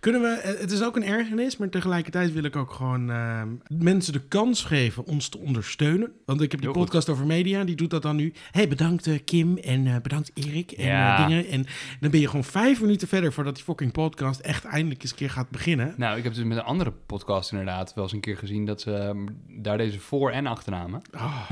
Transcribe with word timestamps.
Kunnen 0.00 0.20
we, 0.20 0.28
eh, 0.28 0.60
het 0.60 0.70
is 0.70 0.82
ook 0.82 0.96
een 0.96 1.04
ergernis, 1.04 1.56
maar 1.56 1.68
tegelijkertijd 1.68 2.32
wil 2.32 2.44
ik 2.44 2.56
ook 2.56 2.70
gewoon 2.72 3.10
eh, 3.10 3.42
mensen 3.68 4.12
de 4.12 4.20
kans 4.28 4.64
geven 4.64 5.06
ons 5.06 5.28
te 5.28 5.38
ondersteunen. 5.38 6.12
Want 6.24 6.40
ik 6.40 6.50
heb 6.50 6.60
die 6.60 6.68
Heel 6.70 6.78
goed. 6.78 6.84
podcast 6.84 7.08
over 7.08 7.26
media, 7.26 7.64
die 7.64 7.76
doet 7.76 7.90
dat 7.90 8.02
dan 8.02 8.16
nu. 8.16 8.32
hey, 8.50 8.68
bedankt 8.68 9.06
eh, 9.06 9.18
Kim 9.24 9.56
en 9.56 9.86
eh, 9.86 9.96
bedankt 10.02 10.30
Erik 10.34 10.70
en 10.72 10.86
Ja. 10.86 11.26
dingen. 11.26 11.46
En 11.48 11.66
dan 12.00 12.10
ben 12.10 12.20
je 12.20 12.26
gewoon 12.26 12.44
vijf 12.44 12.80
minuten 12.80 13.08
verder 13.08 13.32
voordat 13.32 13.54
die 13.54 13.64
fucking 13.64 13.92
podcast 13.92 14.40
echt 14.40 14.64
eindelijk 14.64 15.02
eens 15.02 15.10
een 15.10 15.16
keer 15.16 15.30
gaat 15.30 15.50
beginnen. 15.50 15.94
Nou, 15.96 16.16
ik 16.18 16.24
heb 16.24 16.34
dus 16.34 16.44
met 16.44 16.58
een 16.58 16.64
andere 16.64 16.92
podcast 17.06 17.50
inderdaad 17.50 17.94
wel 17.94 18.04
eens 18.04 18.12
een 18.12 18.20
keer 18.20 18.36
gezien 18.36 18.64
dat 18.66 18.80
ze 18.80 18.92
ehm, 18.94 19.26
daar 19.48 19.78
deze 19.78 20.00
voor- 20.00 20.30
en 20.30 20.46
achternamen. 20.46 21.02
Ah, 21.10 21.50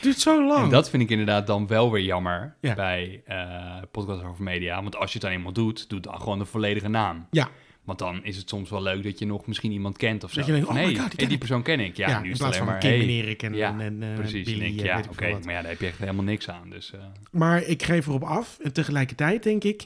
duurt 0.00 0.18
zo 0.20 0.44
lang. 0.48 0.64
En 0.64 0.70
dat 0.70 0.90
vind 0.90 1.02
ik 1.02 1.10
inderdaad 1.10 1.46
dan 1.46 1.66
wel 1.66 1.90
weer 1.92 2.04
jammer 2.04 2.54
Ja. 2.60 2.74
bij 2.74 3.22
podcast 3.90 4.22
over 4.22 4.42
media. 4.44 4.82
Want 4.82 4.96
als 4.96 5.12
je 5.12 5.18
het 5.18 5.26
aan 5.26 5.32
iemand 5.34 5.54
doet, 5.54 5.88
doe 5.88 6.00
dan 6.00 6.20
gewoon 6.20 6.38
de 6.38 6.44
volledige 6.44 6.88
naam. 6.88 7.26
Ja. 7.30 7.48
Want 7.84 7.98
dan 7.98 8.24
is 8.24 8.36
het 8.36 8.48
soms 8.48 8.70
wel 8.70 8.82
leuk 8.82 9.02
dat 9.02 9.18
je 9.18 9.26
nog 9.26 9.46
misschien 9.46 9.72
iemand 9.72 9.96
kent 9.96 10.24
of 10.24 10.30
zo. 10.30 10.36
Dat 10.36 10.46
je 10.46 10.52
denkt, 10.52 10.66
Van, 10.66 10.76
oh 10.76 10.82
hey, 10.82 10.94
God, 10.94 10.96
die 10.96 11.06
hey, 11.08 11.16
ken 11.16 11.24
die 11.24 11.34
ik. 11.34 11.38
persoon 11.38 11.62
ken 11.62 11.80
ik. 11.80 11.96
Ja, 11.96 12.08
Ja, 12.08 12.20
nu 12.20 12.30
is 12.30 12.38
het 12.38 12.48
alleen 12.54 12.64
maar... 12.64 12.78
Kim 12.78 12.90
hey. 12.90 13.00
en 13.00 13.08
Erik 13.08 13.42
en, 13.42 13.54
Ja, 13.54 13.78
en, 13.78 14.02
eh, 14.02 14.14
Precies, 14.14 14.44
Billy. 14.44 14.58
denk 14.58 14.78
en 14.78 14.84
ja, 14.84 14.98
ik 14.98 15.10
oké, 15.10 15.30
maar 15.30 15.52
ja, 15.52 15.60
daar 15.60 15.70
heb 15.70 15.80
je 15.80 15.86
echt 15.86 15.98
helemaal 15.98 16.24
niks 16.24 16.48
aan. 16.48 16.70
Dus 16.70 16.92
eh, 16.92 17.00
Maar 17.30 17.62
ik 17.62 17.82
geef 17.82 18.06
erop 18.06 18.22
af 18.22 18.58
en 18.62 18.72
tegelijkertijd 18.72 19.42
denk 19.42 19.64
ik, 19.64 19.84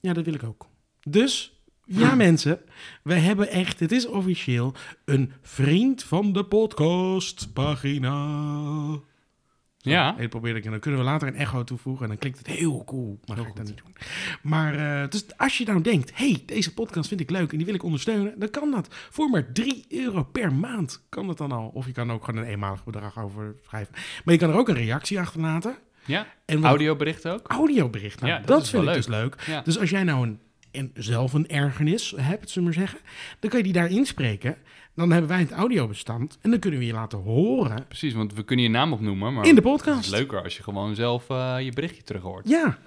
ja, 0.00 0.12
dat 0.12 0.24
wil 0.24 0.34
ik 0.34 0.42
ook. 0.42 0.68
Dus, 1.08 1.62
ja 1.86 2.14
mensen, 2.26 2.60
we 3.02 3.14
hebben 3.14 3.48
echt, 3.48 3.80
het 3.80 3.92
is 3.92 4.06
officieel, 4.06 4.74
een 5.04 5.32
vriend 5.42 6.02
van 6.02 6.32
de 6.32 6.44
podcast 6.44 7.52
pagina. 7.52 9.00
Ja. 9.90 10.18
Ik 10.18 10.28
probeer 10.28 10.56
ik 10.56 10.64
en 10.64 10.70
dan 10.70 10.80
kunnen 10.80 11.00
we 11.00 11.06
later 11.06 11.28
een 11.28 11.34
echo 11.36 11.64
toevoegen 11.64 12.02
en 12.02 12.08
dan 12.08 12.18
klinkt 12.18 12.38
het 12.38 12.46
heel 12.46 12.82
cool. 12.84 13.20
Maar 13.26 13.36
ga 13.36 13.42
ik 13.46 13.56
dat 13.56 13.66
niet 13.66 13.76
doen. 13.84 13.94
Maar 14.42 15.02
eh, 15.02 15.08
dus 15.08 15.24
als 15.36 15.58
je 15.58 15.64
nou 15.64 15.80
denkt, 15.80 16.10
hey, 16.14 16.42
deze 16.46 16.74
podcast 16.74 17.08
vind 17.08 17.20
ik 17.20 17.30
leuk 17.30 17.50
en 17.50 17.56
die 17.56 17.66
wil 17.66 17.74
ik 17.74 17.82
ondersteunen, 17.82 18.34
dan 18.38 18.50
kan 18.50 18.70
dat. 18.70 18.88
Voor 19.10 19.30
maar 19.30 19.52
3 19.52 19.84
euro 19.88 20.22
per 20.22 20.52
maand 20.54 21.02
kan 21.08 21.26
dat 21.26 21.38
dan 21.38 21.52
al. 21.52 21.70
Of 21.74 21.86
je 21.86 21.92
kan 21.92 22.12
ook 22.12 22.24
gewoon 22.24 22.42
een 22.42 22.48
eenmalig 22.48 22.84
bedrag 22.84 23.18
overschrijven. 23.18 23.94
Maar 24.24 24.34
je 24.34 24.40
kan 24.40 24.50
er 24.50 24.56
ook 24.56 24.68
een 24.68 24.74
reactie 24.74 25.20
achterlaten. 25.20 25.76
ja, 26.04 26.26
En 26.46 26.56
wat 26.60 26.64
audiobericht 26.70 27.28
ook. 27.28 27.48
audiobericht. 27.48 28.20
Nou, 28.20 28.32
Ja, 28.32 28.38
dat 28.38 28.46
dat, 28.48 28.62
is 28.62 28.70
vind 28.70 28.84
wel 28.84 28.94
ik 28.94 29.06
leuk. 29.06 29.06
dus 29.06 29.46
leuk. 29.46 29.56
Ja. 29.56 29.62
Dus 29.62 29.78
als 29.78 29.90
jij 29.90 30.02
nou 30.04 30.26
een, 30.26 30.38
een, 30.72 30.90
zelf 30.94 31.32
een 31.32 31.48
ergernis 31.48 32.14
hebt, 32.16 32.50
zullen 32.50 32.70
we 32.70 32.76
maar 32.78 32.86
zeggen, 32.88 33.06
dan 33.40 33.50
kan 33.50 33.58
je 33.58 33.64
die 33.64 33.72
daar 33.74 33.90
inspreken. 33.90 34.56
Dan 34.94 35.10
hebben 35.10 35.30
wij 35.30 35.40
het 35.40 35.50
audiobestand 35.52 36.38
en 36.42 36.50
dan 36.50 36.58
kunnen 36.58 36.80
we 36.80 36.86
je 36.86 36.92
laten 36.92 37.18
horen 37.18 37.84
Precies, 37.88 38.12
want 38.14 38.34
we 38.34 38.42
kunnen 38.44 38.64
je 38.64 38.70
naam 38.70 38.92
opnoemen, 38.92 39.34
maar 39.34 39.44
in 39.46 39.54
de 39.54 39.60
het 39.60 39.70
podcast. 39.70 40.00
is 40.04 40.08
leuker 40.10 40.42
als 40.42 40.56
je 40.56 40.62
gewoon 40.62 40.94
zelf 40.94 41.30
eh, 41.30 41.56
je 41.60 41.72
berichtje 41.72 42.02
terug 42.02 42.22
hoort. 42.22 42.48
Ja. 42.48 42.78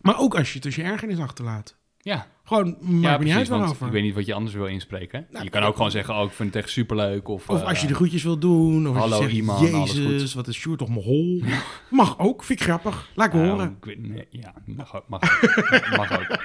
Maar 0.00 0.18
ook 0.18 0.36
als 0.36 0.52
je 0.52 0.58
tussen 0.58 0.84
je 0.84 0.90
ergernis 0.90 1.18
achterlaat. 1.18 1.76
Ja, 1.98 2.26
Gewoon, 2.44 2.66
maakt 2.66 2.80
ja 2.80 2.88
me 2.90 2.98
niet 3.00 3.18
precies, 3.18 3.36
uit 3.36 3.48
waarover. 3.48 3.86
ik 3.86 3.92
weet 3.92 4.02
niet 4.02 4.14
wat 4.14 4.26
je 4.26 4.34
anders 4.34 4.54
wil 4.54 4.66
inspreken. 4.66 5.26
Nou, 5.30 5.44
je 5.44 5.50
kan 5.50 5.62
ook 5.62 5.76
gewoon 5.76 5.90
zeggen, 5.90 6.14
oh, 6.14 6.24
ik 6.24 6.30
vind 6.32 6.54
het 6.54 6.62
echt 6.62 6.72
superleuk. 6.72 7.28
Of, 7.28 7.48
Of 7.48 7.60
eh, 7.60 7.66
als 7.66 7.80
je 7.80 7.86
de 7.86 7.94
groetjes 7.94 8.22
wil 8.22 8.38
doen. 8.38 8.88
Of 8.88 8.96
hallo, 8.96 9.16
als 9.22 9.30
je 9.32 9.44
zegt, 9.44 9.58
alles 9.74 9.92
Jezus, 9.92 10.22
goed. 10.22 10.32
wat 10.32 10.48
is 10.48 10.56
Sjoerd 10.56 10.78
toch 10.78 10.88
mijn 10.88 11.00
hol. 11.02 11.42
Mag 11.90 12.18
ook, 12.18 12.44
vind 12.44 12.60
ik 12.60 12.66
grappig. 12.66 13.10
Laat 13.14 13.26
ik 13.26 13.32
nou, 13.32 13.48
horen. 13.48 13.76
ik 13.78 13.84
weet, 13.84 14.06
nee, 14.08 14.26
ja, 14.30 14.54
mag, 14.66 14.96
ook- 14.96 15.08
mag, 15.08 15.20
mag 15.96 16.18
ook. 16.20 16.38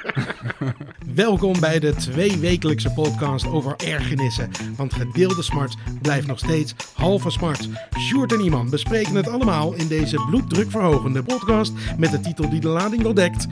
Welkom 1.15 1.59
bij 1.59 1.79
de 1.79 1.95
tweewekelijkse 1.95 2.91
podcast 2.91 3.45
over 3.47 3.75
ergernissen. 3.75 4.49
Want 4.75 4.93
gedeelde 4.93 5.41
smart 5.41 5.75
blijft 6.01 6.27
nog 6.27 6.39
steeds 6.39 6.75
halve 6.93 7.29
smart. 7.29 7.69
Sjoerd 7.99 8.33
en 8.33 8.39
Iman 8.39 8.69
bespreken 8.69 9.15
het 9.15 9.27
allemaal 9.27 9.73
in 9.73 9.87
deze 9.87 10.15
bloeddrukverhogende 10.29 11.23
podcast 11.23 11.73
met 11.97 12.11
de 12.11 12.19
titel 12.19 12.49
die 12.49 12.59
de 12.59 12.67
lading 12.67 13.03
wel 13.03 13.13
dekt. 13.13 13.47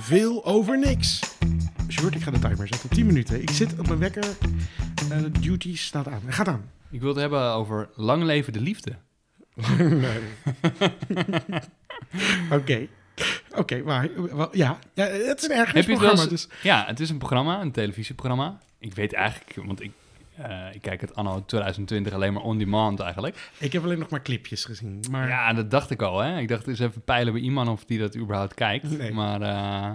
Veel 0.00 0.44
over 0.44 0.78
niks. 0.78 1.20
Sjoerd, 1.88 2.14
ik 2.14 2.22
ga 2.22 2.30
de 2.30 2.38
timer 2.38 2.68
zetten. 2.68 2.88
10 2.88 3.06
minuten. 3.06 3.42
Ik 3.42 3.50
zit 3.50 3.78
op 3.78 3.86
mijn 3.86 3.98
wekker. 3.98 4.24
Eh, 5.10 5.18
duty 5.40 5.76
staat 5.76 6.08
aan. 6.08 6.20
Gaat 6.26 6.48
aan. 6.48 6.70
Ik 6.90 7.00
wil 7.00 7.08
het 7.08 7.18
hebben 7.18 7.52
over 7.52 7.88
lang 7.94 8.22
leven 8.22 8.52
de 8.52 8.60
liefde. 8.60 8.96
Oké. 12.58 12.88
Oké, 13.56 13.82
maar 13.82 14.08
ja. 14.52 14.78
ja, 14.94 15.04
het 15.04 15.42
is 15.42 15.48
een 15.48 15.56
het 15.56 15.66
ergernisprogramma. 15.66 16.20
eens- 16.20 16.28
Dus 16.30 16.48
Ja, 16.62 16.84
het 16.86 17.00
is 17.00 17.10
een 17.10 17.18
programma, 17.18 17.60
een 17.60 17.72
televisieprogramma. 17.72 18.58
Ik 18.78 18.94
weet 18.94 19.12
eigenlijk, 19.12 19.66
want 19.66 19.80
ik, 19.82 19.90
eh, 20.36 20.66
ik 20.74 20.82
kijk 20.82 21.00
het 21.00 21.14
anno 21.14 21.44
2020 21.46 22.12
alleen 22.12 22.32
maar 22.32 22.42
on 22.42 22.58
demand 22.58 23.00
eigenlijk. 23.00 23.50
ik 23.58 23.72
heb 23.72 23.82
alleen 23.84 23.98
nog 23.98 24.08
maar 24.08 24.22
clipjes 24.22 24.64
gezien. 24.64 25.04
Maar 25.10 25.28
Ja, 25.28 25.52
dat 25.52 25.70
dacht 25.70 25.90
ik 25.90 26.02
al, 26.02 26.18
hè. 26.18 26.38
Ik 26.38 26.48
dacht 26.48 26.66
eens 26.66 26.78
even 26.78 27.02
peilen 27.02 27.32
bij 27.32 27.42
iemand 27.42 27.68
of 27.68 27.84
die 27.84 27.98
dat 27.98 28.16
überhaupt 28.16 28.54
kijkt. 28.54 28.98
Nee. 28.98 29.12
Maar, 29.12 29.40
eh, 29.42 29.90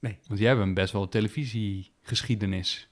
Nee. 0.00 0.18
Want 0.26 0.40
jij 0.40 0.48
hebt 0.48 0.60
een 0.60 0.74
best 0.74 0.92
wel 0.92 1.08
televisiegeschiedenis. 1.08 2.88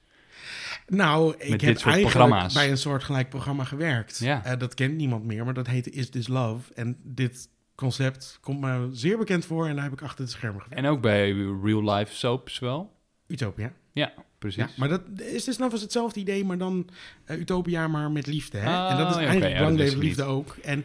Nou, 0.87 1.35
ik 1.39 1.61
heb 1.61 1.63
eigenlijk 1.77 2.01
programma's. 2.01 2.55
bij 2.55 2.71
een 2.71 2.77
soortgelijk 2.79 3.29
programma 3.29 3.65
gewerkt. 3.65 4.19
Ja. 4.19 4.45
Eh, 4.45 4.59
dat 4.59 4.75
kent 4.75 4.95
niemand 4.97 5.25
meer, 5.25 5.45
maar 5.45 5.55
dat 5.55 5.67
heette 5.67 5.91
Is 5.91 6.11
This 6.11 6.29
Love. 6.29 6.75
En 6.75 6.97
dit 7.03 7.49
concept 7.83 8.39
komt 8.41 8.61
me 8.61 8.89
zeer 8.93 9.19
bekend 9.19 9.45
voor 9.45 9.67
en 9.67 9.75
daar 9.75 9.85
heb 9.85 9.93
ik 9.93 10.03
achter 10.03 10.25
het 10.25 10.33
scherm 10.33 10.53
gewerkt. 10.53 10.75
En 10.75 10.87
ook 10.87 11.01
bij 11.01 11.33
real 11.63 11.95
life 11.95 12.15
soaps 12.15 12.59
wel. 12.59 12.93
Utopia. 13.27 13.73
Ja, 13.93 14.13
precies. 14.39 14.63
Ja, 14.63 14.69
maar 14.77 14.89
dat 14.89 15.03
Is 15.17 15.45
This 15.45 15.59
Love 15.59 15.75
is 15.75 15.83
hetzelfde 15.83 16.21
idee, 16.21 16.45
maar 16.45 16.59
dan 16.59 16.89
eh, 17.25 17.39
Utopia, 17.39 17.89
maar 17.89 18.11
met 18.11 18.27
liefde. 18.27 18.59
Hè? 18.59 18.77
Ah, 18.77 18.91
en 18.91 18.97
dat 18.97 19.11
is 19.11 19.15
ja, 19.15 19.21
eigenlijk 19.21 19.59
ja, 19.59 19.71
dat 19.71 19.95
liefde 19.95 20.23
ook. 20.23 20.57
En 20.63 20.85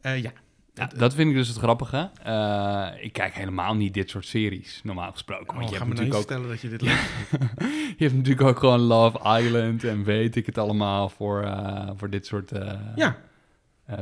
eh, 0.00 0.22
ja, 0.22 0.32
Ja, 0.74 0.90
dat 0.96 1.14
vind 1.14 1.30
ik 1.30 1.36
dus 1.36 1.48
het 1.48 1.56
grappige. 1.56 2.10
Eh, 2.22 2.88
ik 3.00 3.12
kijk 3.12 3.34
helemaal 3.34 3.74
niet 3.74 3.94
dit 3.94 4.10
soort 4.10 4.26
series, 4.26 4.80
normaal 4.84 5.12
gesproken. 5.12 5.48
oh, 5.48 5.56
Want 5.56 5.70
je 5.70 5.76
ga 5.76 5.84
hebt, 5.84 5.98
me 5.98 6.04
nou 6.04 6.10
natuurlijk 6.10 6.30
niet 6.30 6.40
ook, 6.40 6.48
vertellen 6.48 6.48
dat 6.48 6.60
je 6.60 6.68
dit 6.68 6.82
leuk 6.88 7.76
je 7.98 8.04
hebt 8.04 8.16
natuurlijk 8.16 8.48
ook 8.48 8.58
gewoon 8.58 8.80
Love 8.80 9.40
Island 9.42 9.84
en 9.84 10.04
weet 10.04 10.36
ik 10.36 10.46
het 10.46 10.58
allemaal 10.58 11.08
voor, 11.08 11.42
eh, 11.42 11.90
voor 11.96 12.10
dit 12.10 12.26
soort 12.26 12.52
eh, 12.52 12.72
Ja, 12.96 13.08
eh, 13.08 13.14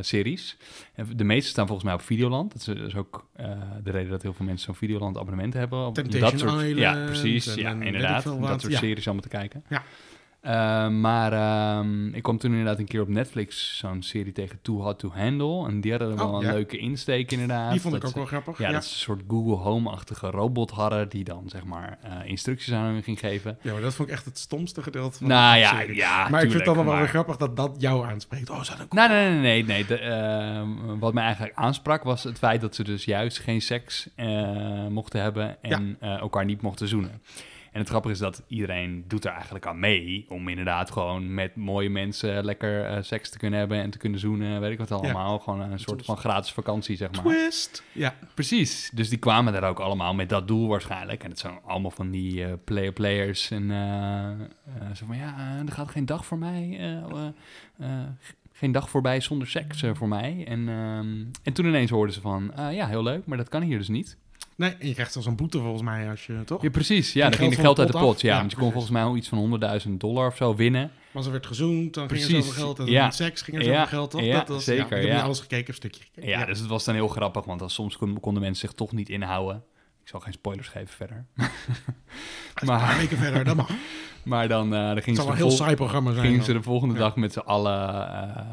series. 0.01 0.57
En 0.95 1.17
de 1.17 1.25
meeste 1.25 1.51
staan 1.51 1.67
volgens 1.67 1.87
mij 1.87 1.95
op 1.97 2.03
Videoland. 2.03 2.53
Dat 2.53 2.61
is, 2.61 2.67
dat 2.67 2.87
is 2.87 2.95
ook 2.97 3.27
eh, 3.37 3.47
de 3.83 3.91
reden 3.91 4.11
dat 4.11 4.23
heel 4.23 4.33
veel 4.33 4.47
mensen 4.47 4.65
zo'n 4.67 4.75
Videoland 4.75 5.19
abonnement 5.19 5.55
hebben. 5.55 5.87
Om 5.87 5.95
dat 5.95 6.39
soort, 6.39 6.53
Island 6.63 6.77
Ja, 6.79 7.05
precies. 7.07 7.47
en- 7.47 7.59
ja, 7.63 7.71
en 7.71 7.83
inderdaad. 7.83 8.25
dat 8.25 8.61
soort 8.61 8.73
ja. 8.73 8.79
series 8.79 9.05
allemaal 9.05 9.23
te 9.23 9.29
kijken. 9.29 9.65
Ja. 9.69 9.83
Eh, 10.45 10.89
maar 10.89 11.33
ehm, 11.33 12.15
ik 12.15 12.23
kwam 12.23 12.39
toen 12.39 12.51
inderdaad 12.51 12.79
een 12.79 12.85
keer 12.87 13.01
op 13.01 13.09
Netflix 13.09 13.79
zo'n 13.79 14.03
serie 14.03 14.33
tegen 14.33 14.59
Too 14.63 14.81
Hot 14.83 14.99
to 14.99 15.11
Handle. 15.15 15.67
En 15.69 15.81
die 15.81 15.91
hadden 15.91 16.17
wel 16.17 16.29
Oh, 16.29 16.35
een 16.41 16.47
ja. 16.47 16.53
leuke 16.53 16.77
insteek 16.79 17.33
inderdaad. 17.33 17.71
die 17.73 17.81
vond 17.81 17.95
ik 17.95 18.01
Dat 18.01 18.11
ook 18.11 18.17
wel 18.17 18.27
grappig. 18.27 18.59
Ja, 18.59 18.71
dat 18.73 18.83
is 18.83 18.91
een 18.91 18.97
soort 18.97 19.23
Google 19.29 19.55
Home-achtige 19.55 20.31
robot 20.31 20.71
hadden 20.71 21.09
die 21.09 21.25
dan 21.25 21.43
zeg 21.47 21.65
maar 21.65 21.99
eh, 22.03 22.11
instructies 22.25 22.73
aan 22.75 22.85
hun 22.85 23.03
ging 23.03 23.19
geven. 23.19 23.59
Ja, 23.63 23.73
maar 23.73 23.81
dat 23.83 23.95
vond 23.95 24.09
ik 24.09 24.15
echt 24.15 24.25
het 24.25 24.39
stomste 24.39 24.83
gedeelte 24.83 25.19
van 25.19 25.27
nou 25.29 25.55
de 25.55 25.61
ja, 25.61 25.69
serie. 25.79 25.97
ja, 25.97 26.29
Maar 26.29 26.43
ik 26.43 26.51
vind 26.51 26.67
het 26.67 26.75
dan 26.75 26.85
wel 26.87 26.97
weer 26.97 27.09
grappig 27.09 27.37
dat 27.37 27.57
dat 27.57 27.75
jou 27.79 28.07
aanspreekt. 28.07 28.51
Oh, 28.51 28.63
zou 28.63 28.79
dat 28.79 28.93
Nee, 28.93 29.09
nee, 29.09 29.31
nee, 29.31 29.41
nee. 29.41 29.63
nee. 29.63 29.87
De, 29.87 29.99
eh, 29.99 30.63
wat 30.99 31.15
mij 31.15 31.25
eigenlijk 31.25 31.55
aansprak 31.57 32.03
was 32.03 32.23
het 32.25 32.39
feit 32.39 32.61
dat 32.61 32.75
ze 32.75 32.85
dus 32.85 33.05
juist 33.05 33.39
geen 33.39 33.61
seks 33.63 34.09
eh, 34.15 34.87
mochten 34.87 35.21
hebben 35.23 35.63
en 35.63 35.97
elkaar 36.01 36.45
niet 36.45 36.63
mochten 36.63 36.89
zoenen. 36.89 37.23
En 37.75 37.81
het 37.81 37.89
grappige 37.89 38.15
is 38.15 38.21
dat 38.21 38.43
iedereen 38.47 39.05
doet 39.09 39.25
er 39.25 39.33
eigenlijk 39.33 39.67
aan 39.67 39.79
mee 39.79 40.27
om 40.29 40.49
inderdaad 40.49 40.91
gewoon 40.91 41.35
met 41.35 41.57
mooie 41.57 41.91
mensen 41.91 42.45
lekker 42.45 42.85
eh, 42.85 43.03
seks 43.03 43.31
te 43.31 43.39
kunnen 43.39 43.59
hebben 43.59 43.79
en 43.79 43.91
te 43.91 43.99
kunnen 43.99 44.21
zoenen, 44.21 44.61
weet 44.61 44.73
ik 44.73 44.79
wat 44.79 44.93
allemaal. 44.93 45.39
Gewoon 45.39 45.61
een 45.61 45.79
soort 45.79 46.05
van 46.05 46.17
gratis 46.17 46.53
vakantie, 46.53 46.97
zeg 46.97 47.11
maar. 47.11 47.21
Twist. 47.21 47.83
Ja. 47.93 48.15
Precies. 48.35 48.91
Dus 48.93 49.09
die 49.09 49.19
kwamen 49.19 49.53
daar 49.53 49.69
ook 49.69 49.81
allemaal 49.81 50.15
met 50.15 50.29
dat 50.29 50.49
doel 50.49 50.69
waarschijnlijk. 50.69 51.25
En 51.25 51.31
het 51.31 51.39
zijn 51.39 51.59
allemaal 51.67 51.91
van 51.91 52.11
die 52.11 52.45
eh, 52.45 52.53
player-players. 52.65 53.51
En 53.51 53.71
eh, 53.71 54.93
zo 54.95 55.07
van, 55.07 55.17
ja, 55.17 55.59
er 55.67 55.73
gaat 55.73 55.91
geen 55.91 56.07
dag 56.07 56.27
voor 56.27 56.39
mij. 56.39 56.81
geen 58.53 58.73
dag 58.73 58.91
voorbij 58.91 59.21
zonder 59.21 59.49
seks 59.49 59.85
voor 59.93 60.09
mij. 60.09 60.45
En, 60.47 60.69
ehm, 60.69 61.25
en 61.43 61.53
toen 61.53 61.67
ineens 61.67 61.91
hoorden 61.91 62.15
ze 62.15 62.21
van, 62.21 62.53
ja, 62.57 62.87
heel 62.87 63.03
leuk, 63.03 63.27
maar 63.27 63.39
dat 63.39 63.49
kan 63.49 63.63
hier 63.63 63.79
dus 63.79 63.89
niet. 63.89 64.17
Nee, 64.57 64.71
en 64.79 64.87
je 64.89 64.93
krijgt 64.93 65.13
zelfs 65.13 65.27
een 65.29 65.37
boete 65.37 65.59
volgens 65.59 65.83
mij 65.83 66.11
als 66.11 66.27
je, 66.27 66.43
toch? 66.45 66.63
Ja, 66.63 66.71
precies. 66.71 67.13
Ja, 67.13 67.21
Ging 67.21 67.31
dan 67.37 67.41
ging 67.41 67.55
de 67.55 67.61
geld 67.63 67.79
uit 67.79 67.93
de 67.93 67.99
pot? 67.99 68.21
Ja, 68.21 68.33
Ja, 68.33 68.39
want 68.39 68.51
je 68.51 68.57
kon 68.57 68.71
volgens 68.73 68.93
mij 68.93 69.03
al 69.03 69.17
iets 69.17 69.29
van 69.29 69.61
100.000 69.87 69.91
dollar 69.99 70.27
of 70.27 70.37
zo 70.37 70.55
winnen. 70.55 70.91
Als 71.13 71.27
er 71.27 71.33
werd 71.33 71.47
gezoend, 71.47 71.95
dan 71.95 72.09
ging 72.09 72.23
er 72.23 72.29
zoveel 72.31 72.53
geld. 72.53 72.79
En 72.79 72.87
Ja. 72.87 73.11
seks 73.11 73.43
ging 73.43 73.57
er 73.57 73.63
Ja. 73.65 73.69
zoveel 73.73 73.87
geld, 73.87 74.11
toch? 74.11 74.21
Ja, 74.21 74.39
dat 74.39 74.49
was, 74.49 74.65
zeker, 74.65 74.85
ik 74.85 74.91
heb 74.91 75.03
ja. 75.03 75.15
niet 75.15 75.23
alles 75.23 75.39
gekeken, 75.41 75.57
heb 75.59 75.69
een 75.69 75.75
stukje 75.75 76.03
gekeken. 76.03 76.29
Ja, 76.31 76.45
dus 76.47 76.59
het 76.59 76.69
was 76.69 76.85
dan 76.85 76.95
heel 76.95 77.09
grappig, 77.09 77.45
want 77.45 77.59
dan 77.61 77.71
soms 77.71 77.97
kon- 77.97 78.21
konden 78.21 78.43
mensen 78.43 78.69
zich 78.69 78.77
toch 78.77 78.93
niet 78.93 79.09
inhouden. 79.09 79.63
Ik 80.03 80.09
zal 80.11 80.21
geen 80.21 80.33
spoilers 80.33 80.69
geven 80.69 80.89
verder. 80.95 81.27
Een 82.55 82.67
paar 82.67 82.97
weken 82.97 83.17
verder, 83.19 83.45
dat 83.45 83.57
mag. 83.57 83.69
Het 83.69 83.77
Maar 84.33 84.49
dan, 84.49 84.75
eh 84.75 84.81
dan 84.87 85.03
gingen 85.03 85.15
zal 85.15 85.25
ze 85.25 85.31
een 85.31 85.37
heel 85.37 85.51
saai 85.51 85.77
programma 85.77 86.13
zijn. 86.13 86.27
gingen 86.27 86.45
ze 86.45 86.53
de 86.53 86.63
volgende 86.63 86.95
dag 86.95 87.17
met 87.17 87.33
z'n 87.33 87.39
allen, 87.39 88.09
eh, 88.09 88.45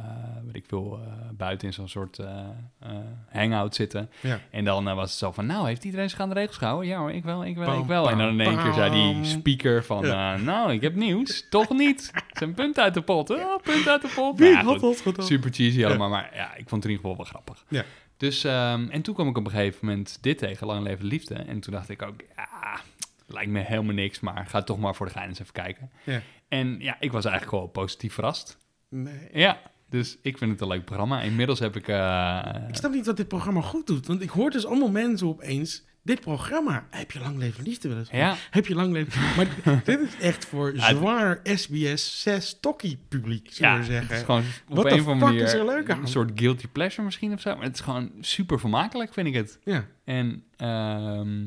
weet 0.46 0.56
ik 0.56 0.66
veel, 0.68 1.00
eh, 1.04 1.14
buiten 1.42 1.68
in 1.68 1.74
zo'n 1.74 1.88
soort 1.88 2.20
eh, 2.20 2.40
eh, 2.80 2.90
hangout 3.32 3.76
zitten. 3.76 4.10
Ja. 4.20 4.40
En 4.52 4.64
dan 4.64 4.88
eh, 4.88 4.96
was 4.96 5.10
het 5.10 5.20
zo 5.20 5.32
van, 5.32 5.46
nou, 5.46 5.68
heeft 5.68 5.84
iedereen 5.84 6.10
zich 6.10 6.20
aan 6.20 6.30
de 6.30 6.36
regels 6.36 6.58
gehouden? 6.58 6.88
Ja 6.88 7.00
hoor, 7.00 7.12
ik 7.12 7.24
wel, 7.24 7.46
ik 7.46 7.56
wel, 7.58 7.80
ik 7.80 7.86
wel. 7.86 8.10
En 8.10 8.18
dan 8.18 8.28
in 8.30 8.40
één 8.40 8.62
keer 8.62 8.74
zei 8.74 8.92
die 8.92 9.26
speaker 9.26 9.84
van, 9.84 10.06
Ja. 10.06 10.38
nou, 10.38 10.74
ik 10.74 10.82
heb 10.82 10.96
nieuws. 10.96 11.50
Toch 11.50 11.70
niet. 11.70 12.12
Een 12.34 12.54
punt 12.54 12.80
uit 12.80 12.94
de 12.94 13.02
pot. 13.02 13.30
Oh, 13.30 13.62
punt 13.62 13.88
uit 13.88 14.02
de 14.02 14.12
pot. 14.16 14.40
Wie 14.40 14.52
Nou 14.52 14.64
ja, 14.66 14.72
had 14.72 14.80
goed. 14.80 14.82
dat 14.82 15.02
gedaan? 15.02 15.26
Super 15.26 15.54
cheesy 15.54 15.86
allemaal, 15.86 16.10
maar 16.10 16.30
ja, 16.34 16.56
ik 16.56 16.70
vond 16.70 16.84
het 16.84 16.92
in 16.92 16.98
ieder 16.98 17.06
geval 17.10 17.16
wel 17.16 17.26
grappig. 17.26 17.66
Ja. 17.68 17.84
Dus, 18.18 18.44
ehm, 18.44 18.88
en 18.90 19.02
toen 19.02 19.14
kwam 19.14 19.28
ik 19.28 19.38
op 19.38 19.46
een 19.46 19.52
gegeven 19.52 19.86
moment 19.86 20.18
dit 20.22 20.38
tegen, 20.38 20.68
Lang 20.68 20.84
Leven 20.84 21.00
de 21.00 21.06
Liefde. 21.08 21.36
En 21.36 21.60
toen 21.60 21.74
dacht 21.74 21.90
ik 21.90 22.02
ook, 22.02 22.22
ja, 22.36 22.80
lijkt 23.28 23.52
me 23.52 23.60
helemaal 23.60 23.94
niks, 23.94 24.20
maar 24.20 24.46
ga 24.48 24.62
toch 24.62 24.80
maar 24.80 24.96
voor 24.96 25.06
de 25.06 25.12
gein 25.12 25.28
eens 25.28 25.40
even 25.40 25.54
kijken. 25.54 25.92
Ja. 26.04 26.22
En 26.48 26.76
ja, 26.80 26.96
ik 27.00 27.12
was 27.12 27.26
eigenlijk 27.26 27.56
wel 27.58 27.68
positief 27.68 28.14
verrast. 28.14 28.58
Nee. 28.90 29.30
Ja, 29.34 29.58
dus 29.92 30.18
ik 30.22 30.38
vind 30.38 30.52
het 30.52 30.62
een 30.62 30.68
leuk 30.68 30.86
programma. 30.86 31.22
Inmiddels 31.22 31.60
heb 31.60 31.76
ik... 31.76 31.88
eh, 31.88 32.56
Ik 32.70 32.76
snap 32.76 32.92
niet 32.94 33.06
wat 33.06 33.18
dit 33.18 33.28
programma 33.28 33.62
goed 33.62 33.88
doet. 33.88 34.08
Want 34.08 34.22
ik 34.22 34.30
hoor 34.30 34.50
dus 34.50 34.66
allemaal 34.66 34.90
mensen 34.92 35.28
opeens... 35.28 35.84
Dit 36.04 36.20
programma, 36.22 36.86
heb 36.90 37.12
je 37.12 37.20
lang 37.20 37.38
leven 37.38 37.64
liefde 37.64 37.88
wel 37.90 37.98
eens 37.98 38.10
gehad? 38.10 38.36
ja, 38.38 38.42
Heb 38.50 38.66
je 38.66 38.76
lang 38.76 38.92
leven... 38.92 39.22
Maar 39.36 39.48
dit 39.84 40.00
is 40.00 40.18
echt 40.20 40.46
voor 40.46 40.76
Ja, 40.76 40.90
zwaar 40.90 41.40
SBS 41.44 42.22
6 42.22 42.58
tokkie 42.62 42.98
publiek, 43.08 43.48
ja, 43.48 43.78
we 43.78 43.84
zeggen. 43.84 44.08
het 44.08 44.18
is 44.18 44.24
gewoon 44.26 44.44
op 44.68 44.78
een 44.86 45.00
of 45.00 45.08
andere 45.08 45.16
manier 45.32 45.42
is 45.44 45.54
er 45.54 45.66
leuk 45.66 45.90
aan? 45.90 46.00
een 46.02 46.08
soort 46.08 46.32
guilty 46.36 46.68
pleasure 46.68 47.04
misschien 47.04 47.34
of 47.34 47.42
zo. 47.42 47.56
Maar 47.56 47.64
het 47.64 47.74
is 47.74 47.80
gewoon 47.82 48.12
super 48.22 48.60
vermakelijk, 48.60 49.14
vind 49.14 49.28
ik 49.28 49.34
het. 49.34 49.60
Ja. 49.64 49.86
En 50.04 50.44
ehm, 50.58 51.46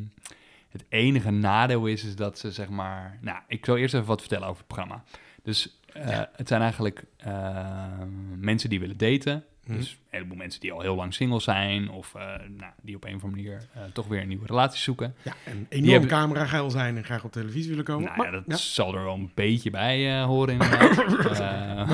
het 0.69 0.85
enige 0.88 1.31
nadeel 1.31 1.87
is, 1.87 2.05
is 2.05 2.17
dat 2.17 2.38
ze 2.38 2.52
zeg 2.52 2.69
maar... 2.69 3.19
Nou, 3.20 3.38
ik 3.49 3.64
zal 3.64 3.76
eerst 3.76 3.94
even 3.94 4.06
wat 4.06 4.20
vertellen 4.20 4.47
over 4.49 4.58
het 4.58 4.67
programma. 4.75 5.05
Dus 5.43 5.81
eh, 5.94 6.20
het 6.32 6.49
zijn 6.49 6.61
eigenlijk 6.61 7.05
ehm, 7.17 8.41
mensen 8.41 8.70
die 8.70 8.81
willen 8.81 8.96
daten. 8.96 9.44
Mhm. 9.67 9.76
Dus 9.76 9.91
een 9.91 9.99
heleboel 10.11 10.37
mensen 10.37 10.61
die 10.61 10.73
al 10.73 10.81
heel 10.81 10.94
lang 10.94 11.14
single 11.14 11.41
zijn... 11.41 11.91
of 11.91 12.14
eh, 12.14 12.23
nou, 12.49 12.73
die 12.82 12.96
op 12.96 13.05
een 13.05 13.14
of 13.14 13.23
andere 13.25 13.43
manier 13.43 13.69
eh, 13.75 13.82
toch 13.93 14.06
weer 14.06 14.20
een 14.20 14.29
nieuwe 14.29 14.46
relatie 14.46 14.81
zoeken. 14.81 15.14
Ja, 15.23 15.32
en 15.44 15.67
enorm 15.69 15.91
hebben- 15.91 16.08
camerageil 16.08 16.70
zijn 16.70 16.96
en 16.96 17.05
graag 17.05 17.25
op 17.25 17.32
televisie 17.32 17.69
willen 17.70 17.85
komen. 17.85 18.05
Nou 18.05 18.17
maar, 18.17 18.26
ja, 18.26 18.32
dat 18.32 18.44
ja. 18.46 18.56
zal 18.56 18.94
er 18.94 19.05
wel 19.05 19.14
een 19.14 19.31
beetje 19.35 19.70
bij 19.70 20.20
eh, 20.20 20.25
horen 20.25 20.52
inderdaad. 20.61 20.99
Eh, 21.41 21.88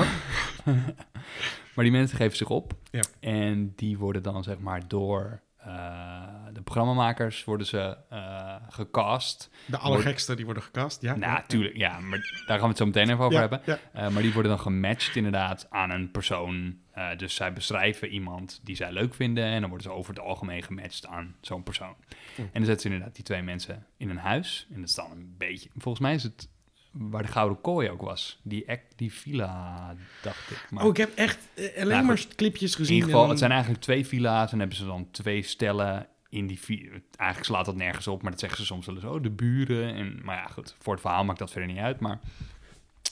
maar 1.75 1.83
die 1.85 1.91
mensen 1.91 2.17
geven 2.17 2.37
zich 2.37 2.49
op. 2.49 2.73
Ja. 2.91 3.01
En 3.19 3.73
die 3.75 3.97
worden 3.97 4.23
dan 4.23 4.43
zeg 4.43 4.59
maar 4.59 4.87
door 4.87 5.41
eh, 5.57 6.40
de 6.63 6.71
programmamakers 6.71 7.43
worden 7.43 7.67
ze 7.67 7.97
eh, 8.09 8.55
gecast. 8.69 9.49
De 9.65 9.77
allergekste 9.77 10.35
die 10.35 10.45
worden 10.45 10.63
gecast, 10.63 11.01
ja. 11.01 11.15
nou, 11.15 11.31
ja. 11.31 11.43
tuurlijk, 11.47 11.77
ja, 11.77 11.99
maar 11.99 12.19
daar 12.45 12.57
gaan 12.59 12.61
we 12.61 12.67
het 12.67 12.77
zo 12.77 12.85
meteen 12.85 13.09
even 13.09 13.19
over 13.19 13.33
Ja, 13.33 13.39
hebben. 13.39 13.61
ja. 13.65 13.79
Eh, 13.93 14.09
maar 14.09 14.21
die 14.21 14.33
worden 14.33 14.51
dan 14.51 14.59
gematcht 14.59 15.15
inderdaad 15.15 15.67
aan 15.69 15.89
een 15.89 16.11
persoon. 16.11 16.79
Eh, 16.91 17.17
dus 17.17 17.35
zij 17.35 17.53
beschrijven 17.53 18.07
iemand 18.07 18.59
die 18.63 18.75
zij 18.75 18.91
leuk 18.91 19.13
vinden 19.13 19.43
en 19.43 19.59
dan 19.59 19.69
worden 19.69 19.87
ze 19.91 19.93
over 19.97 20.13
het 20.13 20.23
algemeen 20.23 20.63
gematcht 20.63 21.05
aan 21.07 21.35
zo'n 21.41 21.63
persoon. 21.63 21.95
Hm. 22.35 22.41
En 22.41 22.49
dan 22.53 22.65
zetten 22.65 22.79
ze 22.81 22.87
inderdaad 22.87 23.15
die 23.15 23.23
twee 23.25 23.41
mensen 23.41 23.85
in 23.97 24.09
een 24.09 24.17
huis. 24.17 24.67
En 24.73 24.79
dat 24.79 24.89
is 24.89 24.95
dan 24.95 25.11
een 25.11 25.35
beetje, 25.37 25.69
volgens 25.77 26.03
mij 26.03 26.13
is 26.13 26.23
het 26.23 26.49
waar 26.91 27.21
de 27.21 27.27
Gouden 27.27 27.61
Kooi 27.61 27.89
ook 27.89 28.01
was. 28.01 28.39
Die, 28.43 28.69
act, 28.69 28.93
die 28.95 29.13
villa, 29.13 29.95
dacht 30.21 30.51
ik. 30.51 30.65
Maar 30.69 30.83
Oh, 30.83 30.89
ik 30.89 30.97
heb 30.97 31.15
echt 31.15 31.37
eh, 31.53 31.65
alleen 31.75 31.87
Nou, 31.87 32.05
maar 32.05 32.25
clipjes 32.35 32.71
in 32.71 32.77
gezien. 32.77 32.95
ieder 32.95 33.09
geval, 33.09 33.29
het 33.29 33.39
zijn 33.39 33.51
eigenlijk 33.51 33.81
twee 33.81 34.05
villa's 34.07 34.51
en 34.51 34.59
hebben 34.59 34.77
ze 34.77 34.85
dan 34.85 35.11
twee 35.11 35.41
stellen 35.43 36.07
in 36.31 36.47
die 36.47 36.59
vi- 36.59 36.89
Eigenlijk 37.15 37.43
slaat 37.49 37.65
dat 37.65 37.75
nergens 37.75 38.07
op, 38.07 38.21
maar 38.21 38.31
dat 38.31 38.39
zeggen 38.39 38.59
ze 38.59 38.65
soms 38.65 38.85
wel 38.85 38.95
eens. 38.95 39.03
Oh, 39.03 39.21
de 39.23 39.29
buren. 39.29 39.93
En, 39.93 40.19
maar 40.23 40.35
ja, 40.35 40.45
goed, 40.47 40.75
voor 40.79 40.93
het 40.93 41.01
verhaal 41.01 41.23
maakt 41.25 41.39
dat 41.39 41.51
verder 41.51 41.69
niet 41.69 41.79
uit. 41.81 41.99
Maar 41.99 42.19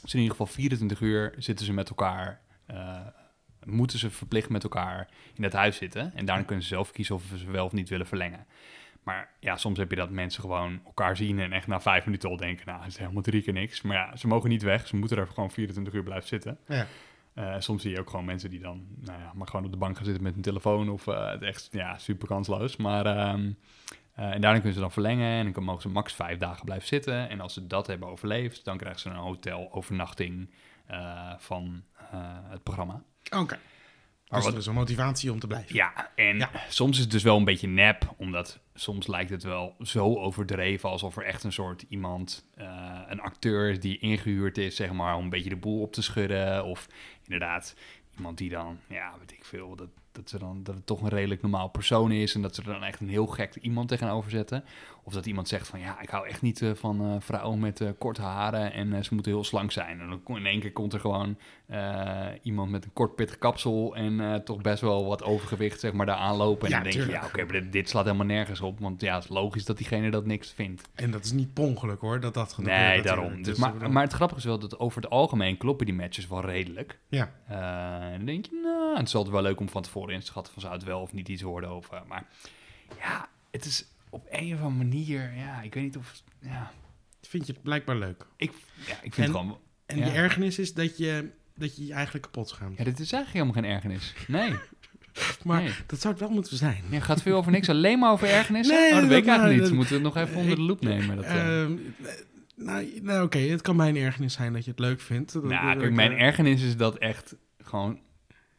dus 0.01 0.13
in 0.13 0.19
ieder 0.19 0.35
geval 0.37 0.53
24 0.53 1.01
uur 1.01 1.33
zitten 1.37 1.65
ze 1.65 1.73
met 1.73 1.89
elkaar... 1.89 2.41
eh, 2.65 2.97
moeten 3.65 3.99
ze 3.99 4.09
verplicht 4.09 4.49
met 4.49 4.63
elkaar 4.63 5.07
in 5.35 5.43
het 5.43 5.53
huis 5.53 5.77
zitten. 5.77 6.11
En 6.15 6.25
daarna 6.25 6.43
kunnen 6.43 6.63
ze 6.63 6.69
zelf 6.69 6.91
kiezen 6.91 7.15
of 7.15 7.23
ze 7.37 7.51
wel 7.51 7.65
of 7.65 7.71
niet 7.71 7.89
willen 7.89 8.07
verlengen. 8.07 8.45
Maar 9.03 9.29
ja, 9.39 9.57
soms 9.57 9.77
heb 9.77 9.89
je 9.89 9.95
dat 9.95 10.09
mensen 10.09 10.41
gewoon 10.41 10.81
elkaar 10.85 11.17
zien 11.17 11.39
en 11.39 11.53
echt 11.53 11.67
na 11.67 11.81
vijf 11.81 12.05
minuten 12.05 12.29
al 12.29 12.37
denken... 12.37 12.65
nou, 12.65 12.79
het 12.79 12.91
is 12.91 12.97
helemaal 12.97 13.21
drie 13.21 13.41
keer 13.41 13.53
niks. 13.53 13.81
Maar 13.81 13.95
ja, 13.97 14.15
ze 14.15 14.27
mogen 14.27 14.49
niet 14.49 14.61
weg. 14.61 14.87
Ze 14.87 14.95
moeten 14.95 15.17
er 15.17 15.27
gewoon 15.27 15.51
24 15.51 15.93
uur 15.93 16.03
blijven 16.03 16.27
zitten. 16.27 16.57
Ja. 16.67 16.87
Eh, 17.33 17.55
soms 17.59 17.81
zie 17.81 17.91
je 17.91 17.99
ook 17.99 18.09
gewoon 18.09 18.25
mensen 18.25 18.49
die 18.49 18.59
dan 18.59 18.85
nou 18.99 19.19
ja, 19.19 19.31
maar 19.33 19.47
gewoon 19.47 19.65
op 19.65 19.71
de 19.71 19.77
bank 19.77 19.95
gaan 19.95 20.05
zitten 20.05 20.23
met 20.23 20.35
een 20.35 20.41
telefoon 20.41 20.89
of 20.89 21.07
eh, 21.07 21.29
het 21.29 21.41
echt 21.41 21.67
ja, 21.71 21.97
super 21.97 22.27
kansloos. 22.27 22.75
Maar 22.75 23.05
ehm, 23.05 23.51
eh, 24.13 24.31
en 24.31 24.41
daarna 24.41 24.53
kunnen 24.53 24.73
ze 24.73 24.79
dan 24.79 24.91
verlengen 24.91 25.45
en 25.45 25.51
dan 25.51 25.63
mogen 25.63 25.81
ze 25.81 25.89
max 25.89 26.13
vijf 26.13 26.37
dagen 26.37 26.65
blijven 26.65 26.87
zitten. 26.87 27.29
En 27.29 27.39
als 27.41 27.53
ze 27.53 27.67
dat 27.67 27.87
hebben 27.87 28.07
overleefd, 28.07 28.65
dan 28.65 28.77
krijgen 28.77 29.01
ze 29.01 29.09
een 29.09 29.15
hotelovernachting 29.15 30.49
van 31.37 31.83
het 32.49 32.63
programma. 32.63 33.03
Oké. 33.35 33.59
Maar 34.29 34.39
Dus 34.41 34.49
wat- 34.53 34.61
er 34.63 34.69
een 34.69 34.75
motivatie 34.75 35.31
om 35.31 35.39
te 35.39 35.47
blijven. 35.47 35.75
Ja, 35.75 36.11
en 36.15 36.37
Ja. 36.37 36.49
soms 36.69 36.95
is 36.97 37.03
het 37.03 37.11
dus 37.11 37.23
wel 37.23 37.37
een 37.37 37.43
beetje 37.45 37.67
nep, 37.67 38.13
omdat 38.17 38.59
soms 38.73 39.07
lijkt 39.07 39.29
het 39.29 39.43
wel 39.43 39.75
zo 39.81 40.15
overdreven 40.15 40.89
alsof 40.89 41.17
er 41.17 41.23
echt 41.23 41.43
een 41.43 41.51
soort 41.51 41.85
iemand, 41.89 42.45
eh, 42.55 42.99
een 43.07 43.21
acteur 43.21 43.69
is 43.69 43.79
die 43.79 43.97
ingehuurd 43.99 44.57
is, 44.57 44.75
zeg 44.75 44.91
maar, 44.91 45.15
om 45.15 45.23
een 45.23 45.29
beetje 45.29 45.49
de 45.49 45.55
boel 45.55 45.81
op 45.81 45.93
te 45.93 46.01
schudden. 46.01 46.65
Of 46.65 46.87
inderdaad, 47.23 47.75
iemand 48.17 48.37
die 48.37 48.49
dan, 48.49 48.79
ja, 48.87 49.13
weet 49.19 49.31
ik 49.31 49.45
veel, 49.45 49.75
dat, 49.75 49.89
dat, 50.11 50.29
ze 50.29 50.37
dan, 50.39 50.63
dat 50.63 50.75
het 50.75 50.85
toch 50.85 51.01
een 51.01 51.09
redelijk 51.09 51.41
normaal 51.41 51.67
persoon 51.69 52.11
is 52.11 52.35
en 52.35 52.41
dat 52.41 52.55
ze 52.55 52.61
er 52.61 52.67
dan 52.67 52.83
echt 52.83 52.99
een 52.99 53.09
heel 53.09 53.27
gek 53.27 53.55
iemand 53.55 53.87
tegenover 53.87 54.31
zetten. 54.31 54.63
Of 55.03 55.13
dat 55.13 55.25
iemand 55.25 55.47
zegt 55.47 55.67
van, 55.67 55.79
ja, 55.79 56.01
ik 56.01 56.09
hou 56.09 56.27
echt 56.27 56.41
niet 56.41 56.61
eh, 56.61 56.71
van 56.73 57.01
eh, 57.01 57.15
vrouwen 57.19 57.59
met 57.59 57.83
korte 57.97 58.21
haren 58.21 58.73
en 58.73 59.03
ze 59.05 59.13
moeten 59.13 59.31
heel 59.31 59.43
slank 59.43 59.71
zijn. 59.71 59.99
En 59.99 60.21
dan 60.25 60.37
in 60.37 60.45
één 60.45 60.59
keer 60.59 60.71
komt 60.71 60.93
er 60.93 60.99
gewoon 60.99 61.37
eh, 61.69 62.27
iemand 62.41 62.71
met 62.71 62.85
een 62.85 62.93
kort 62.93 63.15
pittig 63.15 63.37
kapsel 63.37 63.95
en 63.95 64.19
eh, 64.19 64.35
toch 64.35 64.61
best 64.61 64.81
wel 64.81 65.05
wat 65.05 65.23
overgewicht, 65.23 65.79
zeg 65.79 65.93
maar, 65.93 66.05
daar 66.05 66.15
aanlopen. 66.15 66.65
En 66.67 66.71
Ja, 66.73 66.81
dan 66.83 66.91
denk 66.91 67.05
je, 67.05 67.11
ja, 67.11 67.25
oké, 67.25 67.45
dit, 67.45 67.71
dit 67.71 67.89
slaat 67.89 68.05
helemaal 68.05 68.25
nergens 68.25 68.61
op. 68.61 68.79
Want 68.79 69.01
ja, 69.01 69.13
het 69.15 69.23
is 69.23 69.29
logisch 69.29 69.65
dat 69.65 69.77
diegene 69.77 70.11
dat 70.11 70.25
niks 70.25 70.51
vindt. 70.51 70.89
En 70.95 71.11
dat 71.11 71.23
is 71.25 71.31
niet 71.31 71.53
per 71.53 71.63
ongeluk 71.63 71.99
hoor, 71.99 72.19
dat 72.19 72.33
dat 72.33 72.53
gebeurt. 72.53 72.75
Nee, 72.77 73.01
daarom. 73.01 73.35
Dus 73.35 73.45
Dus, 73.45 73.57
maar, 73.57 73.73
bedoel- 73.73 73.89
maar 73.89 74.03
het 74.03 74.13
grappige 74.13 74.39
is 74.39 74.45
wel 74.45 74.59
dat 74.59 74.79
over 74.79 75.01
het 75.01 75.11
algemeen 75.11 75.57
kloppen 75.57 75.85
die 75.85 75.95
matches 75.95 76.27
wel 76.27 76.41
redelijk. 76.45 76.99
Ja, 77.09 77.31
Eh, 77.47 77.57
en 78.11 78.17
dan 78.17 78.25
denk 78.25 78.45
je, 78.45 78.59
nou, 78.63 78.97
het 78.97 79.07
is 79.07 79.15
altijd 79.15 79.33
wel 79.33 79.43
leuk 79.43 79.59
om 79.59 79.69
van 79.69 79.81
tevoren 79.81 80.13
in 80.13 80.19
te 80.19 80.25
schatten 80.25 80.53
van 80.53 80.61
zou 80.61 80.73
het 80.73 80.83
wel 80.83 81.01
of 81.01 81.13
niet 81.13 81.27
iets 81.29 81.41
worden. 81.41 81.75
Of, 81.75 81.89
eh, 81.91 81.99
maar 82.07 82.25
ja, 82.99 83.27
het 83.51 83.65
is 83.65 83.85
op 84.09 84.27
een 84.29 84.53
of 84.53 84.61
andere 84.61 84.83
manier, 84.89 85.33
ja, 85.35 85.61
ik 85.61 85.73
weet 85.73 85.83
niet 85.83 85.97
of, 85.97 86.21
ja, 86.39 86.71
vind 87.21 87.47
je 87.47 87.53
het 87.53 87.61
blijkbaar 87.63 87.95
leuk. 87.95 88.25
ik, 88.37 88.51
ja, 88.87 88.93
ik 89.01 89.13
vind 89.13 89.15
En- 89.17 89.23
het 89.23 89.31
gewoon, 89.31 89.57
En 89.85 89.97
Ja. 89.97 90.05
je 90.05 90.11
ergernis 90.11 90.59
is 90.59 90.73
dat 90.73 90.97
je, 90.97 91.29
dat 91.59 91.75
je 91.77 91.85
je 91.85 91.93
eigenlijk 91.93 92.23
kapot 92.25 92.49
schaamt. 92.49 92.77
ja, 92.77 92.83
dit 92.83 92.99
is 92.99 93.11
eigenlijk 93.11 93.45
helemaal 93.45 93.63
geen 93.63 93.71
ergernis. 93.75 94.13
Nee, 94.27 94.53
maar 95.45 95.61
nee. 95.61 95.71
dat 95.87 95.99
zou 96.01 96.13
het 96.13 96.21
wel 96.23 96.31
moeten 96.31 96.57
zijn. 96.57 96.83
Ja, 96.89 96.99
gaat 96.99 97.21
veel 97.21 97.37
over 97.37 97.51
niks, 97.51 97.69
alleen 97.69 97.99
maar 97.99 98.11
over 98.11 98.27
ergernissen? 98.29 98.75
Nee, 98.75 98.85
oh, 98.87 98.91
dat 98.91 98.99
dat- 99.01 99.09
weet 99.09 99.21
ik 99.21 99.27
eigenlijk 99.27 99.59
nou, 99.59 99.59
niet. 99.59 99.61
dat- 99.69 99.71
Moeten 99.77 100.01
we 100.01 100.03
het 100.07 100.13
nog 100.15 100.23
even 100.27 100.41
onder 100.41 100.55
de 100.55 100.61
loep 100.61 100.81
nemen? 100.81 101.15
Dat, 101.15 101.25
eh. 101.25 101.61
Ehm, 101.63 101.77
nou, 102.55 102.99
nou 103.01 103.23
oké, 103.23 103.37
het 103.39 103.61
kan 103.61 103.75
mijn 103.75 103.95
ergernis 103.97 104.33
zijn 104.33 104.53
dat 104.53 104.63
je 104.65 104.71
het 104.71 104.79
leuk 104.79 105.01
vindt. 105.01 105.33
Dat- 105.33 105.43
Nou, 105.43 105.73
dat- 105.73 105.81
kijk, 105.83 105.93
mijn 105.93 106.11
eh, 106.11 106.21
ergernis 106.21 106.63
is 106.63 106.77
dat 106.77 106.97
echt 106.97 107.35
gewoon... 107.63 107.99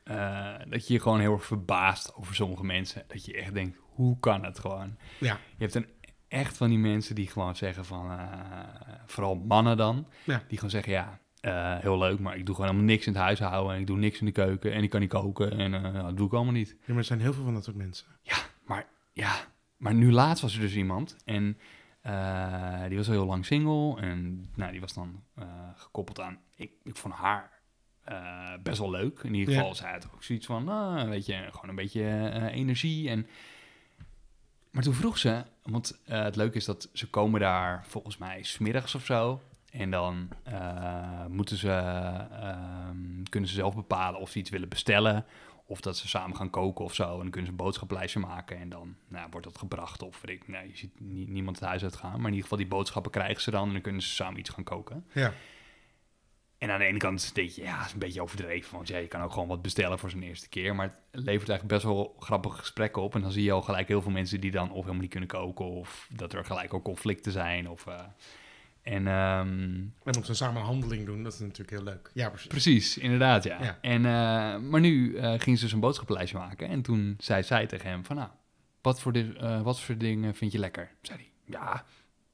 eh, 0.05 0.55
dat 0.69 0.87
je 0.87 0.93
je 0.93 1.01
gewoon 1.01 1.21
heel 1.21 1.33
erg 1.33 1.45
verbaast 1.47 2.15
over 2.15 2.35
sommige 2.35 2.65
mensen. 2.65 3.03
Dat 3.07 3.25
je 3.25 3.35
echt 3.37 3.55
denkt, 3.55 3.79
hoe 3.81 4.17
kan 4.21 4.45
het 4.45 4.59
gewoon? 4.59 4.97
Ja, 5.19 5.39
Je 5.57 5.63
hebt 5.65 5.75
een, 5.75 5.87
echt 6.29 6.57
van 6.57 6.69
die 6.69 6.79
mensen 6.79 7.15
die 7.15 7.27
gewoon 7.29 7.57
zeggen 7.57 7.85
van... 7.85 8.19
vooral 9.07 9.35
mannen 9.35 9.77
dan. 9.77 10.07
Ja. 10.25 10.43
Die 10.49 10.57
gewoon 10.57 10.71
zeggen, 10.71 10.93
ja, 10.93 11.19
eh, 11.41 11.79
heel 11.79 11.99
leuk... 11.99 12.19
maar 12.19 12.37
ik 12.37 12.47
doe 12.47 12.55
gewoon 12.55 12.71
helemaal 12.71 12.91
niks 12.93 13.07
in 13.07 13.13
het 13.13 13.23
huishouden... 13.23 13.75
en 13.75 13.81
ik 13.81 13.87
doe 13.87 13.97
niks 13.97 14.21
in 14.21 14.27
de 14.27 14.33
keuken... 14.33 14.73
en 14.73 14.83
ik 14.83 14.91
kan 14.91 15.01
niet 15.01 15.09
koken... 15.09 15.59
en 15.59 15.75
eh, 15.75 15.93
dat 16.03 16.17
doe 16.17 16.27
ik 16.27 16.33
allemaal 16.33 16.53
niet. 16.53 16.69
ja, 16.69 16.85
maar 16.87 16.97
er 16.97 17.05
zijn 17.05 17.21
heel 17.21 17.33
veel 17.33 17.45
van 17.45 17.55
dat 17.55 17.65
soort 17.65 17.77
mensen. 17.77 18.07
Maar 18.65 18.87
ja, 19.13 19.35
maar 19.77 19.95
nu 19.95 20.13
laatst 20.13 20.43
was 20.43 20.55
er 20.55 20.61
dus 20.61 20.75
iemand 20.75 21.17
en 21.25 21.59
eh, 22.01 22.85
die 22.89 22.97
was 22.97 23.07
al 23.07 23.13
heel 23.13 23.27
lang 23.27 23.47
single 23.47 24.01
en 24.01 24.49
nou, 24.55 24.71
die 24.71 24.81
was 24.81 24.95
dan 24.95 25.23
gekoppeld 25.75 26.21
aan, 26.21 26.39
ik, 26.57 26.73
ik 26.83 26.97
vond 26.97 27.15
haar 27.15 27.59
best 28.63 28.79
wel 28.79 28.91
leuk. 28.91 29.21
In 29.23 29.35
ieder 29.35 29.55
Ja. 29.55 29.61
geval, 29.61 29.75
zij 29.75 29.91
had 29.93 30.09
ook 30.15 30.23
zoiets 30.23 30.47
van, 30.47 30.69
ah, 30.69 31.09
weet 31.09 31.27
je, 31.27 31.49
gewoon 31.51 31.69
een 31.69 31.75
beetje 31.75 32.31
energie 32.53 33.09
en... 33.09 33.27
Maar 34.71 34.83
toen 34.83 34.95
vroeg 34.95 35.19
ze, 35.19 35.45
want 35.63 36.01
het 36.05 36.37
leuke 36.37 36.57
is 36.57 36.65
dat 36.65 36.89
ze 36.93 37.11
komen 37.11 37.41
daar 37.41 37.85
volgens 37.87 38.17
mij 38.17 38.43
smiddags 38.43 38.95
of 38.95 39.05
zo. 39.05 39.41
En 39.71 39.91
dan 39.91 40.29
eh, 40.43 41.27
moeten 41.27 41.57
ze, 41.57 41.71
ehm, 41.71 43.23
kunnen 43.29 43.49
ze 43.49 43.55
zelf 43.55 43.75
bepalen 43.75 44.21
of 44.21 44.31
ze 44.31 44.39
iets 44.39 44.51
willen 44.51 44.69
bestellen. 44.69 45.25
Of 45.67 45.81
dat 45.81 45.97
ze 45.97 46.09
samen 46.09 46.37
gaan 46.37 46.51
koken 46.51 46.85
of 46.85 46.95
zo. 46.95 47.11
En 47.13 47.19
dan 47.19 47.31
kunnen 47.31 47.45
ze 47.45 47.51
een 47.51 47.65
boodschappenlijstje 47.65 48.21
maken. 48.21 48.59
En 48.59 48.69
dan 48.69 48.97
nou, 49.09 49.27
wordt 49.31 49.47
dat 49.47 49.59
gebracht. 49.59 50.03
Of 50.03 50.21
weet 50.21 50.37
ik, 50.37 50.49
nou, 50.49 50.67
je 50.67 50.77
ziet 50.77 51.01
nie- 51.01 51.29
niemand 51.29 51.59
het 51.59 51.69
huis 51.69 51.83
uitgaan. 51.83 52.11
Maar 52.11 52.19
in 52.21 52.27
ieder 52.27 52.43
geval 52.43 52.59
die 52.59 52.67
boodschappen 52.67 53.11
krijgen 53.13 53.43
ze 53.43 53.51
dan. 53.51 53.67
En 53.67 53.73
dan 53.73 53.81
kunnen 53.83 54.03
ze 54.03 54.09
samen 54.09 54.39
iets 54.39 54.51
gaan 54.51 54.65
koken. 54.65 55.05
Ja, 55.13 55.33
En 56.59 56.71
aan 56.71 56.79
de 56.79 56.85
ene 56.85 56.99
kant 56.99 57.35
denk 57.35 57.51
je, 57.51 57.63
ja, 57.63 57.85
is 57.85 57.93
een 57.93 57.99
beetje 57.99 58.23
overdreven. 58.23 58.75
Want 58.75 58.89
ja, 58.89 58.99
je 58.99 59.07
kan 59.07 59.23
ook 59.23 59.33
gewoon 59.33 59.49
wat 59.49 59.63
bestellen 59.63 59.99
voor 59.99 60.11
zijn 60.11 60.23
eerste 60.23 60.49
keer. 60.49 60.75
Maar 60.75 60.87
het 60.87 61.25
levert 61.25 61.49
eigenlijk 61.49 61.67
best 61.67 61.83
wel 61.83 62.17
grappige 62.19 62.59
gesprekken 62.59 63.03
op. 63.03 63.15
En 63.15 63.21
dan 63.21 63.33
zie 63.33 63.45
je 63.45 63.53
al 63.53 63.63
gelijk 63.63 63.89
heel 63.89 64.03
veel 64.03 64.11
mensen 64.11 64.41
die 64.41 64.51
dan 64.51 64.71
of 64.71 64.81
helemaal 64.81 65.01
niet 65.01 65.11
kunnen 65.11 65.29
koken. 65.29 65.65
Of 65.65 66.09
dat 66.13 66.33
er 66.33 66.45
gelijk 66.45 66.75
ook 66.75 66.85
conflicten 66.85 67.33
zijn. 67.33 67.69
Of, 67.69 67.87
eh, 67.87 68.01
en 68.83 69.07
ehm, 69.07 69.85
en 70.05 70.17
om 70.17 70.25
ze 70.25 70.35
samen 70.35 70.61
een 70.61 70.67
handeling 70.67 71.07
doen, 71.07 71.23
dat 71.23 71.33
is 71.33 71.39
natuurlijk 71.39 71.71
heel 71.71 71.83
leuk. 71.83 72.11
Ja, 72.15 72.29
precies. 72.29 72.49
Precies, 72.49 72.99
inderdaad, 72.99 73.45
ja. 73.45 73.63
Ja. 73.63 73.79
En, 73.81 74.07
eh, 74.07 74.71
maar 74.71 74.81
nu 74.81 75.17
eh, 75.17 75.41
ging 75.41 75.59
ze 75.59 75.65
dus 75.65 75.73
een 75.73 75.81
boodschappenlijstje 75.81 76.39
maken. 76.39 76.69
En 76.69 76.83
toen 76.83 77.15
zei 77.19 77.43
zij 77.43 77.67
tegen 77.67 77.91
hem 77.91 78.05
van, 78.05 78.17
nou, 78.17 78.29
wat 78.83 79.01
voor, 79.01 79.13
dit, 79.13 79.37
eh, 79.37 79.63
wat 79.63 79.81
voor 79.81 79.97
dingen 79.97 80.35
vind 80.35 80.53
je 80.53 80.59
lekker? 80.59 80.91
Zei 81.03 81.19
hij, 81.19 81.31
ja, 81.45 81.85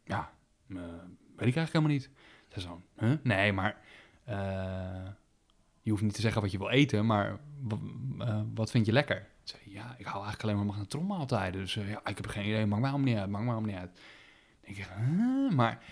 ja, 0.05 0.33
weet 1.37 1.49
ik 1.49 1.57
eigenlijk 1.57 1.73
helemaal 1.73 1.93
niet. 1.93 2.11
Zei 2.49 2.67
zo, 2.67 2.83
huh? 2.99 3.17
nee, 3.23 3.53
maar 3.53 3.77
eh, 4.25 5.07
je 5.83 5.91
hoeft 5.91 6.03
niet 6.03 6.15
te 6.15 6.21
zeggen 6.21 6.43
wat 6.43 6.51
je 6.51 6.59
wil 6.59 6.69
eten, 6.69 7.07
maar 7.07 7.39
eh, 8.19 8.41
wat 8.55 8.71
vind 8.71 8.87
je 8.87 8.93
lekker? 8.93 9.27
Zei 9.43 9.63
hij, 9.65 9.73
ja, 9.73 9.95
ik 9.99 10.05
hou 10.05 10.25
eigenlijk 10.25 10.43
alleen 10.43 10.57
maar 10.57 10.67
magnetronmaaltijden. 10.67 11.61
Dus 11.61 11.77
eh, 11.77 11.91
ja, 11.91 12.01
ik 12.05 12.17
heb 12.17 12.27
geen 12.27 12.47
idee, 12.47 12.67
maakt 12.67 12.81
mij 12.81 12.91
allemaal 12.91 13.09
niet 13.09 13.19
uit, 13.19 13.31
maakt 13.31 13.45
mij 13.45 13.53
allemaal 13.53 13.71
niet 13.71 13.81
uit. 13.81 14.01
Ik 14.61 14.77
zeg, 14.77 14.89
huh? 14.97 15.51
maar 15.51 15.83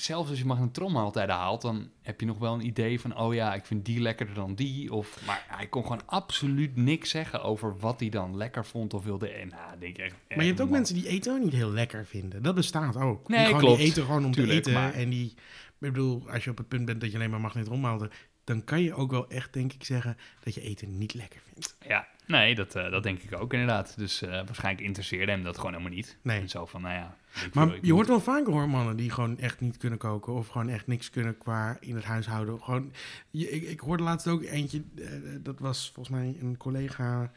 zelfs 0.00 0.30
als 0.30 0.38
je 0.38 0.44
magnetronmaaltijden 0.44 1.34
haalt, 1.34 1.62
dan 1.62 1.90
heb 2.02 2.20
je 2.20 2.26
nog 2.26 2.38
wel 2.38 2.54
een 2.54 2.66
idee 2.66 3.00
van, 3.00 3.18
oh 3.18 3.34
ja, 3.34 3.54
ik 3.54 3.64
vind 3.64 3.84
die 3.84 4.00
lekkerder 4.00 4.34
dan 4.34 4.54
die. 4.54 4.92
Of, 4.92 5.26
maar 5.26 5.44
hij 5.48 5.66
kon 5.66 5.82
gewoon 5.82 6.06
absoluut 6.06 6.76
niks 6.76 7.10
zeggen 7.10 7.42
over 7.42 7.78
wat 7.78 8.00
hij 8.00 8.08
dan 8.08 8.36
lekker 8.36 8.66
vond 8.66 8.94
of 8.94 9.04
wilde. 9.04 9.28
En 9.28 9.48
nou, 9.48 9.78
denk 9.78 9.98
ik 9.98 10.04
echt, 10.04 10.14
Maar 10.28 10.38
je 10.40 10.44
hebt 10.46 10.60
ook 10.60 10.68
man. 10.68 10.76
mensen 10.76 10.94
die 10.94 11.08
eten 11.08 11.32
ook 11.34 11.42
niet 11.44 11.52
heel 11.52 11.70
lekker 11.70 12.06
vinden. 12.06 12.42
Dat 12.42 12.54
bestaat 12.54 12.96
ook. 12.96 13.28
Nee, 13.28 13.38
die 13.38 13.46
gewoon, 13.46 13.60
klopt. 13.60 13.78
Die 13.78 13.86
eten 13.86 14.04
gewoon 14.04 14.24
om 14.24 14.32
Tuurlijk, 14.32 14.62
te 14.62 14.70
eten. 14.70 14.82
maar- 14.82 14.94
En 14.94 15.10
die, 15.10 15.26
ik 15.26 15.92
bedoel, 15.92 16.30
als 16.30 16.44
je 16.44 16.50
op 16.50 16.56
het 16.58 16.68
punt 16.68 16.84
bent 16.86 17.00
dat 17.00 17.10
je 17.10 17.16
alleen 17.16 17.30
maar 17.30 17.40
magnetron 17.40 17.84
haalde, 17.84 18.10
dan 18.44 18.64
kan 18.64 18.82
je 18.82 18.94
ook 18.94 19.10
wel 19.10 19.28
echt, 19.28 19.52
denk 19.52 19.72
ik, 19.72 19.84
zeggen 19.84 20.16
dat 20.40 20.54
je 20.54 20.60
eten 20.60 20.98
niet 20.98 21.14
lekker 21.14 21.40
vindt. 21.52 21.76
Ja, 21.86 22.08
nee, 22.26 22.54
dat, 22.54 22.74
eh, 22.74 22.90
dat 22.90 23.02
denk 23.02 23.22
ik 23.22 23.40
ook 23.40 23.52
inderdaad. 23.52 23.94
Dus 23.96 24.22
eh, 24.22 24.30
waarschijnlijk 24.30 24.86
interesseerde 24.86 25.32
hem 25.32 25.42
dat 25.42 25.56
gewoon 25.56 25.72
helemaal 25.72 25.92
niet. 25.92 26.18
Nee. 26.22 26.40
En 26.40 26.48
zo 26.48 26.66
van, 26.66 26.82
nou 26.82 26.94
ja. 26.94 27.16
Maar 27.52 27.78
je 27.82 27.92
hoort 27.92 28.06
wel 28.06 28.20
vaker 28.20 28.52
hoor, 28.52 28.68
mannen 28.68 28.96
die 28.96 29.10
gewoon 29.10 29.38
echt 29.38 29.60
niet 29.60 29.76
kunnen 29.76 29.98
koken 29.98 30.32
of 30.32 30.48
gewoon 30.48 30.68
echt 30.68 30.86
niks 30.86 31.10
kunnen 31.10 31.38
qua 31.38 31.76
in 31.80 31.94
het 31.94 32.04
huishouden. 32.04 32.62
Gewoon, 32.62 32.92
je, 33.30 33.50
ik, 33.50 33.62
ik 33.62 33.80
hoorde 33.80 34.02
laatst 34.02 34.28
ook 34.28 34.42
eentje, 34.42 34.82
eh, 34.98 35.08
dat 35.40 35.58
was 35.58 35.90
volgens 35.94 36.16
mij 36.16 36.36
een 36.40 36.56
collega 36.56 37.32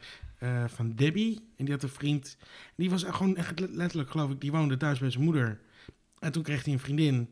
van 0.66 0.94
Debbie. 0.94 1.34
En 1.56 1.64
die 1.64 1.74
had 1.74 1.82
een 1.82 1.88
vriend, 1.88 2.36
die 2.74 2.90
was 2.90 3.04
gewoon 3.04 3.36
echt 3.36 3.60
letterlijk, 3.60 4.10
geloof 4.10 4.30
ik, 4.30 4.40
die 4.40 4.50
woonde 4.50 4.76
thuis 4.76 4.98
bij 4.98 5.10
zijn 5.10 5.24
moeder. 5.24 5.60
En 6.18 6.32
toen 6.32 6.42
kreeg 6.42 6.64
hij 6.64 6.72
een 6.72 6.78
vriendin. 6.78 7.28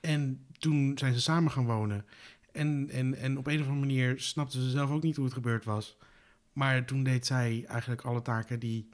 En 0.00 0.46
toen 0.58 0.98
zijn 0.98 1.14
ze 1.14 1.20
samen 1.20 1.50
gaan 1.50 1.64
wonen. 1.64 2.04
En, 2.52 2.88
en, 2.90 3.14
en 3.14 3.38
op 3.38 3.46
een 3.46 3.60
of 3.60 3.66
andere 3.66 3.86
manier 3.86 4.20
snapte 4.20 4.62
ze 4.62 4.70
zelf 4.70 4.90
ook 4.90 5.02
niet 5.02 5.16
hoe 5.16 5.24
het 5.24 5.34
gebeurd 5.34 5.64
was. 5.64 5.96
Maar 6.58 6.84
toen 6.84 7.02
deed 7.02 7.26
zij 7.26 7.64
eigenlijk 7.68 8.00
alle 8.02 8.22
taken 8.22 8.58
die, 8.58 8.88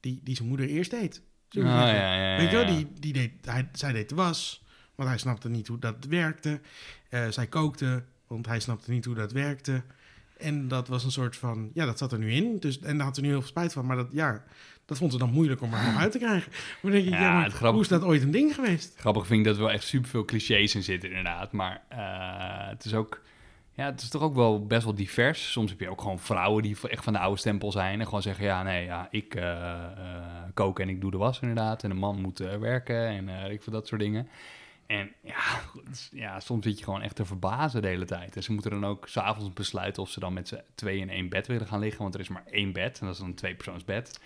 die, 0.00 0.20
die 0.24 0.36
zijn 0.36 0.48
moeder 0.48 0.66
eerst 0.68 0.90
deed. 0.90 1.22
Ah, 1.50 1.62
ja, 1.62 2.14
ja, 2.32 2.36
Weet 2.38 2.50
je 2.50 2.56
wel, 2.56 2.66
ja. 2.66 2.76
die, 2.76 2.88
die 3.00 3.12
deed, 3.12 3.30
hij, 3.44 3.68
zij 3.72 3.92
deed 3.92 4.08
de 4.08 4.14
was, 4.14 4.64
want 4.94 5.08
hij 5.08 5.18
snapte 5.18 5.48
niet 5.48 5.66
hoe 5.68 5.78
dat 5.78 6.04
werkte. 6.04 6.60
Eh, 7.08 7.28
zij 7.28 7.46
kookte, 7.46 8.04
want 8.26 8.46
hij 8.46 8.60
snapte 8.60 8.90
niet 8.90 9.04
hoe 9.04 9.14
dat 9.14 9.32
werkte. 9.32 9.82
En 10.38 10.68
dat 10.68 10.88
was 10.88 11.04
een 11.04 11.10
soort 11.10 11.36
van, 11.36 11.70
ja, 11.74 11.84
dat 11.86 11.98
zat 11.98 12.12
er 12.12 12.18
nu 12.18 12.32
in. 12.32 12.58
Dus, 12.60 12.80
en 12.80 12.96
daar 12.96 13.06
had 13.06 13.14
ze 13.14 13.20
nu 13.20 13.28
heel 13.28 13.38
veel 13.40 13.48
spijt 13.48 13.72
van. 13.72 13.86
Maar 13.86 13.96
dat, 13.96 14.08
ja, 14.12 14.44
dat 14.84 14.98
vond 14.98 15.12
ze 15.12 15.18
dan 15.18 15.30
moeilijk 15.30 15.60
om 15.60 15.72
er 15.74 15.84
nog 15.84 15.96
uit 16.00 16.12
te 16.12 16.18
krijgen. 16.18 16.52
Maar 16.82 16.92
denk 16.92 17.04
ik, 17.04 17.12
Ja, 17.12 17.20
ja, 17.20 17.32
maar 17.32 17.42
het 17.44 17.52
grappige- 17.52 17.72
hoe 17.72 17.82
is 17.82 17.88
dat 17.88 18.02
ooit 18.02 18.22
een 18.22 18.30
ding 18.30 18.54
geweest? 18.54 18.94
Grappig 18.98 19.26
vind 19.26 19.38
ik 19.40 19.44
dat 19.46 19.56
er 19.56 19.62
wel 19.62 19.70
echt 19.72 19.84
superveel 19.84 20.24
clichés 20.24 20.74
in 20.74 20.82
zitten, 20.82 21.08
inderdaad. 21.08 21.52
Maar 21.52 21.82
eh, 21.88 22.68
het 22.68 22.84
is 22.84 22.94
ook... 22.94 23.22
Ja, 23.74 23.84
het 23.84 24.00
is 24.00 24.08
toch 24.08 24.22
ook 24.22 24.34
wel 24.34 24.66
best 24.66 24.84
wel 24.84 24.94
divers. 24.94 25.52
Soms 25.52 25.70
heb 25.70 25.80
je 25.80 25.90
ook 25.90 26.00
gewoon 26.00 26.18
vrouwen 26.18 26.62
die 26.62 26.76
echt 26.88 27.04
van 27.04 27.12
de 27.12 27.18
oude 27.18 27.38
stempel 27.38 27.72
zijn... 27.72 27.98
en 27.98 28.04
gewoon 28.04 28.22
zeggen, 28.22 28.44
ja, 28.44 28.62
nee, 28.62 28.84
ja, 28.84 29.08
ik 29.10 29.34
eh, 29.34 29.80
kook 30.54 30.78
en 30.80 30.88
ik 30.88 31.00
doe 31.00 31.10
de 31.10 31.16
was 31.16 31.40
inderdaad... 31.40 31.84
en 31.84 31.90
een 31.90 31.96
man 31.96 32.20
moet 32.20 32.40
eh, 32.40 32.56
werken 32.56 33.06
en 33.06 33.28
ik 33.28 33.62
vind 33.62 33.72
dat 33.76 33.86
soort 33.86 34.00
dingen. 34.00 34.28
En 34.86 35.12
ja, 35.22 35.60
ja, 36.10 36.40
soms 36.40 36.64
zit 36.64 36.78
je 36.78 36.84
gewoon 36.84 37.02
echt 37.02 37.16
te 37.16 37.24
verbazen 37.24 37.82
de 37.82 37.88
hele 37.88 38.04
tijd. 38.04 38.36
En 38.36 38.42
ze 38.42 38.52
moeten 38.52 38.70
dan 38.70 38.86
ook 38.86 39.08
s'avonds 39.08 39.52
besluiten 39.52 40.02
of 40.02 40.10
ze 40.10 40.20
dan 40.20 40.32
met 40.32 40.48
z'n 40.48 40.60
twee 40.74 40.98
in 40.98 41.10
één 41.10 41.28
bed 41.28 41.46
willen 41.46 41.66
gaan 41.66 41.80
liggen... 41.80 42.02
want 42.02 42.14
er 42.14 42.20
is 42.20 42.28
maar 42.28 42.44
één 42.50 42.72
bed 42.72 42.98
en 42.98 43.06
dat 43.06 43.14
is 43.14 43.20
dan 43.20 43.28
een 43.28 43.34
tweepersoonsbed. 43.34 44.20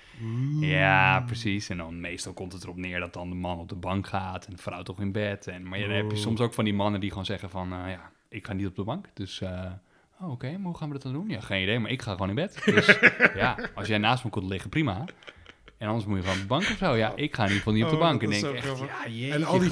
Ja, 0.60 1.20
precies. 1.20 1.68
En 1.68 1.76
dan 1.76 2.00
meestal 2.00 2.32
komt 2.32 2.52
het 2.52 2.62
erop 2.62 2.76
neer 2.76 3.00
dat 3.00 3.12
dan 3.12 3.28
de 3.28 3.34
man 3.34 3.58
op 3.58 3.68
de 3.68 3.74
bank 3.74 4.06
gaat 4.06 4.46
en 4.46 4.52
de 4.52 4.62
vrouw 4.62 4.82
toch 4.82 5.00
in 5.00 5.12
bed. 5.12 5.46
En, 5.46 5.68
maar 5.68 5.78
ja, 5.78 5.86
dan 5.86 5.96
heb 5.96 6.10
je 6.10 6.16
Oh. 6.16 6.22
soms 6.22 6.40
ook 6.40 6.54
van 6.54 6.64
die 6.64 6.74
mannen 6.74 7.00
die 7.00 7.10
gewoon 7.10 7.24
zeggen 7.24 7.50
van, 7.50 7.68
ja, 7.68 8.10
ik 8.28 8.46
ga 8.46 8.52
niet 8.52 8.66
op 8.66 8.76
de 8.76 8.84
bank. 8.84 9.06
Dus, 9.14 9.42
oh, 9.42 10.30
oké, 10.30 10.50
maar 10.50 10.66
hoe 10.66 10.76
gaan 10.76 10.88
we 10.88 10.94
dat 10.94 11.02
dan 11.02 11.12
doen? 11.12 11.28
Ja, 11.28 11.40
geen 11.40 11.62
idee, 11.62 11.78
maar 11.78 11.90
ik 11.90 12.02
ga 12.02 12.12
gewoon 12.12 12.28
in 12.28 12.34
bed. 12.34 12.62
Dus 12.64 12.98
ja, 13.34 13.56
als 13.74 13.86
jij 13.88 13.98
naast 13.98 14.24
me 14.24 14.30
kunt 14.30 14.44
liggen, 14.48 14.70
prima. 14.70 15.04
En 15.78 15.88
anders 15.88 16.06
moet 16.06 16.16
je 16.16 16.22
gewoon 16.22 16.36
op 16.36 16.42
de 16.42 16.48
bank 16.48 16.62
of 16.62 16.76
zo. 16.76 16.94
Ja, 16.96 17.12
ik 17.16 17.34
ga 17.34 17.42
in 17.42 17.48
ieder 17.48 17.56
geval 17.56 17.72
niet 17.72 17.84
op 17.84 17.90
de 17.90 17.96
Oh, 17.96 18.02
bank. 18.02 18.22
En 18.22 18.30
denk 18.30 18.44
echt, 18.44 18.78
ja, 18.78 19.08
jeetje, 19.08 19.32
En 19.34 19.44
al 19.44 19.58
die-. 19.58 19.70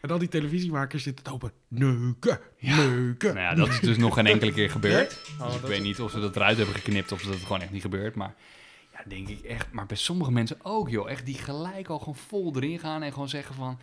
En 0.00 0.10
al 0.10 0.18
die 0.18 0.28
televisiemakers 0.28 1.02
zitten 1.02 1.24
te 1.24 1.32
open. 1.32 1.52
Neuken, 1.68 2.40
neuken. 2.60 3.34
Nou 3.34 3.46
ja, 3.46 3.54
dat 3.54 3.68
is 3.68 3.80
dus 3.80 3.96
nog 3.96 4.14
geen 4.14 4.26
enkele 4.26 4.52
keer 4.52 4.70
gebeurd. 4.70 5.22
Nee? 5.38 5.40
Oh, 5.46 5.52
Dus 5.52 5.60
ik 5.62 5.66
weet 5.66 5.82
niet 5.82 6.00
of 6.00 6.10
ze 6.10 6.20
dat 6.20 6.36
eruit 6.36 6.56
hebben 6.56 6.74
geknipt 6.74 7.12
of 7.12 7.22
dat 7.22 7.34
het 7.34 7.42
gewoon 7.42 7.60
echt 7.62 7.70
niet 7.70 7.82
gebeurt. 7.82 8.14
Maar 8.14 8.34
ja, 8.92 8.98
denk 9.08 9.28
ik 9.28 9.40
echt. 9.40 9.72
Maar 9.72 9.86
bij 9.86 9.96
sommige 9.96 10.32
mensen 10.32 10.56
ook, 10.62 10.88
joh. 10.88 11.10
Echt 11.10 11.26
die 11.26 11.34
gelijk 11.38 11.88
al 11.88 11.98
gewoon 11.98 12.16
vol 12.16 12.56
erin 12.56 12.78
gaan 12.78 13.02
en 13.02 13.12
gewoon 13.12 13.28
zeggen 13.28 13.54
van... 13.54 13.78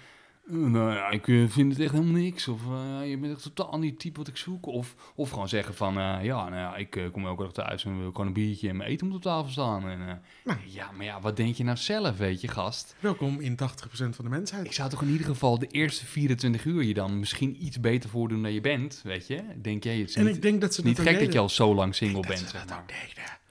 nou 0.45 0.93
ja, 0.93 1.09
ik 1.09 1.27
eh, 1.27 1.43
vind 1.47 1.71
het 1.71 1.81
echt 1.81 1.91
helemaal 1.91 2.21
niks. 2.21 2.47
Of 2.47 2.61
eh, 2.71 3.09
je 3.09 3.17
bent 3.17 3.33
echt 3.33 3.53
totaal 3.53 3.79
niet 3.79 3.99
type 3.99 4.17
wat 4.17 4.27
ik 4.27 4.37
zoek. 4.37 4.65
Of, 4.65 4.95
of 5.15 5.29
gewoon 5.29 5.49
zeggen 5.49 5.75
van... 5.75 5.97
eh, 5.97 6.17
ja, 6.23 6.49
nou 6.49 6.55
ja, 6.55 6.75
ik 6.75 7.09
kom 7.11 7.25
elke 7.25 7.43
dag 7.43 7.51
thuis 7.53 7.85
en 7.85 7.99
wil 7.99 8.11
gewoon 8.11 8.27
een 8.27 8.33
biertje 8.33 8.69
en 8.69 8.75
mijn 8.77 8.89
eten 8.89 9.07
moet 9.07 9.15
op 9.15 9.21
tafel 9.21 9.51
staan. 9.51 9.87
En, 9.89 10.21
Nou. 10.43 10.59
Ja, 10.65 10.91
maar 10.91 11.05
ja, 11.05 11.21
wat 11.21 11.37
denk 11.37 11.55
je 11.55 11.63
nou 11.63 11.77
zelf, 11.77 12.17
weet 12.17 12.41
je, 12.41 12.47
gast? 12.47 12.95
Welkom 12.99 13.39
in 13.39 13.53
80% 13.53 13.55
van 13.93 14.11
de 14.17 14.29
mensheid. 14.29 14.65
Ik 14.65 14.73
zou 14.73 14.89
toch 14.89 15.01
in 15.01 15.09
ieder 15.09 15.27
geval 15.27 15.59
de 15.59 15.67
eerste 15.67 16.05
24 16.05 16.65
uur 16.65 16.83
je 16.83 16.93
dan 16.93 17.19
misschien 17.19 17.65
iets 17.65 17.79
beter 17.79 18.09
voordoen 18.09 18.41
dan 18.41 18.53
je 18.53 18.61
bent, 18.61 19.01
weet 19.03 19.27
je? 19.27 19.43
Denk 19.61 19.83
jij, 19.83 19.97
het 19.97 20.09
is 20.09 20.15
en 20.15 20.25
niet, 20.25 20.35
ik 20.35 20.41
denk 20.41 20.61
dat 20.61 20.73
ze 20.73 20.83
niet 20.83 20.97
dat 20.97 21.07
gek 21.07 21.19
dat 21.19 21.33
je 21.33 21.39
al 21.39 21.49
zo 21.49 21.75
lang 21.75 21.95
single 21.95 22.21
Dat 22.21 22.27
bent, 22.27 22.39
ze 22.39 22.47
zeg 22.47 22.65
dat 22.65 22.69
maar. 22.69 22.79
ook 22.79 22.87
deden. 22.87 23.41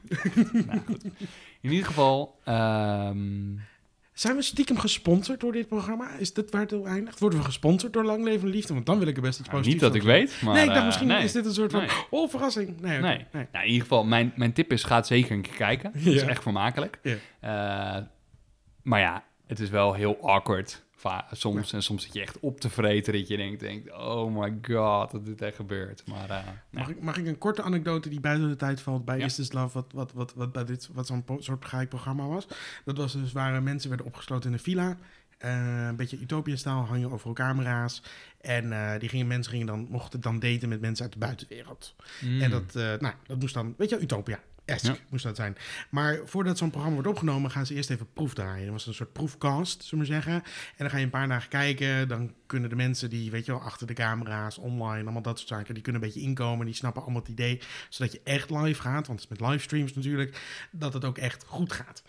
Nou, 0.66 0.80
goed. 0.86 1.04
In 1.60 1.70
ieder 1.70 1.86
geval, 1.86 2.38
ehm, 2.44 3.52
Zijn 4.20 4.36
we 4.36 4.42
stiekem 4.42 4.78
gesponsord 4.78 5.40
door 5.40 5.52
dit 5.52 5.68
programma? 5.68 6.10
Is 6.18 6.32
dit 6.32 6.50
waar 6.50 6.60
het 6.60 6.72
op 6.72 6.86
eindigt? 6.86 7.18
Worden 7.18 7.38
we 7.38 7.44
gesponsord 7.44 7.92
door 7.92 8.04
Lang 8.04 8.24
Leven 8.24 8.48
Liefde? 8.48 8.74
Want 8.74 8.86
dan 8.86 8.98
wil 8.98 9.08
ik 9.08 9.16
er 9.16 9.22
best 9.22 9.38
iets 9.38 9.48
nou, 9.48 9.60
positiefs 9.60 9.82
niet 9.82 9.92
dat 9.92 10.02
ik 10.02 10.08
weet, 10.08 10.42
maar... 10.42 10.54
nee, 10.54 10.62
ik 10.62 10.68
dacht 10.68 10.80
eh, 10.80 10.86
misschien 10.86 11.06
nee. 11.06 11.24
is 11.24 11.32
dit 11.32 11.46
een 11.46 11.52
soort 11.52 11.70
van... 11.70 11.80
Nee. 11.80 11.90
Oh, 12.10 12.30
verrassing. 12.30 12.80
Nee. 12.80 13.00
Nee. 13.00 13.26
nee. 13.32 13.46
Nou, 13.52 13.64
in 13.64 13.70
ieder 13.70 13.82
geval, 13.82 14.04
mijn, 14.04 14.32
mijn 14.36 14.52
tip 14.52 14.72
is, 14.72 14.84
ga 14.84 15.02
zeker 15.02 15.32
een 15.32 15.42
keer 15.42 15.54
kijken. 15.54 15.90
Het 15.94 16.06
is 16.06 16.22
echt 16.22 16.42
vermakelijk. 16.42 16.98
Ja. 17.02 17.16
Eh, 17.40 18.02
maar 18.82 19.00
ja, 19.00 19.24
het 19.46 19.60
is 19.60 19.70
wel 19.70 19.94
heel 19.94 20.18
awkward 20.22 20.84
va- 21.00 21.26
soms. 21.32 21.72
En 21.72 21.82
soms 21.82 22.02
zit 22.02 22.12
je 22.12 22.20
echt 22.20 22.38
op 22.40 22.60
te 22.60 22.70
vreten 22.70 23.12
dat 23.12 23.28
je 23.28 23.36
denkt, 23.36 23.60
denkt 23.60 23.92
oh 23.92 24.36
my 24.36 24.58
god, 24.62 25.10
dat 25.10 25.24
dit 25.24 25.42
echt 25.42 25.56
gebeurt. 25.56 26.02
Maar 26.06 26.30
eh. 26.30 26.38
Mag, 26.70 26.88
ik, 26.88 27.02
mag 27.02 27.16
ik 27.16 27.26
een 27.26 27.38
korte 27.38 27.62
anekdote 27.62 28.08
die 28.08 28.20
buiten 28.20 28.48
de 28.48 28.56
tijd 28.56 28.80
valt 28.80 29.04
bij 29.04 29.18
Ja. 29.18 29.24
Is 29.24 29.34
This 29.34 29.52
Love, 29.52 29.74
wat, 29.74 29.92
wat, 29.92 30.12
wat, 30.12 30.32
wat, 30.34 30.52
bij 30.52 30.64
dit, 30.64 30.88
wat 30.92 31.06
zo'n 31.06 31.24
soort 31.38 31.64
geheim 31.64 31.88
programma 31.88 32.26
was? 32.26 32.46
Dat 32.84 32.96
was 32.96 33.12
dus 33.12 33.32
waar 33.32 33.62
mensen 33.62 33.88
werden 33.88 34.06
opgesloten 34.06 34.46
in 34.48 34.52
een 34.52 34.62
villa. 34.62 34.96
Eh, 35.38 35.86
een 35.86 35.96
beetje 35.96 36.18
Utopia-staal, 36.18 36.84
hangen 36.84 37.10
overal 37.10 37.34
camera's. 37.34 38.02
En 38.40 38.72
eh, 38.72 39.00
die 39.00 39.08
gingen, 39.08 39.26
mensen 39.26 39.52
gingen 39.52 39.66
dan, 39.66 39.86
mochten 39.90 40.20
dan 40.20 40.38
daten 40.38 40.68
met 40.68 40.80
mensen 40.80 41.04
uit 41.04 41.12
de 41.12 41.18
buitenwereld. 41.18 41.94
Mm. 42.20 42.40
En 42.40 42.50
dat, 42.50 42.76
eh, 42.76 42.98
nou, 42.98 43.14
dat 43.26 43.38
moest 43.40 43.54
dan, 43.54 43.74
weet 43.76 43.90
je, 43.90 44.00
Utopia. 44.00 44.38
Esk 44.70 44.84
Ja. 44.84 44.96
moest 45.10 45.24
dat 45.24 45.36
zijn. 45.36 45.56
Maar 45.90 46.18
voordat 46.24 46.58
zo'n 46.58 46.68
programma 46.70 46.94
wordt 46.94 47.10
opgenomen, 47.10 47.50
gaan 47.50 47.66
ze 47.66 47.74
eerst 47.74 47.90
even 47.90 48.12
proefdraaien. 48.12 48.64
Dat 48.64 48.72
was 48.72 48.86
een 48.86 48.94
soort 48.94 49.12
proefcast, 49.12 49.84
zullen 49.84 50.04
we 50.04 50.12
maar 50.12 50.22
zeggen. 50.22 50.42
En 50.42 50.76
dan 50.76 50.90
ga 50.90 50.96
je 50.96 51.04
een 51.04 51.10
paar 51.10 51.28
dagen 51.28 51.48
kijken. 51.48 52.08
Dan 52.08 52.34
kunnen 52.46 52.70
de 52.70 52.76
mensen 52.76 53.10
die, 53.10 53.30
weet 53.30 53.46
je 53.46 53.52
wel, 53.52 53.60
achter 53.60 53.86
de 53.86 53.92
camera's, 53.94 54.58
online, 54.58 55.02
allemaal 55.02 55.22
dat 55.22 55.36
soort 55.38 55.48
zaken, 55.48 55.74
die 55.74 55.82
kunnen 55.82 56.02
een 56.02 56.08
beetje 56.08 56.22
inkomen. 56.28 56.66
Die 56.66 56.74
snappen 56.74 57.02
allemaal 57.02 57.20
het 57.20 57.30
idee. 57.30 57.60
Zodat 57.88 58.12
je 58.12 58.20
echt 58.24 58.50
live 58.50 58.80
gaat, 58.80 59.06
want 59.06 59.20
het 59.22 59.30
is 59.30 59.38
met 59.38 59.48
livestreams 59.50 59.94
natuurlijk, 59.94 60.40
dat 60.70 60.92
het 60.92 61.04
ook 61.04 61.18
echt 61.18 61.44
goed 61.44 61.72
gaat. 61.72 62.02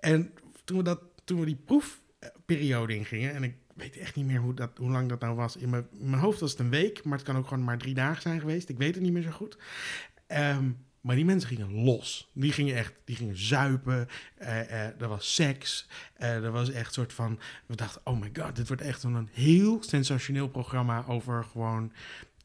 En 0.00 0.32
toen 0.64 0.76
we, 0.76 0.82
dat, 0.82 1.00
toen 1.24 1.40
we 1.40 1.46
die 1.46 1.58
proefperiode 1.64 2.94
ingingen, 2.96 3.34
en 3.34 3.42
ik 3.42 3.54
weet 3.74 3.96
echt 3.96 4.14
niet 4.16 4.26
meer 4.26 4.40
hoe, 4.40 4.54
dat, 4.54 4.70
hoe 4.78 4.90
lang 4.90 5.08
dat 5.08 5.20
nou 5.20 5.34
was. 5.36 5.56
In 5.56 5.70
mijn, 5.70 5.86
in 6.00 6.10
mijn 6.10 6.22
hoofd 6.22 6.40
was 6.40 6.50
het 6.50 6.60
een 6.60 6.70
week, 6.70 7.04
maar 7.04 7.18
het 7.18 7.26
kan 7.26 7.36
ook 7.36 7.48
gewoon 7.48 7.64
maar 7.64 7.78
drie 7.78 7.94
dagen 7.94 8.22
zijn 8.22 8.40
geweest. 8.40 8.68
Ik 8.68 8.78
weet 8.78 8.94
het 8.94 9.02
niet 9.02 9.12
meer 9.12 9.22
zo 9.22 9.30
goed. 9.30 9.58
Ehm, 10.26 10.70
maar 11.00 11.16
die 11.16 11.24
mensen 11.24 11.48
gingen 11.48 11.84
los. 11.84 12.30
Die 12.32 12.52
gingen 12.52 12.76
echt, 12.76 12.92
die 13.04 13.16
gingen 13.16 13.38
zuipen. 13.38 14.08
eh 14.36 14.60
eh, 14.60 15.00
er 15.00 15.08
was 15.08 15.34
seks. 15.34 15.88
eh 16.14 16.44
er 16.44 16.50
was 16.50 16.70
echt 16.70 16.92
soort 16.92 17.12
van. 17.12 17.38
We 17.66 17.76
dachten, 17.76 18.00
oh 18.04 18.20
my 18.20 18.30
god, 18.32 18.56
dit 18.56 18.66
wordt 18.68 18.82
echt 18.82 19.02
een 19.02 19.28
heel 19.32 19.82
sensationeel 19.82 20.48
programma 20.48 21.04
over 21.06 21.44
gewoon. 21.44 21.92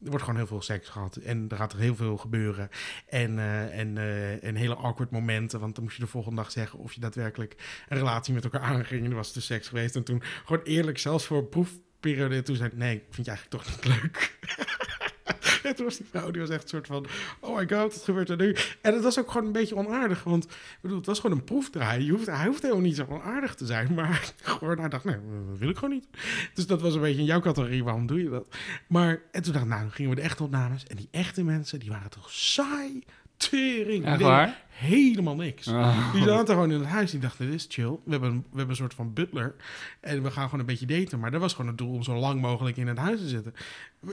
Er 0.04 0.10
wordt 0.10 0.24
gewoon 0.24 0.38
heel 0.38 0.48
veel 0.48 0.62
seks 0.62 0.88
gehad. 0.88 1.16
En 1.16 1.46
er 1.48 1.56
gaat 1.56 1.72
er 1.72 1.78
heel 1.78 1.96
veel 1.96 2.16
gebeuren. 2.16 2.68
En, 3.08 3.38
en, 3.72 3.98
en 4.42 4.54
hele 4.54 4.74
awkward 4.74 5.10
momenten. 5.10 5.60
Want 5.60 5.74
dan 5.74 5.84
moest 5.84 5.96
je 5.96 6.02
de 6.02 6.08
volgende 6.08 6.36
dag 6.36 6.50
zeggen 6.50 6.78
of 6.78 6.92
je 6.92 7.00
daadwerkelijk 7.00 7.82
een 7.88 7.98
relatie 7.98 8.34
met 8.34 8.44
elkaar 8.44 8.60
aanging. 8.60 9.04
En 9.04 9.10
er 9.10 9.16
was 9.16 9.32
de 9.32 9.40
seks 9.40 9.68
geweest. 9.68 9.96
En 9.96 10.04
toen 10.04 10.22
gewoon 10.44 10.62
eerlijk, 10.64 10.98
zelfs 10.98 11.24
voor 11.24 11.44
proefperiode. 11.44 12.42
Toen 12.42 12.56
zei 12.56 12.68
ik, 12.68 12.76
nee, 12.76 13.02
vind 13.10 13.26
je 13.26 13.32
eigenlijk 13.32 13.64
toch 13.64 13.74
niet 13.76 13.84
leuk. 14.02 14.36
Toen 15.76 15.84
was 15.84 15.96
die 15.96 16.06
vrouw, 16.10 16.30
die 16.30 16.40
was 16.40 16.50
echt 16.50 16.62
een 16.62 16.68
soort 16.68 16.86
van... 16.86 17.06
Oh 17.40 17.56
my 17.56 17.68
god, 17.68 17.94
wat 17.94 18.02
gebeurt 18.04 18.30
er 18.30 18.36
nu? 18.36 18.56
En 18.80 18.94
het 18.94 19.02
was 19.02 19.18
ook 19.18 19.30
gewoon 19.30 19.46
een 19.46 19.52
beetje 19.52 19.76
onaardig. 19.76 20.24
Want 20.24 20.44
ik 20.44 20.78
bedoel, 20.80 20.96
het 20.96 21.06
was 21.06 21.20
gewoon 21.20 21.36
een 21.36 21.44
proefdraai. 21.44 22.04
Je 22.04 22.10
hoeft, 22.10 22.26
hij 22.26 22.46
hoeft 22.46 22.62
helemaal 22.62 22.82
niet 22.82 22.96
zo 22.96 23.06
onaardig 23.08 23.54
te 23.54 23.66
zijn. 23.66 23.94
Maar 23.94 24.32
gewoon, 24.42 24.78
hij 24.78 24.88
dacht, 24.88 25.04
nee, 25.04 25.16
dat 25.48 25.58
wil 25.58 25.68
ik 25.68 25.76
gewoon 25.76 25.94
niet. 25.94 26.06
Dus 26.54 26.66
dat 26.66 26.80
was 26.80 26.94
een 26.94 27.00
beetje 27.00 27.20
in 27.20 27.24
jouw 27.24 27.40
categorie. 27.40 27.84
Waarom 27.84 28.06
doe 28.06 28.22
je 28.22 28.30
dat? 28.30 28.46
Maar, 28.86 29.22
en 29.30 29.42
toen 29.42 29.52
dacht 29.52 29.64
ik, 29.64 29.70
nou, 29.70 29.82
dan 29.82 29.92
gingen 29.92 30.10
we 30.10 30.16
de 30.16 30.22
echte 30.22 30.42
opnames. 30.42 30.86
En 30.86 30.96
die 30.96 31.08
echte 31.10 31.44
mensen, 31.44 31.78
die 31.80 31.90
waren 31.90 32.10
toch 32.10 32.30
saai. 32.30 33.04
Tering. 33.36 34.04
Echt 34.04 34.20
waar? 34.20 34.62
Helemaal 34.68 35.36
niks. 35.36 35.68
Oh. 35.68 36.12
Die 36.12 36.22
zaten 36.22 36.54
gewoon 36.54 36.70
in 36.72 36.78
het 36.78 36.88
huis. 36.88 37.10
Die 37.10 37.20
dachten, 37.20 37.46
dit 37.46 37.54
is 37.54 37.66
chill. 37.68 37.90
We 38.04 38.10
hebben, 38.10 38.30
een, 38.30 38.36
we 38.36 38.46
hebben 38.56 38.68
een 38.68 38.76
soort 38.76 38.94
van 38.94 39.12
butler. 39.12 39.54
En 40.00 40.22
we 40.22 40.30
gaan 40.30 40.44
gewoon 40.44 40.60
een 40.60 40.66
beetje 40.66 40.86
daten. 40.86 41.18
Maar 41.20 41.30
dat 41.30 41.40
was 41.40 41.52
gewoon 41.52 41.66
het 41.66 41.78
doel 41.78 41.92
om 41.92 42.02
zo 42.02 42.14
lang 42.18 42.40
mogelijk 42.40 42.76
in 42.76 42.86
het 42.86 42.98
huis 42.98 43.20
te 43.20 43.28
zitten. 43.28 43.54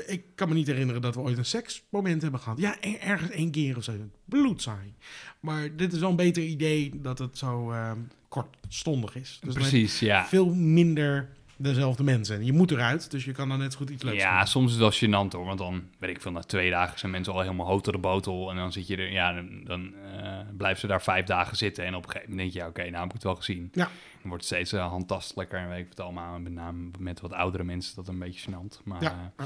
Ik 0.07 0.23
kan 0.35 0.47
me 0.49 0.53
niet 0.53 0.67
herinneren 0.67 1.01
dat 1.01 1.15
we 1.15 1.21
ooit 1.21 1.37
een 1.37 1.45
seksmoment 1.45 2.21
hebben 2.21 2.39
gehad. 2.39 2.57
Ja, 2.59 2.81
er- 2.81 2.99
ergens 2.99 3.29
één 3.31 3.51
keer 3.51 3.77
of 3.77 3.83
zo. 3.83 3.93
Bloedsaai. 4.25 4.93
Maar 5.39 5.75
dit 5.75 5.93
is 5.93 5.99
wel 5.99 6.09
een 6.09 6.15
beter 6.15 6.43
idee 6.43 6.91
dat 7.01 7.19
het 7.19 7.37
zo 7.37 7.71
ehm, 7.71 7.97
kortstondig 8.27 9.15
is. 9.15 9.39
Dus 9.43 9.53
Precies, 9.53 9.99
ja. 9.99 10.25
veel 10.25 10.53
minder 10.53 11.29
dezelfde 11.63 12.03
mensen. 12.03 12.45
Je 12.45 12.53
moet 12.53 12.71
eruit, 12.71 13.11
dus 13.11 13.25
je 13.25 13.31
kan 13.31 13.49
dan 13.49 13.59
net 13.59 13.71
zo 13.71 13.77
goed 13.77 13.89
iets 13.89 14.03
leuks 14.03 14.17
Ja, 14.21 14.37
doen. 14.37 14.47
soms 14.47 14.71
is 14.71 14.77
wel 14.77 14.91
gênant 14.93 15.31
hoor. 15.31 15.45
Want 15.45 15.57
dan, 15.57 15.83
weet 15.99 16.09
ik 16.09 16.21
veel, 16.21 16.31
na 16.31 16.41
twee 16.41 16.69
dagen 16.69 16.99
zijn 16.99 17.11
mensen 17.11 17.33
al 17.33 17.41
helemaal 17.41 17.65
hoog 17.67 17.81
tot 17.81 17.93
de 17.93 17.99
botel. 17.99 18.49
En 18.49 18.55
dan 18.55 18.71
zit 18.71 18.87
je 18.87 18.95
er, 18.97 19.11
ja, 19.11 19.33
dan, 19.33 19.61
dan 19.63 19.93
eh, 19.95 20.39
blijven 20.57 20.79
ze 20.79 20.87
daar 20.87 21.01
vijf 21.01 21.25
dagen 21.25 21.57
zitten. 21.57 21.85
En 21.85 21.95
op 21.95 22.03
een 22.03 22.09
gegeven 22.11 22.29
moment 22.29 22.51
denk 22.53 22.63
je, 22.63 22.69
ja, 22.69 22.83
oké, 22.83 22.89
nou 22.89 22.95
heb 22.95 23.05
ik 23.05 23.13
het 23.13 23.23
wel 23.23 23.35
gezien. 23.35 23.69
Ja. 23.73 23.83
Dan 24.21 24.29
wordt 24.29 24.43
het 24.49 24.53
steeds 24.53 24.73
uh, 24.73 24.87
handtastelijker 24.89 25.59
en 25.59 25.69
weet 25.69 25.79
ik 25.83 25.89
het 25.89 25.99
allemaal. 25.99 26.39
Met 26.39 26.53
name 26.53 26.89
met 26.99 27.21
wat 27.21 27.33
oudere 27.33 27.63
mensen 27.63 27.95
dat 27.95 28.07
een 28.07 28.19
beetje 28.19 28.51
gênant. 28.51 28.83
Maar, 28.83 29.01
Ja. 29.03 29.09
eh, 29.09 29.45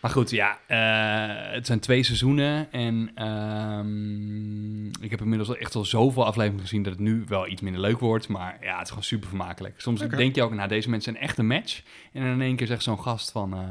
Maar 0.00 0.10
goed, 0.10 0.30
ja, 0.30 0.58
eh, 0.66 1.52
het 1.52 1.66
zijn 1.66 1.80
twee 1.80 2.02
seizoenen. 2.02 2.72
En 2.72 3.10
ehm, 3.14 4.86
ik 5.04 5.10
heb 5.10 5.20
inmiddels 5.20 5.48
al 5.48 5.56
echt 5.56 5.74
al 5.74 5.84
zoveel 5.84 6.26
afleveringen 6.26 6.62
gezien 6.62 6.82
dat 6.82 6.92
het 6.92 7.02
nu 7.02 7.24
wel 7.28 7.48
iets 7.48 7.62
minder 7.62 7.80
leuk 7.80 7.98
wordt. 7.98 8.28
Maar 8.28 8.56
ja, 8.60 8.72
het 8.72 8.82
is 8.82 8.88
gewoon 8.88 9.04
super 9.04 9.28
vermakelijk. 9.28 9.80
Soms 9.80 10.00
denk 10.00 10.34
je 10.34 10.42
ook, 10.42 10.54
nou, 10.54 10.68
deze 10.68 10.90
mensen 10.90 11.12
zijn 11.12 11.24
echt 11.24 11.38
een 11.38 11.46
match. 11.46 11.82
En 12.12 12.22
dan 12.22 12.30
in 12.30 12.40
één 12.40 12.56
keer 12.56 12.66
zegt 12.66 12.82
zo'n 12.82 13.00
gast 13.00 13.30
van, 13.30 13.52
eh, 13.54 13.70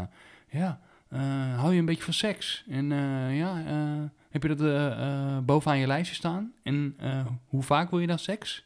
ja, 0.61 0.79
eh, 1.09 1.19
hou 1.59 1.73
je 1.73 1.79
een 1.79 1.85
beetje 1.85 2.03
van 2.03 2.13
seks? 2.13 2.63
En 2.69 2.89
ja, 3.33 3.63
heb 4.29 4.43
je 4.43 4.55
dat 4.55 5.45
bovenaan 5.45 5.79
je 5.79 5.87
lijstje 5.87 6.15
staan? 6.15 6.51
En 6.63 6.97
hoe 7.47 7.63
vaak 7.63 7.89
wil 7.89 7.99
je 7.99 8.07
dan 8.07 8.19
seks? 8.19 8.63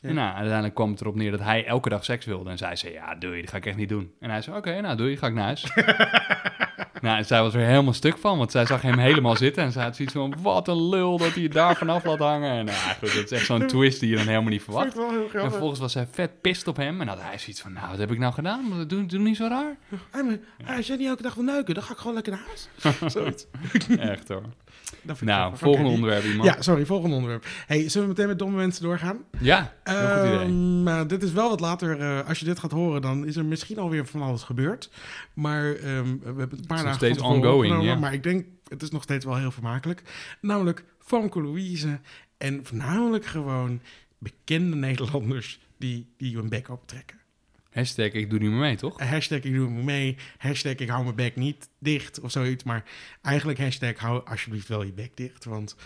Ja. 0.00 0.08
En 0.08 0.14
nou, 0.14 0.34
uiteindelijk 0.34 0.74
kwam 0.74 0.90
het 0.90 1.00
erop 1.00 1.14
neer 1.14 1.30
dat 1.30 1.40
hij 1.40 1.66
elke 1.66 1.88
dag 1.88 2.04
seks 2.04 2.24
wilde. 2.24 2.50
En 2.50 2.58
zij 2.58 2.76
zei, 2.76 2.92
ja, 2.92 3.14
doe 3.14 3.36
je, 3.36 3.40
dat 3.40 3.50
ga 3.50 3.56
ik 3.56 3.66
echt 3.66 3.76
niet 3.76 3.88
doen. 3.88 4.12
En 4.20 4.30
hij 4.30 4.42
zei, 4.42 4.56
oké, 4.56 4.80
nou, 4.80 4.96
doe 4.96 5.10
je, 5.10 5.16
ga 5.16 5.26
ik 5.26 5.34
naar 5.34 5.44
huis. 5.44 5.72
nou, 7.02 7.18
en 7.18 7.24
zij 7.24 7.40
was 7.42 7.54
er 7.54 7.60
helemaal 7.60 7.92
stuk 7.92 8.18
van, 8.18 8.38
want 8.38 8.50
zij 8.50 8.66
zag 8.66 8.82
hem 8.82 8.98
helemaal 8.98 9.36
zitten. 9.36 9.62
En 9.62 9.72
zij 9.72 9.82
had 9.82 9.96
zoiets 9.96 10.14
van, 10.14 10.34
wat 10.42 10.68
een 10.68 10.88
lul 10.88 11.18
dat 11.18 11.34
hij 11.34 11.48
daar 11.48 11.76
vanaf 11.76 12.04
laat 12.04 12.18
hangen. 12.18 12.50
En 12.50 12.64
nou, 12.64 12.76
goed, 12.98 13.14
dat 13.14 13.24
is 13.24 13.30
echt 13.30 13.46
zo'n 13.46 13.66
twist 13.66 14.00
die 14.00 14.08
je 14.10 14.16
dan 14.16 14.26
helemaal 14.26 14.50
niet 14.50 14.62
verwacht. 14.62 14.94
wel 14.94 15.10
heel 15.10 15.28
En 15.32 15.50
vervolgens 15.50 15.80
was 15.80 15.94
hij 15.94 16.08
vet 16.12 16.40
pist 16.40 16.68
op 16.68 16.76
hem. 16.76 17.00
En 17.00 17.08
had 17.08 17.20
hij 17.20 17.38
zoiets 17.38 17.60
van, 17.60 17.72
nou, 17.72 17.88
wat 17.88 17.98
heb 17.98 18.10
ik 18.10 18.18
nou 18.18 18.32
gedaan? 18.32 18.84
Doe, 18.86 19.06
doe 19.06 19.20
niet 19.20 19.36
zo 19.36 19.46
raar. 19.46 19.76
Ah, 20.10 20.76
als 20.76 20.86
jij 20.86 20.96
niet 20.96 21.08
elke 21.08 21.22
dag 21.22 21.34
wil 21.34 21.44
neuken, 21.44 21.74
dan 21.74 21.82
ga 21.82 21.92
ik 21.92 21.98
gewoon 21.98 22.14
lekker 22.14 22.32
naar 22.32 22.44
huis. 22.46 22.68
Zoiets. 23.14 23.46
Echt 23.98 24.28
hoor. 24.28 24.42
Nou, 25.20 25.56
volgende 25.56 25.90
onderwerp 25.90 26.24
iemand. 26.24 26.48
Ja, 26.48 26.62
sorry, 26.62 26.86
volgende 26.86 27.14
onderwerp. 27.14 27.46
Hey, 27.66 27.88
zullen 27.88 28.08
we 28.08 28.14
meteen 28.14 28.28
met 28.28 28.38
domme 28.38 28.56
mensen 28.56 28.82
doorgaan? 28.82 29.16
Ja, 29.38 29.72
heel 29.84 30.08
goed 30.08 30.26
idee. 30.26 30.38
Ehm, 30.38 30.82
maar 30.82 31.06
dit 31.06 31.22
is 31.22 31.32
wel 31.32 31.48
wat 31.48 31.60
later. 31.60 32.00
eh, 32.00 32.28
als 32.28 32.38
je 32.38 32.44
dit 32.44 32.58
gaat 32.58 32.70
horen, 32.70 33.02
dan 33.02 33.26
is 33.26 33.36
er 33.36 33.44
misschien 33.44 33.78
alweer 33.78 34.06
van 34.06 34.22
alles 34.22 34.42
gebeurd. 34.42 34.90
Maar 35.34 35.64
ehm, 35.74 36.04
we 36.04 36.24
hebben 36.24 36.48
het 36.50 36.58
een 36.58 36.66
paar 36.66 36.91
nog 37.00 37.10
steeds 37.10 37.22
ongoing, 37.22 37.82
ja. 37.82 37.94
Maar 37.94 38.12
ik 38.12 38.22
denk, 38.22 38.46
het 38.68 38.82
is 38.82 38.90
nog 38.90 39.02
steeds 39.02 39.24
wel 39.24 39.36
heel 39.36 39.50
vermakelijk. 39.50 40.02
Namelijk 40.40 40.84
Famke 40.98 41.42
Louise. 41.42 42.00
En 42.38 42.60
voornamelijk 42.64 43.26
gewoon 43.26 43.80
bekende 44.18 44.76
Nederlanders 44.76 45.60
die, 45.76 46.06
die 46.16 46.36
hun 46.36 46.48
bek 46.48 46.68
optrekken. 46.68 47.20
Hashtag 47.72 48.12
ik 48.12 48.30
doe 48.30 48.38
niet 48.38 48.50
meer 48.50 48.58
mee, 48.58 48.76
toch? 48.76 48.98
Hashtag 48.98 49.38
ik 49.38 49.54
doe 49.54 49.70
me 49.70 49.82
mee. 49.82 50.16
Hashtag 50.38 50.74
ik 50.74 50.88
hou 50.88 51.02
mijn 51.02 51.14
bek 51.14 51.36
niet 51.36 51.68
dicht 51.78 52.20
of 52.20 52.30
zoiets. 52.30 52.64
Maar 52.64 52.84
eigenlijk 53.22 53.58
hashtag 53.58 53.98
hou 53.98 54.24
alsjeblieft 54.24 54.68
wel 54.68 54.82
je 54.82 54.92
bek 54.92 55.16
dicht. 55.16 55.44
Want 55.44 55.76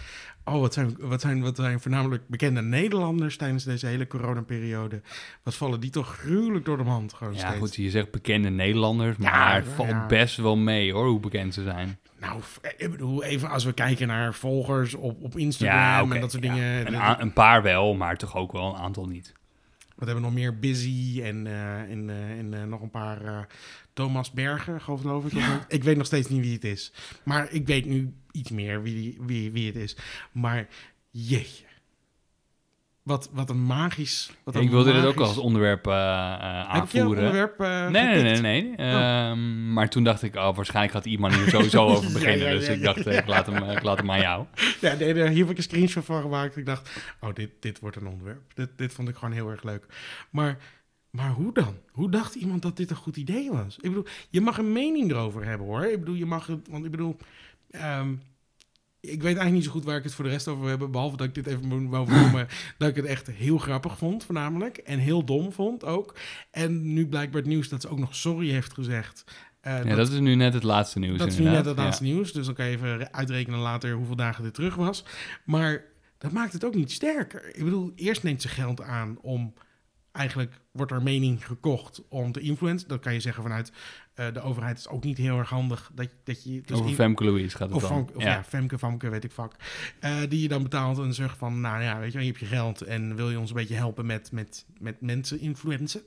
oh, 0.46 0.60
wat 0.60 0.72
zijn, 0.74 0.96
wat 1.00 1.20
zijn, 1.20 1.40
wat 1.42 1.56
zijn 1.56 1.80
voornamelijk 1.80 2.28
bekende 2.28 2.62
Nederlanders 2.62 3.36
tijdens 3.36 3.64
deze 3.64 3.86
hele 3.86 4.06
coronaperiode. 4.06 5.00
Wat 5.42 5.54
vallen 5.54 5.80
die 5.80 5.90
toch 5.90 6.16
gruwelijk 6.18 6.64
door 6.64 6.76
de 6.76 6.82
mand 6.84 7.12
gewoon 7.12 7.32
Ja, 7.32 7.38
steeds. 7.38 7.56
goed, 7.58 7.76
je 7.76 7.90
zegt 7.90 8.10
bekende 8.10 8.50
Nederlanders, 8.50 9.16
maar 9.16 9.32
Ja, 9.32 9.54
het 9.54 9.66
valt 9.74 9.88
ja. 9.88 10.06
best 10.06 10.36
wel 10.36 10.56
mee 10.56 10.92
hoor, 10.92 11.06
hoe 11.08 11.20
bekend 11.20 11.54
ze 11.54 11.62
zijn. 11.62 11.98
Nou, 12.20 12.40
f- 12.40 12.60
ik 12.76 12.90
bedoel, 12.90 13.24
even 13.24 13.50
als 13.50 13.64
we 13.64 13.72
kijken 13.72 14.06
naar 14.06 14.34
volgers 14.34 14.94
op, 14.94 15.22
op 15.22 15.36
Instagram 15.36 15.76
Ja, 16.08 16.14
en 16.14 16.20
dat 16.20 16.30
soort 16.30 16.42
dingen. 16.42 16.86
Een, 16.94 17.20
een 17.20 17.32
paar 17.32 17.62
wel, 17.62 17.94
maar 17.94 18.16
toch 18.16 18.36
ook 18.36 18.52
wel 18.52 18.74
een 18.74 18.80
aantal 18.80 19.04
niet. 19.06 19.32
Wat 19.96 20.08
hebben 20.08 20.24
we 20.24 20.30
nog 20.30 20.38
meer? 20.38 20.58
Busy 20.58 21.20
en, 21.22 21.46
eh, 21.46 21.80
en, 21.80 22.10
eh, 22.10 22.38
en 22.38 22.54
eh, 22.54 22.62
nog 22.64 22.80
een 22.80 22.90
paar 22.90 23.46
Thomas 23.92 24.30
Bergen, 24.30 24.80
geloof 24.80 25.24
ik. 25.32 25.32
Ik 25.68 25.84
weet 25.84 25.96
nog 25.96 26.06
steeds 26.06 26.28
niet 26.28 26.40
wie 26.40 26.52
het 26.52 26.64
is. 26.64 26.92
Maar 27.24 27.52
ik 27.52 27.66
weet 27.66 27.84
nu 27.84 28.14
iets 28.30 28.50
meer 28.50 28.82
wie, 28.82 29.18
wie, 29.20 29.52
wie 29.52 29.66
het 29.66 29.76
is. 29.76 29.96
Maar 30.32 30.68
jeetje. 31.10 31.65
Wat, 33.06 33.30
wat 33.32 33.50
een 33.50 33.64
magisch... 33.66 34.30
Wat 34.44 34.54
Ja, 34.54 34.60
een 34.60 34.66
ik 34.66 34.72
wilde 34.72 34.92
dit 34.92 35.04
ook 35.04 35.20
als 35.20 35.38
onderwerp 35.38 35.86
eh, 35.86 35.92
eh, 35.94 36.72
Heb 36.72 36.82
ik 36.84 36.90
je 36.90 36.98
aanvoeren. 37.00 37.24
onderwerp 37.24 37.60
eh, 37.60 37.88
Nee, 37.88 38.04
nee, 38.06 38.22
nee, 38.22 38.40
nee. 38.40 38.62
nee. 38.62 38.76
Ehm, 38.76 39.72
maar 39.72 39.88
toen 39.88 40.04
dacht 40.04 40.22
ik, 40.22 40.34
oh, 40.36 40.56
waarschijnlijk 40.56 40.94
gaat 40.94 41.04
iemand 41.06 41.34
hier 41.34 41.48
sowieso 41.48 41.86
over 41.88 42.06
Ja, 42.06 42.12
beginnen. 42.12 42.46
ja, 42.46 42.52
dus 42.52 42.68
ik 42.68 42.82
dacht, 42.82 43.06
ik, 43.06 43.26
laat 43.26 43.46
hem, 43.46 43.70
ik 43.70 43.82
laat 43.82 43.98
hem 43.98 44.10
aan 44.10 44.20
jou. 44.20 44.44
Ja, 44.80 44.94
nee, 44.94 45.14
heb 45.14 45.50
ik 45.50 45.56
een 45.56 45.62
screenshot 45.62 46.04
van 46.04 46.22
gemaakt. 46.22 46.56
Ik 46.56 46.66
dacht, 46.66 46.90
oh, 47.20 47.34
dit, 47.34 47.50
dit 47.60 47.78
wordt 47.80 47.96
een 47.96 48.06
onderwerp. 48.06 48.54
Dit, 48.54 48.68
dit 48.76 48.92
vond 48.92 49.08
ik 49.08 49.14
gewoon 49.16 49.34
heel 49.34 49.50
erg 49.50 49.62
leuk. 49.62 49.86
Maar, 50.30 50.56
maar 51.10 51.30
hoe 51.30 51.52
dan? 51.52 51.74
Hoe 51.90 52.10
dacht 52.10 52.34
iemand 52.34 52.62
dat 52.62 52.76
dit 52.76 52.90
een 52.90 52.96
goed 52.96 53.16
idee 53.16 53.50
was? 53.50 53.76
Ik 53.76 53.88
bedoel, 53.88 54.06
je 54.30 54.40
mag 54.40 54.58
een 54.58 54.72
mening 54.72 55.10
erover 55.10 55.44
hebben, 55.44 55.66
hoor. 55.66 55.84
Ik 55.84 55.98
bedoel, 55.98 56.14
je 56.14 56.26
mag 56.26 56.46
het... 56.46 56.68
Want 56.70 56.84
ik 56.84 56.90
bedoel... 56.90 57.16
ehm, 57.70 58.14
ik 59.06 59.22
weet 59.22 59.24
eigenlijk 59.24 59.52
niet 59.52 59.64
zo 59.64 59.70
goed 59.70 59.84
waar 59.84 59.96
ik 59.96 60.02
het 60.04 60.14
voor 60.14 60.24
de 60.24 60.30
rest 60.30 60.48
over 60.48 60.60
wil 60.60 60.70
hebben. 60.70 60.90
Behalve 60.90 61.16
dat 61.16 61.26
ik 61.26 61.34
dit 61.34 61.46
even 61.46 61.88
wou 61.90 62.10
noemen. 62.10 62.48
dat 62.78 62.88
ik 62.88 62.96
het 62.96 63.04
echt 63.04 63.26
heel 63.26 63.58
grappig 63.58 63.98
vond, 63.98 64.24
voornamelijk. 64.24 64.76
En 64.76 64.98
heel 64.98 65.24
dom 65.24 65.52
vond 65.52 65.84
ook. 65.84 66.14
En 66.50 66.92
nu 66.92 67.06
blijkbaar 67.08 67.40
het 67.40 67.50
nieuws 67.50 67.68
dat 67.68 67.82
ze 67.82 67.88
ook 67.88 67.98
nog 67.98 68.14
sorry 68.16 68.50
heeft 68.50 68.72
gezegd. 68.74 69.24
Eh, 69.60 69.84
Ja, 69.84 69.94
dat 69.94 70.08
is 70.12 70.18
nu 70.18 70.34
net 70.34 70.54
het 70.54 70.62
laatste 70.62 70.98
nieuws 70.98 71.18
dat 71.18 71.28
is 71.28 71.38
nu 71.38 71.44
net 71.44 71.64
het 71.64 71.76
laatste 71.76 72.06
Ja. 72.06 72.12
nieuws, 72.12 72.32
dus 72.32 72.46
dan 72.46 72.54
kan 72.54 72.66
je 72.66 72.76
even 72.76 73.12
uitrekenen 73.12 73.58
later 73.58 73.92
hoeveel 73.92 74.16
dagen 74.16 74.44
dit 74.44 74.54
terug 74.54 74.74
was. 74.74 75.04
Maar 75.44 75.84
dat 76.18 76.32
maakt 76.32 76.52
het 76.52 76.64
ook 76.64 76.74
niet 76.74 76.92
sterker. 76.92 77.56
Ik 77.56 77.64
bedoel, 77.64 77.92
eerst 77.94 78.22
neemt 78.22 78.42
ze 78.42 78.48
geld 78.48 78.82
aan 78.82 79.18
om... 79.20 79.54
Eigenlijk 80.16 80.60
wordt 80.70 80.92
er 80.92 81.02
mening 81.02 81.46
gekocht 81.46 82.02
om 82.08 82.32
te 82.32 82.40
influencen. 82.40 82.88
Dat 82.88 83.00
kan 83.00 83.12
je 83.12 83.20
zeggen 83.20 83.42
vanuit 83.42 83.72
eh, 84.14 84.26
de 84.32 84.40
overheid. 84.40 84.78
is 84.78 84.88
ook 84.88 85.04
niet 85.04 85.18
heel 85.18 85.38
erg 85.38 85.48
handig 85.48 85.90
dat, 85.94 86.08
dat 86.24 86.44
je... 86.44 86.60
Dus 86.60 86.78
Over 86.78 86.94
Femke 86.94 87.24
Louise 87.24 87.56
gaat 87.56 87.68
het 87.68 87.76
of, 87.76 87.82
dan. 87.82 87.90
van, 87.90 88.16
of 88.16 88.22
ja. 88.22 88.44
Femke, 88.44 88.78
Famke, 88.78 89.08
weet 89.08 89.24
ik 89.24 89.32
vak. 89.32 89.52
Eh, 90.00 90.16
die 90.28 90.42
je 90.42 90.48
dan 90.48 90.62
betaalt 90.62 90.98
en 90.98 91.14
zegt 91.14 91.38
van... 91.38 91.60
Nou 91.60 91.82
ja, 91.82 91.98
weet 91.98 92.12
je 92.12 92.18
je 92.18 92.26
hebt 92.26 92.38
je 92.38 92.46
geld 92.46 92.80
en 92.80 93.16
wil 93.16 93.30
je 93.30 93.38
ons 93.38 93.50
een 93.50 93.56
beetje 93.56 93.74
helpen 93.74 94.06
met, 94.06 94.32
met, 94.32 94.66
met 94.78 95.00
mensen 95.00 95.40
influencen? 95.40 96.02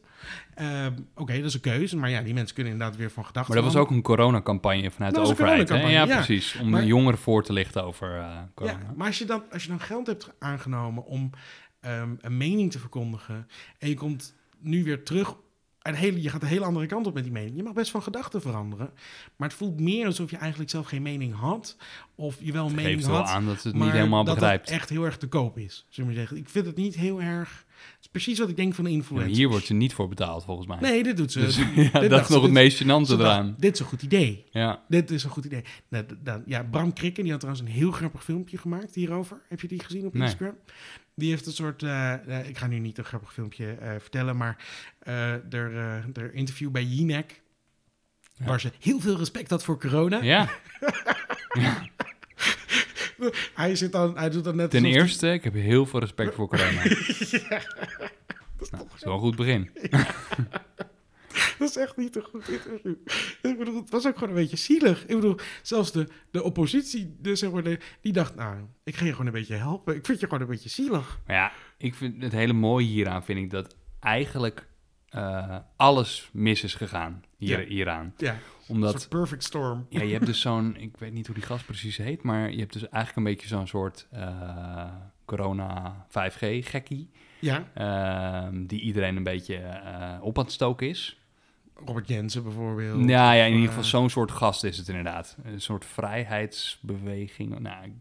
Eh, 0.54 0.86
Oké, 1.16 1.36
dat 1.36 1.46
is 1.46 1.54
een 1.54 1.60
keuze. 1.60 1.98
Maar 1.98 2.10
ja, 2.10 2.22
die 2.22 2.34
mensen 2.34 2.56
kunnen 2.56 2.74
inderdaad 2.74 2.98
weer 2.98 3.12
van 3.12 3.26
gedachten 3.26 3.54
Maar 3.54 3.64
dat 3.64 3.74
was 3.74 3.82
ook 3.82 3.90
een 3.90 4.02
coronacampagne 4.02 4.92
vanuit 4.92 5.14
Dat 5.16 5.26
de 5.26 5.32
overheid. 5.32 5.70
Hè? 5.70 5.76
Ja, 5.78 6.06
ja. 6.06 6.16
precies. 6.16 6.56
Om 6.62 6.70
Maar- 6.70 6.82
de 6.82 6.88
jongeren 6.88 7.20
voor 7.20 7.44
te 7.44 7.54
lichten 7.54 7.84
over 7.84 8.26
corona. 8.56 8.80
Ja, 8.80 8.94
maar 8.96 9.08
als 9.08 9.18
je, 9.18 9.26
dan, 9.26 9.44
als 9.52 9.64
je 9.64 9.70
dan 9.70 9.80
geld 9.80 10.08
hebt 10.08 10.30
aangenomen 10.40 11.06
om 11.06 11.32
ehm, 11.82 12.16
een 12.22 12.38
mening 12.38 12.72
te 12.72 12.80
verkondigen... 12.80 13.48
en 13.80 13.90
je 13.90 13.96
komt 13.96 14.36
nu 14.60 14.84
weer 14.84 15.04
terug... 15.04 15.36
En 15.80 15.94
hele, 15.96 16.22
je 16.22 16.30
gaat 16.30 16.42
een 16.42 16.48
hele 16.48 16.66
andere 16.66 16.86
kant 16.86 17.08
op 17.08 17.14
met 17.14 17.24
die 17.24 17.32
mening. 17.32 17.56
Je 17.56 17.64
mag 17.64 17.74
best 17.74 17.92
van 17.92 18.04
gedachten 18.04 18.42
veranderen. 18.42 18.90
Maar 19.36 19.48
het 19.48 19.58
voelt 19.58 19.80
meer 19.80 20.06
alsof 20.06 20.30
je 20.32 20.38
eigenlijk 20.38 20.70
zelf 20.72 20.88
geen 20.88 21.02
mening 21.02 21.36
had. 21.36 21.78
Of 22.16 22.38
je 22.40 22.52
wel 22.52 22.62
een 22.66 22.68
Het 22.72 22.76
mening 22.76 22.96
geeft 22.96 23.08
wel 23.08 23.18
had. 23.18 23.28
aan 23.28 23.46
dat 23.46 23.64
het 23.64 23.74
maar 23.76 23.86
niet 23.86 23.96
helemaal 23.96 24.24
dat 24.24 24.34
begrijpt. 24.36 24.66
het 24.70 24.80
echt 24.80 24.90
heel 24.90 25.04
erg 25.06 25.18
te 25.18 25.28
koop 25.28 25.58
is, 25.58 25.86
zullen 25.90 26.10
we 26.10 26.16
zeggen. 26.16 26.38
Ik 26.38 26.50
vind 26.50 26.66
het 26.66 26.76
niet 26.76 26.96
heel 26.96 27.22
erg... 27.22 27.66
Het 27.78 27.98
is 28.02 28.08
precies 28.08 28.40
wat 28.40 28.50
ik 28.50 28.56
denk 28.56 28.74
van 28.76 28.84
de 28.84 28.90
Ja, 28.90 28.96
influencer. 28.96 29.36
hier 29.36 29.50
wordt 29.50 29.66
ze 29.66 29.74
niet 29.74 29.94
voor 29.94 30.08
betaald, 30.08 30.44
volgens 30.44 30.68
mij. 30.68 30.80
Nee, 30.80 31.04
dit 31.04 31.18
doet 31.18 31.32
ze. 31.32 31.40
Dus, 31.40 31.56
ja, 31.92 32.00
dat 32.08 32.22
is 32.22 32.28
ze, 32.28 32.34
nog 32.34 32.42
het 32.44 32.52
meest 32.52 32.84
gênante 32.84 32.86
dacht, 32.88 33.10
eraan. 33.12 33.56
Dit 33.58 33.74
is 33.74 33.80
een 33.80 33.86
goed 33.86 34.02
idee. 34.02 34.46
Ja. 34.52 34.84
Dit 34.88 35.12
is 35.12 35.24
een 35.24 35.30
goed 35.30 35.46
idee. 35.46 35.64
Nou, 35.88 36.06
dan, 36.24 36.44
ja, 36.46 36.64
Bram 36.64 36.94
Krikken, 36.94 37.24
die 37.24 37.32
had 37.32 37.42
trouwens 37.42 37.68
een 37.68 37.74
heel 37.76 37.92
grappig 37.92 38.24
filmpje 38.24 38.58
gemaakt 38.58 38.96
hierover. 38.96 39.42
Heb 39.48 39.62
je 39.62 39.68
die 39.68 39.84
gezien 39.84 40.06
op 40.06 40.14
Nee. 40.14 40.28
Die 41.20 41.30
heeft 41.30 41.46
een 41.46 41.54
soort... 41.54 41.84
eh, 41.84 42.14
eh, 42.14 42.48
ik 42.48 42.58
ga 42.58 42.68
nu 42.68 42.80
niet 42.80 42.98
een 42.98 43.04
grappig 43.04 43.34
filmpje 43.34 43.72
eh, 43.72 43.92
vertellen, 44.00 44.38
maar 44.38 44.66
er, 45.50 45.76
er 46.14 46.34
interview 46.34 46.72
bij 46.72 46.84
Jinek... 46.84 47.42
Ja. 48.34 48.46
Waar 48.46 48.60
ze 48.60 48.72
heel 48.80 49.00
veel 49.00 49.18
respect 49.18 49.50
had 49.50 49.64
voor 49.64 49.80
corona. 49.80 50.22
ja, 50.22 50.50
Hij, 53.54 53.76
zit 53.76 53.92
dan, 53.92 54.18
hij 54.18 54.30
doet 54.30 54.44
dan 54.44 54.56
net 54.56 54.70
ten 54.70 54.86
eerste, 54.86 55.32
ik 55.32 55.44
heb 55.44 55.54
heel 55.54 55.86
veel 55.86 56.00
respect 56.00 56.36
voor 56.36 56.48
corona. 56.48 56.82
Nou, 58.72 58.84
dat 58.84 58.94
is 58.96 59.04
wel 59.04 59.14
een 59.14 59.20
goed 59.20 59.36
begin. 59.36 59.70
Dat 61.70 61.70
is 61.70 61.78
echt 61.78 61.98
niet 61.98 62.16
een 62.16 62.24
goed 62.24 62.48
interview. 62.50 62.96
Ik 63.42 63.58
bedoel, 63.58 63.76
het 63.76 63.90
was 63.90 64.08
ook 64.08 64.14
gewoon 64.18 64.30
een 64.30 64.36
beetje 64.42 64.58
zielig. 64.58 65.02
Ik 65.02 65.16
bedoel, 65.16 65.36
zelfs 65.62 65.92
de, 65.92 66.08
de 66.32 66.44
oppositie, 66.44 67.16
de, 67.20 67.36
zeg 67.36 67.52
maar, 67.52 67.64
de, 67.64 67.80
die 68.02 68.14
dacht, 68.14 68.36
nou, 68.36 68.58
ik 68.84 68.96
ga 68.96 69.06
je 69.06 69.12
gewoon 69.12 69.26
een 69.28 69.32
beetje 69.34 69.56
helpen. 69.56 69.96
Ik 69.96 70.06
vind 70.06 70.20
je 70.20 70.26
gewoon 70.26 70.42
een 70.42 70.48
beetje 70.50 70.70
zielig. 70.70 71.20
Maar 71.28 71.36
ja, 71.36 71.52
ik 71.78 71.96
vind 71.96 72.24
het 72.24 72.32
hele 72.32 72.54
mooie 72.54 72.86
hieraan 72.86 73.24
vind 73.24 73.40
ik 73.40 73.50
dat 73.50 73.76
eigenlijk 74.00 74.68
eh, 75.10 75.58
alles 75.76 76.30
mis 76.34 76.64
is 76.64 76.76
gegaan 76.76 77.24
hier, 77.38 77.60
Ja. 77.62 77.66
hieraan. 77.68 78.14
Ja, 78.18 78.38
Omdat 78.68 79.10
perfect 79.10 79.44
storm. 79.44 79.86
ja, 79.90 80.02
je 80.02 80.14
hebt 80.14 80.26
dus 80.26 80.42
zo'n, 80.48 80.76
ik 80.78 80.98
weet 80.98 81.14
niet 81.14 81.26
hoe 81.26 81.36
die 81.36 81.44
gast 81.46 81.66
precies 81.66 81.98
heet, 81.98 82.24
maar 82.24 82.52
je 82.52 82.60
hebt 82.60 82.74
dus 82.74 82.82
eigenlijk 82.90 83.16
een 83.16 83.34
beetje 83.34 83.48
zo'n 83.48 83.68
soort 83.68 84.08
eh, 84.12 84.84
corona 85.26 86.06
5G 86.10 86.40
gekkie. 86.62 87.10
Ja, 87.40 87.68
ehm, 87.74 88.66
die 88.66 88.82
iedereen 88.82 89.16
een 89.16 89.24
beetje 89.24 89.56
eh, 89.56 90.18
op 90.22 90.38
aan 90.38 90.44
het 90.44 90.54
stoken 90.54 90.88
is. 90.90 91.19
Robert 91.86 92.08
Jensen 92.08 92.44
bijvoorbeeld. 92.44 92.98
Nou 92.98 93.10
ja, 93.12 93.34
in 93.44 93.54
ieder 93.54 93.62
eh, 93.62 93.68
geval 93.68 93.84
zo'n 93.84 94.10
soort 94.10 94.32
gast 94.32 94.64
is 94.64 94.78
het 94.78 94.88
inderdaad. 94.88 95.38
Een 95.44 95.62
soort 95.62 95.86
vrijheidsbeweging. 95.86 97.60
Nou, 97.60 97.86
ik 97.86 97.92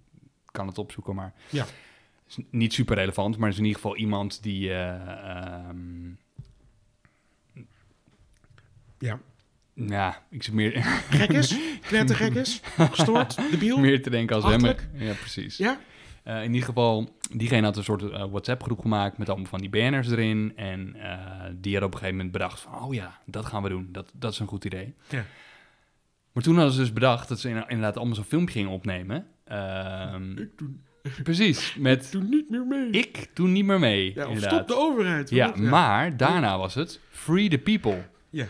kan 0.50 0.66
het 0.66 0.78
opzoeken, 0.78 1.14
maar... 1.14 1.32
Ja. 1.50 1.66
is 2.28 2.38
niet 2.50 2.72
super 2.72 2.96
relevant, 2.96 3.38
maar 3.38 3.48
is 3.48 3.58
in 3.58 3.64
ieder 3.64 3.80
geval 3.80 3.96
iemand 3.96 4.42
die... 4.42 4.70
eh, 4.70 5.10
ehm, 5.34 6.10
Ja. 8.98 9.20
Ja, 9.86 10.22
ik 10.30 10.42
zit 10.42 10.54
meer, 10.54 10.82
Gek 11.10 11.32
is, 11.32 11.56
knettergek 11.88 12.34
is, 12.34 12.60
gestoord, 12.76 13.50
debiel. 13.50 13.78
meer 13.78 14.02
te 14.02 14.10
denken 14.10 14.36
als 14.36 14.44
hem. 14.44 14.76
Ja, 14.92 15.12
precies. 15.12 15.56
Ja? 15.56 15.80
Eh, 16.28 16.42
in 16.42 16.52
ieder 16.52 16.68
geval, 16.68 17.08
diegene 17.32 17.62
had 17.66 17.76
een 17.76 17.84
soort 17.84 18.02
eh, 18.10 18.24
WhatsApp-groep 18.30 18.80
gemaakt 18.80 19.18
met 19.18 19.28
allemaal 19.28 19.46
van 19.46 19.60
die 19.60 19.68
banners 19.70 20.10
erin. 20.10 20.52
En 20.56 20.94
eh, 20.96 21.44
die 21.54 21.74
had 21.74 21.82
op 21.84 21.92
een 21.92 21.98
gegeven 21.98 22.16
moment 22.16 22.32
bedacht 22.32 22.60
van, 22.60 22.74
oh 22.82 22.94
ja, 22.94 23.18
dat 23.26 23.46
gaan 23.46 23.62
we 23.62 23.68
doen. 23.68 23.88
Dat, 23.92 24.10
dat 24.14 24.32
is 24.32 24.38
een 24.38 24.46
goed 24.46 24.64
idee. 24.64 24.94
Ja. 25.08 25.24
Maar 26.32 26.42
toen 26.42 26.54
hadden 26.54 26.72
ze 26.72 26.80
dus 26.80 26.92
bedacht 26.92 27.28
dat 27.28 27.40
ze 27.40 27.48
in- 27.48 27.56
inderdaad 27.68 27.96
allemaal 27.96 28.14
zo'n 28.14 28.24
filmpje 28.24 28.54
gingen 28.58 28.70
opnemen. 28.72 29.26
Ehm, 29.44 30.38
Ik 30.38 30.58
doe, 30.58 30.68
precies, 31.22 31.74
met 31.78 32.08
doe 32.12 32.22
niet 32.22 32.50
meer 32.50 32.66
mee. 32.66 32.90
ik 32.90 33.30
doe 33.34 33.48
niet 33.48 33.64
meer 33.64 33.78
mee. 33.78 34.14
ja, 34.14 34.26
of 34.28 34.38
stop 34.38 34.68
de 34.68 34.76
overheid. 34.76 35.30
Ja, 35.30 35.52
maar 35.56 36.16
daarna 36.16 36.58
was 36.58 36.74
het 36.74 37.00
free 37.10 37.48
the 37.48 37.58
people. 37.58 38.04
Ja. 38.30 38.46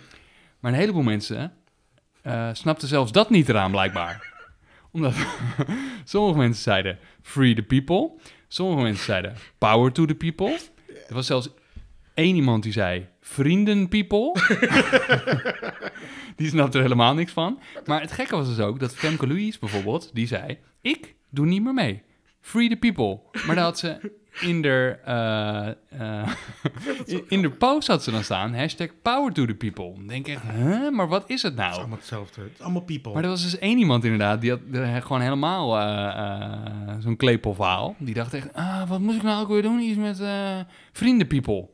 Maar 0.61 0.73
een 0.73 0.79
heleboel 0.79 1.03
mensen 1.03 1.53
snapten 2.53 2.89
zelfs 2.89 3.13
dat 3.13 3.31
niet 3.31 3.49
eraan, 3.49 3.71
blijkbaar. 3.71 4.28
Omdat 4.99 5.15
sommige 6.05 6.39
mensen 6.39 6.63
zeiden 6.63 6.99
free 7.23 7.55
the 7.55 7.63
people. 7.63 8.11
Sommige 8.49 8.83
mensen 8.83 9.05
zeiden 9.05 9.35
power 9.59 9.93
to 9.93 10.05
the 10.05 10.15
people. 10.15 10.59
Er 11.09 11.15
was 11.15 11.27
zelfs 11.27 11.49
één 12.15 12.35
iemand 12.35 12.63
die 12.63 12.73
zei 12.73 13.07
vrienden 13.21 13.89
people. 13.89 14.33
die 16.37 16.49
snapte 16.49 16.77
er 16.77 16.83
helemaal 16.83 17.15
niks 17.15 17.33
van. 17.33 17.61
Maar 17.85 18.01
het 18.01 18.13
gekke 18.13 18.37
was 18.37 18.49
dus 18.49 18.59
ook 18.59 18.81
dat 18.81 18.95
Femke 18.95 19.27
Louise 19.27 19.59
bijvoorbeeld, 19.59 20.11
die 20.15 20.27
zei... 20.27 20.59
Ik 20.81 21.15
doe 21.31 21.47
niet 21.47 21.63
meer 21.63 21.75
mee. 21.75 22.03
Free 22.49 22.69
the 22.69 22.77
people. 22.77 23.21
Maar 23.47 23.55
daar 23.55 23.65
had 23.65 23.79
ze 23.79 24.13
in 24.41 24.63
de, 24.63 24.99
eh, 25.05 25.69
eh, 25.89 26.29
in, 27.05 27.25
in 27.29 27.43
de 27.43 27.51
post 27.51 27.89
had 27.89 28.03
ze 28.03 28.11
dan 28.11 28.25
staan, 28.25 28.55
hashtag 28.55 28.89
power 29.03 29.33
to 29.33 29.45
the 29.47 29.55
people. 29.55 29.93
Dan 29.95 30.07
denk 30.07 30.27
ik 30.27 30.35
echt, 30.35 30.43
huh? 30.43 30.91
maar 30.91 31.09
wat 31.09 31.25
is 31.31 31.43
het 31.43 31.53
Het 31.53 31.61
is 31.61 31.67
nou? 31.67 31.79
allemaal 31.79 31.99
hetzelfde. 31.99 32.41
Het 32.41 32.51
is 32.55 32.61
allemaal 32.61 32.83
people. 32.83 33.13
Maar 33.13 33.23
er 33.23 33.29
was 33.29 33.43
dus 33.43 33.59
één 33.59 33.79
iemand 33.79 34.05
inderdaad, 34.05 34.41
die 34.41 34.51
had 34.51 35.05
gewoon 35.05 35.21
helemaal 35.23 35.79
eh, 35.79 36.07
eh, 36.07 36.95
zo'n 36.99 37.17
klepelverhaal. 37.17 37.97
Die 37.99 38.15
dacht 38.15 38.35
echt, 38.35 38.53
ah, 38.53 38.89
wat 38.89 39.01
moet 39.01 39.15
ik 39.15 39.23
nou 39.23 39.43
ook 39.43 39.49
weer 39.49 39.63
doen? 39.63 39.81
Iets 39.81 39.99
met 39.99 40.21
eh, 40.21 40.59
vrienden 40.93 41.27
people. 41.27 41.69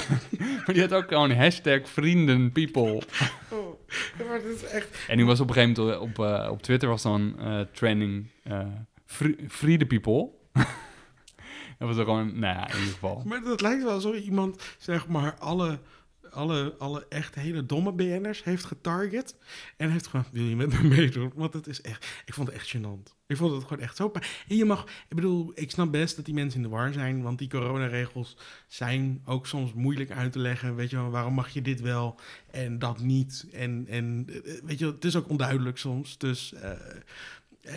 maar 0.64 0.74
die 0.74 0.80
had 0.80 0.92
ook 0.92 1.08
gewoon 1.08 1.32
hashtag 1.32 1.80
vrienden 1.88 2.52
people. 2.52 3.02
Oh, 3.48 4.28
maar 4.28 4.40
dit 4.42 4.54
is 4.54 4.64
echt... 4.64 5.04
En 5.08 5.16
nu 5.16 5.24
was 5.24 5.40
op 5.40 5.48
een 5.48 5.54
gegeven 5.54 5.84
moment 5.84 6.18
op, 6.18 6.18
op 6.50 6.62
Twitter 6.62 6.88
was 6.88 7.02
dan 7.02 7.34
eh, 7.38 7.60
trending 7.72 8.26
eh 8.42 8.58
free, 9.48 9.86
people. 9.86 10.30
Dat 11.78 11.88
was 11.88 11.96
er 11.96 12.04
gewoon, 12.04 12.38
nou 12.38 12.54
ja, 12.56 12.68
in 12.68 12.78
ieder 12.78 12.92
geval. 12.92 13.22
Maar 13.26 13.42
dat 13.42 13.60
lijkt 13.60 13.82
wel 13.82 13.92
alsof 13.92 14.16
iemand, 14.16 14.62
zeg 14.78 15.08
maar, 15.08 15.34
alle, 15.38 15.78
alle, 16.30 16.74
alle 16.78 17.06
echt 17.08 17.34
hele 17.34 17.66
domme 17.66 17.92
BN'ers 17.92 18.44
heeft 18.44 18.64
getarget. 18.64 19.36
En 19.76 19.90
heeft 19.90 20.06
gewoon, 20.06 20.26
wil 20.32 20.44
je 20.44 20.56
met 20.56 20.82
me 20.82 20.88
meedoen? 20.88 21.32
Want 21.34 21.52
het 21.52 21.66
is 21.66 21.80
echt, 21.80 22.22
ik 22.24 22.34
vond 22.34 22.48
het 22.48 22.56
echt 22.56 22.76
gênant. 22.76 23.18
Ik 23.26 23.36
vond 23.36 23.52
het 23.52 23.62
gewoon 23.62 23.82
echt 23.82 23.96
zo. 23.96 24.12
En 24.48 24.56
je 24.56 24.64
mag, 24.64 24.82
ik 25.08 25.16
bedoel, 25.16 25.52
ik 25.54 25.70
snap 25.70 25.92
best 25.92 26.16
dat 26.16 26.24
die 26.24 26.34
mensen 26.34 26.62
in 26.62 26.68
de 26.68 26.74
war 26.76 26.92
zijn. 26.92 27.22
Want 27.22 27.38
die 27.38 27.48
coronaregels 27.48 28.36
zijn 28.66 29.22
ook 29.24 29.46
soms 29.46 29.72
moeilijk 29.72 30.10
uit 30.10 30.32
te 30.32 30.38
leggen. 30.38 30.74
Weet 30.74 30.90
je 30.90 30.96
wel, 30.96 31.10
waarom 31.10 31.34
mag 31.34 31.48
je 31.48 31.62
dit 31.62 31.80
wel 31.80 32.20
en 32.50 32.78
dat 32.78 33.00
niet? 33.00 33.46
En, 33.52 33.86
en 33.88 34.26
eh, 34.28 34.52
weet 34.64 34.78
je, 34.78 34.86
het 34.86 35.04
is 35.04 35.16
ook 35.16 35.28
onduidelijk 35.28 35.78
soms. 35.78 36.18
Dus 36.18 36.52
eh, 36.52 36.70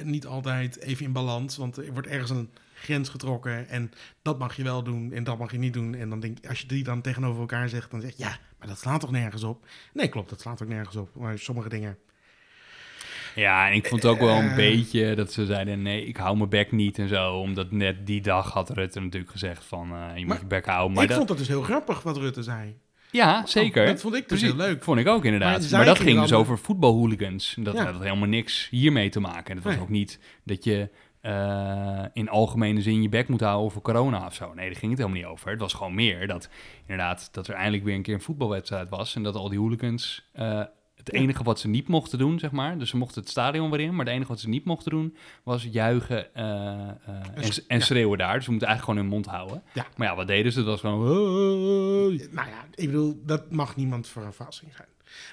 niet 0.04 0.26
altijd 0.26 0.80
even 0.80 1.06
in 1.06 1.12
balans. 1.12 1.58
Want 1.58 1.78
er 1.78 1.92
wordt 1.94 2.08
ergens 2.08 2.30
een 2.30 2.50
grens 2.74 3.10
getrokken. 3.10 3.68
En 3.70 3.92
dat 4.22 4.40
mag 4.40 4.56
je 4.56 4.64
wel 4.64 4.84
doen 4.84 5.12
en 5.12 5.24
dat 5.24 5.38
mag 5.38 5.52
je 5.52 5.58
niet 5.58 5.74
doen. 5.74 5.96
En 5.96 6.10
dan 6.10 6.20
denk 6.20 6.38
ik, 6.38 6.48
als 6.50 6.60
je 6.60 6.68
die 6.68 6.84
dan 6.84 7.02
tegenover 7.02 7.40
elkaar 7.42 7.70
zegt, 7.70 7.92
dan 7.92 8.02
zeg 8.02 8.10
je, 8.10 8.24
ja, 8.24 8.38
maar 8.60 8.68
dat 8.68 8.80
slaat 8.80 9.00
toch 9.00 9.12
nergens 9.12 9.44
op? 9.44 9.66
Nee, 9.94 10.08
klopt, 10.08 10.30
dat 10.30 10.42
slaat 10.42 10.62
ook 10.62 10.68
nergens 10.70 10.96
op. 10.96 11.10
Maar 11.16 11.40
sommige 11.40 11.70
dingen. 11.70 11.98
Ja, 13.36 13.68
en 13.70 13.74
ik 13.76 13.88
vond 13.88 14.04
het 14.04 14.12
ook 14.12 14.20
wel 14.20 14.36
een 14.38 14.50
Eh. 14.50 14.56
beetje 14.56 15.16
dat 15.16 15.32
ze 15.34 15.46
zeiden: 15.46 15.82
nee, 15.82 16.06
ik 16.06 16.18
hou 16.18 16.38
mijn 16.38 16.50
bek 16.50 16.72
niet 16.72 16.98
en 17.00 17.08
zo. 17.08 17.34
Omdat 17.34 17.72
net 17.72 18.08
die 18.08 18.22
dag 18.22 18.52
had 18.52 18.70
Rutte 18.70 19.00
natuurlijk 19.00 19.32
gezegd: 19.32 19.64
van 19.66 19.92
eh, 19.94 20.08
je 20.14 20.20
moet 20.20 20.28
Maar 20.28 20.40
je 20.40 20.46
bek 20.46 20.66
houden. 20.66 20.94
Maar 20.94 21.04
ik 21.04 21.08
dat, 21.10 21.18
vond 21.18 21.30
dat 21.30 21.38
dus 21.38 21.48
heel 21.48 21.62
grappig 21.62 22.02
wat 22.02 22.18
Rutte 22.18 22.44
zei. 22.44 22.78
Ja, 23.14 23.46
zeker. 23.46 23.86
Dat 23.86 24.02
vond 24.02 24.14
ik 24.16 24.30
dus 24.30 24.40
Precies, 24.40 24.58
heel 24.58 24.68
leuk. 24.68 24.84
Vond 24.84 25.00
ik 25.00 25.08
ook 25.08 25.26
inderdaad. 25.26 25.72
Maar 25.72 25.86
dat 25.86 26.00
ging 26.00 26.22
dus 26.22 26.34
over 26.34 26.58
voetbalhooligans. 26.58 27.56
Dat 27.60 27.74
Ja. 27.76 27.86
had 27.92 28.02
helemaal 28.04 28.28
niks 28.28 28.68
hiermee 28.72 29.10
te 29.10 29.20
maken. 29.20 29.50
En 29.50 29.56
het 29.56 29.64
was 29.64 29.74
Nee. 29.74 29.82
ook 29.84 29.90
niet 29.90 30.20
dat 30.44 30.64
je 30.64 30.90
eh, 31.22 32.06
in 32.14 32.30
algemene 32.30 32.82
zin 32.82 33.02
je 33.02 33.10
bek 33.10 33.28
moet 33.28 33.42
houden 33.42 33.66
over 33.66 33.82
corona 33.82 34.26
of 34.26 34.34
zo. 34.34 34.54
Nee, 34.54 34.66
daar 34.70 34.80
ging 34.80 34.92
het 34.92 35.00
helemaal 35.02 35.22
niet 35.22 35.32
over. 35.32 35.50
Het 35.50 35.60
was 35.60 35.74
gewoon 35.74 35.94
meer 35.96 36.28
dat 36.28 36.50
inderdaad 36.82 37.30
dat 37.32 37.48
er 37.48 37.54
eindelijk 37.54 37.84
weer 37.84 37.96
een 37.96 38.02
keer 38.02 38.14
een 38.14 38.22
voetbalwedstrijd 38.22 38.90
was. 38.90 39.16
En 39.16 39.24
dat 39.24 39.36
al 39.36 39.50
die 39.50 39.60
hooligans. 39.60 40.30
eh, 40.34 40.62
het 41.04 41.14
enige 41.14 41.44
wat 41.44 41.60
ze 41.60 41.68
niet 41.68 41.88
mochten 41.88 42.18
doen, 42.18 42.40
zeg 42.40 42.52
maar. 42.52 42.78
Dus 42.78 42.90
ze 42.90 42.98
mochten 42.98 43.22
het 43.22 43.30
stadion 43.30 43.70
weer 43.72 43.80
in. 43.80 43.96
Maar 43.96 44.06
het 44.06 44.14
enige 44.16 44.30
wat 44.30 44.40
ze 44.40 44.50
niet 44.50 44.66
mochten 44.66 44.92
doen, 44.92 45.16
was 45.44 45.68
juichen 45.72 46.36
eh, 46.36 46.44
eh, 46.90 46.90
en, 47.36 47.54
s- 47.54 47.66
en 47.68 47.78
ja. 47.78 47.84
schreeuwen 47.86 48.18
daar. 48.18 48.34
Dus 48.36 48.44
ze 48.44 48.50
moeten 48.50 48.68
eigenlijk 48.68 49.00
gewoon 49.00 49.12
hun 49.12 49.24
mond 49.24 49.36
houden. 49.38 49.64
Ja. 49.74 49.86
Maar 49.98 50.08
ja, 50.08 50.16
wat 50.16 50.28
deden 50.28 50.52
ze? 50.52 50.58
Het 50.58 50.68
was 50.68 50.80
gewoon... 50.80 51.06
"Hoi." 51.08 52.28
Nou 52.32 52.48
ja, 52.48 52.66
ik 52.76 52.86
bedoel, 52.86 53.22
dat 53.26 53.52
mag 53.52 53.76
niemand 53.76 54.08
voor 54.08 54.24
een 54.24 54.34
verrassing 54.34 54.72
zijn. 54.76 54.88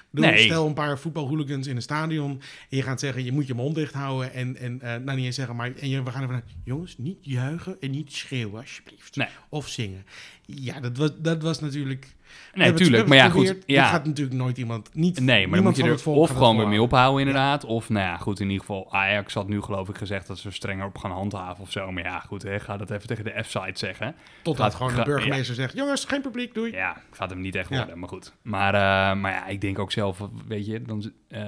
Bedoel, 0.09 0.29
Nee. 0.29 0.43
Stel 0.45 0.67
een 0.67 0.73
paar 0.73 0.99
voetbalhooligans 0.99 1.67
in 1.67 1.75
een 1.75 1.81
stadion 1.81 2.31
en 2.69 2.77
je 2.77 2.81
gaat 2.83 2.99
zeggen, 2.99 3.23
je 3.23 3.31
moet 3.31 3.47
je 3.47 3.53
mond 3.53 3.75
dicht 3.75 3.93
houden 3.93 4.33
en, 4.33 4.55
en 4.57 4.81
eh, 4.81 4.95
nou 4.95 5.17
niet 5.17 5.25
eens 5.25 5.35
zeggen, 5.35 5.55
maar 5.55 5.71
en 5.75 5.89
je, 5.89 6.03
we 6.03 6.11
gaan 6.11 6.21
ervan 6.21 6.41
jongens, 6.63 6.97
niet 6.97 7.17
juichen 7.21 7.77
en 7.79 7.91
niet 7.91 8.13
schreeuwen 8.13 8.59
alsjeblieft. 8.61 9.15
Nee. 9.15 9.27
Of 9.49 9.67
zingen. 9.67 10.05
Ja, 10.45 10.79
dat 10.79 10.97
was, 10.97 11.09
dat 11.17 11.41
was 11.41 11.59
natuurlijk... 11.59 12.15
Nee, 12.53 12.73
tuurlijk. 12.73 13.07
Maar 13.07 13.17
ja, 13.17 13.29
goed. 13.29 13.55
Ja. 13.65 13.85
Gaat 13.85 14.05
natuurlijk 14.05 14.37
nooit 14.37 14.57
iemand, 14.57 14.89
niet 14.93 15.19
Nee, 15.19 15.47
maar 15.47 15.55
dan 15.55 15.67
moet 15.67 15.77
je 15.77 15.83
er 15.83 16.09
of 16.09 16.29
gewoon 16.29 16.57
weer 16.57 16.67
mee 16.67 16.81
ophouden 16.81 17.19
inderdaad. 17.19 17.65
Of 17.65 17.89
nou 17.89 18.05
ja, 18.05 18.17
goed, 18.17 18.39
in 18.39 18.49
ieder 18.49 18.65
geval 18.65 18.93
Ajax 18.93 19.33
had 19.33 19.47
nu 19.47 19.61
geloof 19.61 19.89
ik 19.89 19.97
gezegd 19.97 20.27
dat 20.27 20.39
ze 20.39 20.47
er 20.47 20.53
strenger 20.53 20.85
op 20.85 20.97
gaan 20.97 21.11
handhaven 21.11 21.63
of 21.63 21.71
zo. 21.71 21.91
Maar 21.91 22.03
ja, 22.03 22.19
goed, 22.19 22.43
hè, 22.43 22.59
ga 22.59 22.77
dat 22.77 22.89
even 22.89 23.07
tegen 23.07 23.23
de 23.23 23.43
F-site 23.43 23.79
zeggen. 23.79 24.15
Totdat 24.41 24.75
gewoon 24.75 24.95
de 24.95 25.03
burgemeester 25.03 25.55
zegt, 25.55 25.75
jongens, 25.75 26.05
geen 26.05 26.21
publiek, 26.21 26.53
doei. 26.53 26.71
Ja, 26.71 27.01
gaat 27.11 27.29
hem 27.29 27.41
niet 27.41 27.55
echt 27.55 27.69
worden, 27.69 27.99
maar 27.99 28.09
goed. 28.09 28.33
Maar, 28.41 28.73
eh, 28.73 29.21
maar 29.21 29.31
ja, 29.31 29.47
ik 29.47 29.61
denk 29.61 29.79
ook 29.79 29.91
zelf, 29.91 30.19
weet 30.47 30.65
je, 30.65 30.81
dan, 30.81 31.11
eh, 31.27 31.41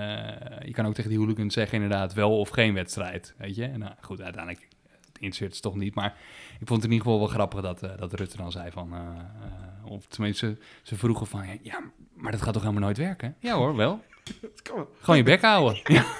je 0.65 0.72
kan 0.72 0.86
ook 0.86 0.93
tegen 0.93 1.10
die 1.10 1.19
hooligans 1.19 1.54
zeggen 1.54 1.82
inderdaad 1.82 2.13
wel 2.13 2.39
of 2.39 2.50
geen 2.50 2.74
wedstrijd, 2.74 3.34
weet 3.38 3.56
je. 3.56 3.65
En 3.65 3.80
nou, 3.80 3.93
goed, 4.02 4.22
uiteindelijk 4.22 4.67
het 5.30 5.62
toch 5.62 5.76
niet. 5.76 5.96
Maar 5.96 6.15
ik 6.60 6.67
vond 6.67 6.82
het 6.82 6.91
in 6.91 6.98
ieder 6.98 7.06
geval 7.06 7.19
wel 7.19 7.28
grappig 7.28 7.62
dat, 7.62 7.80
dat 7.80 8.13
Rutte 8.13 8.38
dan 8.38 8.52
zei 8.52 8.72
van, 8.72 8.93
of 9.94 10.06
tenminste, 10.06 10.58
ze, 10.82 10.96
vroegen 10.98 11.28
van, 11.28 11.60
ja, 11.62 11.80
maar 12.14 12.32
dat 12.32 12.42
gaat 12.42 12.54
toch 12.54 12.62
helemaal 12.62 12.84
nooit 12.84 12.98
werken? 12.98 13.36
Ja 13.40 13.56
hoor, 13.56 13.76
wel. 13.76 14.04
Dat 14.42 14.62
kan 14.62 14.76
wel. 14.76 14.90
Gewoon 15.00 15.18
je 15.18 15.24
bek 15.24 15.42
houden. 15.42 15.80
Ja. 15.84 16.06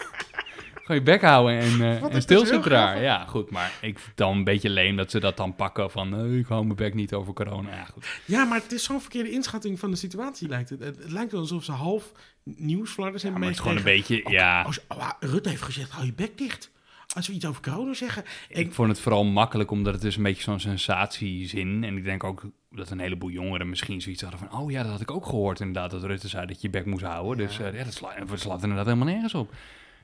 Gewoon 0.84 0.98
je 0.98 1.12
bek 1.12 1.22
houden 1.22 1.60
en, 1.60 1.80
het 2.04 2.14
en 2.14 2.22
stilzitten 2.22 2.62
heel 2.62 2.70
daar. 2.70 3.02
Ja, 3.02 3.26
goed. 3.26 3.50
Maar 3.50 3.72
ik 3.82 4.00
dan 4.16 4.38
een 4.38 4.44
beetje 4.44 4.70
leem 4.70 4.96
dat 4.96 5.12
ze 5.12 5.20
dat 5.20 5.38
dan 5.38 5.56
pakken 5.56 5.92
van... 5.92 6.36
ik 6.38 6.46
hou 6.46 6.64
mijn 6.64 6.76
bek 6.76 6.94
niet 6.94 7.14
over 7.14 7.34
corona. 7.34 7.70
Ja, 7.70 7.86
goed. 7.86 8.22
Ja, 8.26 8.44
maar 8.44 8.62
het 8.62 8.72
is 8.72 8.84
zo'n 8.84 9.02
verkeerde 9.02 9.32
inschatting 9.32 9.80
van 9.80 9.92
de 9.92 9.96
situatie, 9.96 10.48
lijkt 10.48 10.70
het. 10.70 10.80
Het, 10.80 10.98
het 10.98 11.12
lijkt 11.12 11.32
wel 11.32 11.42
alsof 11.42 11.64
ze 11.64 11.72
half 11.72 12.12
nieuwsfladders 12.44 13.24
Ja, 13.24 13.30
hebben 13.30 13.40
maar 13.40 13.50
het 13.50 13.58
is 13.58 13.64
gewoon 13.64 13.78
een 13.78 13.98
beetje... 13.98 14.30
Ja, 14.30 14.62
Als, 14.62 14.80
oh, 14.88 15.10
Rutte 15.20 15.50
heeft 15.50 15.62
gezegd, 15.62 15.92
hou 15.92 16.06
je 16.06 16.14
bek 16.14 16.38
dicht. 16.38 16.72
Als 17.14 17.28
we 17.28 17.34
iets 17.34 17.46
over 17.46 17.62
corona 17.62 17.94
zeggen. 17.94 18.24
ik 18.50 18.74
vond 18.74 18.90
het 18.90 19.00
vooral 19.00 19.24
makkelijk 19.24 19.72
omdat 19.72 19.94
het 19.94 20.04
is 20.04 20.16
een 20.16 20.24
beetje 20.24 20.44
zo'n 20.44 20.60
sensatiezin. 20.60 21.84
En 21.84 21.98
ik 21.98 22.04
denk 22.04 22.24
ook 22.24 22.44
dat 22.70 22.90
een 22.90 23.00
heleboel 23.00 23.30
jongeren 23.30 23.70
misschien 23.70 24.02
zoiets 24.02 24.22
hadden 24.22 24.40
van... 24.40 24.60
Oh 24.60 24.72
ja, 24.72 24.82
dat 24.82 24.92
had 24.92 25.02
ik 25.02 25.12
ook 25.12 25.26
gehoord 25.26 25.60
inderdaad. 25.60 25.92
Dat 25.92 26.04
Rutte 26.04 26.28
zei 26.28 26.46
dat 26.46 26.56
je 26.62 26.68
je 26.68 26.70
bek 26.70 26.86
moest 26.86 27.04
houden. 27.04 27.48
Dus 27.48 27.60
eh, 27.60 27.78
ja, 27.78 27.84
dat 27.84 27.94
slaat, 27.94 28.28
dat 28.28 28.40
slaat 28.40 28.62
inderdaad 28.62 28.86
helemaal 28.86 29.08
nergens 29.08 29.34
op. 29.34 29.54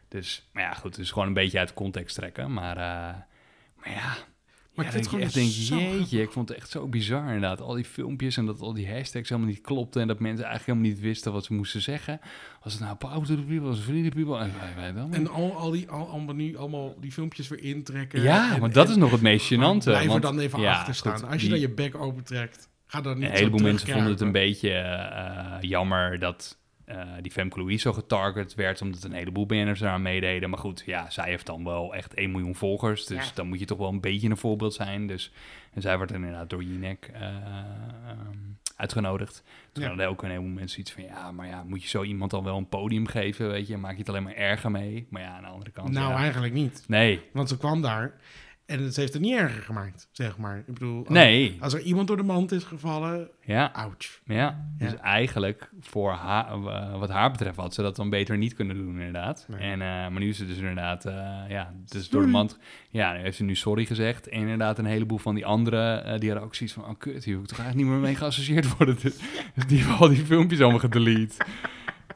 Dus, 0.08 0.50
maar 0.54 0.63
ja, 0.63 0.74
goed. 0.74 0.95
Het 0.95 1.06
is 1.06 1.12
gewoon 1.12 1.28
een 1.28 1.34
beetje 1.34 1.60
uit 1.60 1.74
context 1.74 2.15
trekken. 2.15 2.54
Maar, 2.54 2.78
eh, 2.78 3.15
maar 3.76 3.91
ja... 3.91 4.17
Maar 4.84 4.94
ja, 4.94 4.98
ik 5.00 5.10
vind 5.10 5.22
het 5.22 5.34
gewoon 5.34 5.46
denk, 5.46 5.92
jeetje, 5.92 6.22
ik 6.22 6.32
vond 6.32 6.50
het 6.50 6.58
echt 6.58 6.70
zo 6.70 6.88
bizar 6.88 7.26
inderdaad. 7.26 7.62
Al 7.62 7.74
die 7.74 7.86
filmpjes 7.86 8.38
en 8.38 8.46
dat 8.46 8.62
al 8.62 8.74
die 8.74 8.92
hashtags 8.92 9.30
helemaal 9.30 9.50
niet 9.52 9.62
klopten... 9.62 10.02
en 10.02 10.08
dat 10.08 10.20
mensen 10.20 10.46
eigenlijk 10.46 10.78
helemaal 10.78 10.98
niet 10.98 11.08
wisten 11.08 11.32
wat 11.32 11.46
ze 11.46 11.54
moesten 11.54 11.82
zeggen. 11.82 12.20
Was 12.63 12.74
het 12.74 12.82
nou 12.82 12.96
people, 12.98 13.60
was 13.60 13.76
het 13.78 13.86
vrienden 13.86 14.13
people? 14.13 14.38
En 14.38 14.52
wij. 14.76 15.04
En 15.12 15.30
al, 15.30 15.54
al 15.56 15.72
die, 15.72 15.89
al, 15.89 16.10
allemaal 16.10 16.36
nu 16.36 16.58
allemaal 16.58 16.96
die 17.00 17.12
filmpjes 17.12 17.48
weer 17.48 17.63
intrekken. 17.63 18.22
ja, 18.22 18.54
en, 18.54 18.60
maar 18.60 18.72
dat 18.72 18.86
en 18.86 18.92
is 18.92 18.98
nog 18.98 19.12
het 19.12 19.22
meest 19.22 19.54
gênante. 19.54 19.84
Blijf 19.84 20.13
er 20.13 20.22
dan 20.22 20.39
even 20.39 20.62
ja, 20.62 20.72
achter 20.72 20.96
staan. 20.96 21.20
goed, 21.20 21.24
Als 21.24 21.34
je 21.34 21.39
die- 21.39 21.50
dan 21.50 21.60
je 21.60 21.70
bek 21.70 21.96
opentrekt, 21.96 22.70
ga 22.86 23.02
dan 23.02 23.18
niet 23.18 23.30
Een 23.30 23.36
heleboel 23.36 23.60
mensen 23.60 23.89
vonden 23.89 24.12
het 24.12 24.22
een 24.22 24.32
beetje 24.32 24.72
eh, 24.72 25.56
eh, 25.56 25.62
jammer 25.62 26.20
dat 26.20 26.59
eh, 26.89 27.08
die 27.21 27.32
Femke 27.32 27.60
Louise 27.60 27.80
zo 27.82 27.93
getarget 27.93 28.56
werd, 28.56 28.82
omdat 28.82 29.04
een 29.04 29.12
heleboel 29.13 29.45
BN'ers 29.45 29.82
eraan 29.82 30.02
meededen. 30.02 30.49
Maar 30.49 30.60
goed, 30.60 30.84
ja, 30.86 31.10
zij 31.10 31.30
heeft 31.30 31.45
dan 31.45 31.63
wel 31.63 31.95
echt 31.95 32.13
1 32.13 32.32
miljoen 32.32 32.56
volgers, 32.56 33.06
dus 33.06 33.25
Ja. 33.28 33.32
dan 33.36 33.47
moet 33.47 33.60
je 33.60 33.65
toch 33.65 33.78
wel 33.78 33.89
een 33.89 34.02
beetje 34.02 34.30
een 34.30 34.38
voorbeeld 34.38 34.73
zijn. 34.73 35.08
Dus, 35.08 35.32
en 35.73 35.82
zij 35.82 35.97
werd 35.97 36.12
inderdaad 36.12 36.49
door 36.49 36.63
Jinek 36.63 37.10
eh, 37.13 37.21
ehm, 37.28 38.38
uitgenodigd. 38.75 39.43
Toen 39.71 39.84
Ja. 39.84 39.89
hadden 39.89 40.08
ook 40.08 40.23
een 40.23 40.30
heleboel 40.30 40.49
mensen 40.52 40.80
iets 40.80 40.91
van, 40.91 41.04
ja, 41.04 41.32
maar 41.32 41.47
ja, 41.47 41.63
moet 41.63 41.82
je 41.84 41.89
zo 41.89 42.04
iemand 42.04 42.32
dan 42.32 42.43
wel 42.43 42.58
een 42.58 42.69
podium 42.69 43.08
geven, 43.08 43.49
weet 43.49 43.67
je? 43.67 43.78
Maak 43.78 43.91
je 43.93 43.97
het 43.99 44.10
alleen 44.10 44.23
maar 44.23 44.34
erger 44.36 44.71
mee? 44.71 45.08
Maar 45.10 45.21
ja, 45.21 45.36
aan 45.36 45.41
de 45.41 45.47
andere 45.47 45.71
kant, 45.71 45.91
Nou, 45.91 46.12
ja. 46.12 46.17
eigenlijk 46.17 46.54
niet. 46.54 46.84
Nee, 46.88 47.21
Want 47.34 47.49
ze 47.49 47.58
kwam 47.58 47.82
daar 47.82 48.13
En 48.70 48.94
ze 48.94 49.00
heeft 49.00 49.14
het 49.14 49.22
niet 49.22 49.38
erger 49.38 49.62
gemaakt, 49.64 50.08
zeg 50.12 50.38
maar. 50.38 50.58
Ik 50.58 50.66
bedoel, 50.74 51.00
als- 51.00 51.10
Nee, 51.10 51.58
als 51.60 51.74
er 51.74 51.82
iemand 51.82 52.08
door 52.08 52.18
de 52.18 52.24
mand 52.24 52.52
is 52.52 52.64
gevallen, 52.64 53.30
ja, 53.42 53.70
ouch. 53.74 54.20
ja. 54.26 54.66
Dus 54.78 54.96
eigenlijk, 54.96 55.70
voor 55.80 56.12
haar, 56.12 56.52
eh, 56.52 57.00
wat 57.00 57.10
haar 57.10 57.32
betreft, 57.32 57.56
had 57.58 57.74
ze 57.74 57.82
dat 57.82 57.96
dan 57.96 58.10
beter 58.10 58.38
niet 58.38 58.54
kunnen 58.54 58.76
doen, 58.76 58.98
inderdaad. 58.98 59.46
Nee. 59.48 59.60
En, 59.60 59.72
eh, 59.82 59.88
maar 59.88 60.20
nu 60.20 60.30
is 60.30 60.38
ze 60.38 60.46
dus 60.46 60.58
inderdaad, 60.58 61.06
eh, 61.06 61.14
ja, 61.50 61.74
dus 61.92 62.10
door 62.10 62.22
de 62.22 62.28
mand... 62.28 62.58
Ja, 62.90 63.14
nu 63.14 63.20
heeft 63.20 63.38
ze 63.38 63.44
nu 63.44 63.56
sorry 63.56 63.86
gezegd. 63.86 64.28
En 64.28 64.40
inderdaad 64.40 64.78
een 64.78 64.86
heleboel 64.86 65.18
van 65.18 65.36
die 65.36 65.46
anderen, 65.46 66.20
die 66.20 66.30
hadden 66.30 66.48
ook 66.48 66.56
zoiets 66.56 66.76
van... 66.76 66.86
Oh, 66.86 66.98
kut, 66.98 67.24
hier 67.24 67.34
hoef 67.34 67.44
ik 67.44 67.50
toch 67.50 67.60
eigenlijk 67.60 67.90
niet 67.90 67.98
meer 68.00 68.08
mee 68.08 68.16
geassocieerd 68.20 68.78
worden. 68.78 68.98
Dus 69.56 69.66
die 69.68 69.80
hebben 69.80 69.98
al 69.98 70.08
die 70.10 70.26
filmpjes 70.26 70.60
allemaal 70.62 70.80
gedelete. 70.80 71.36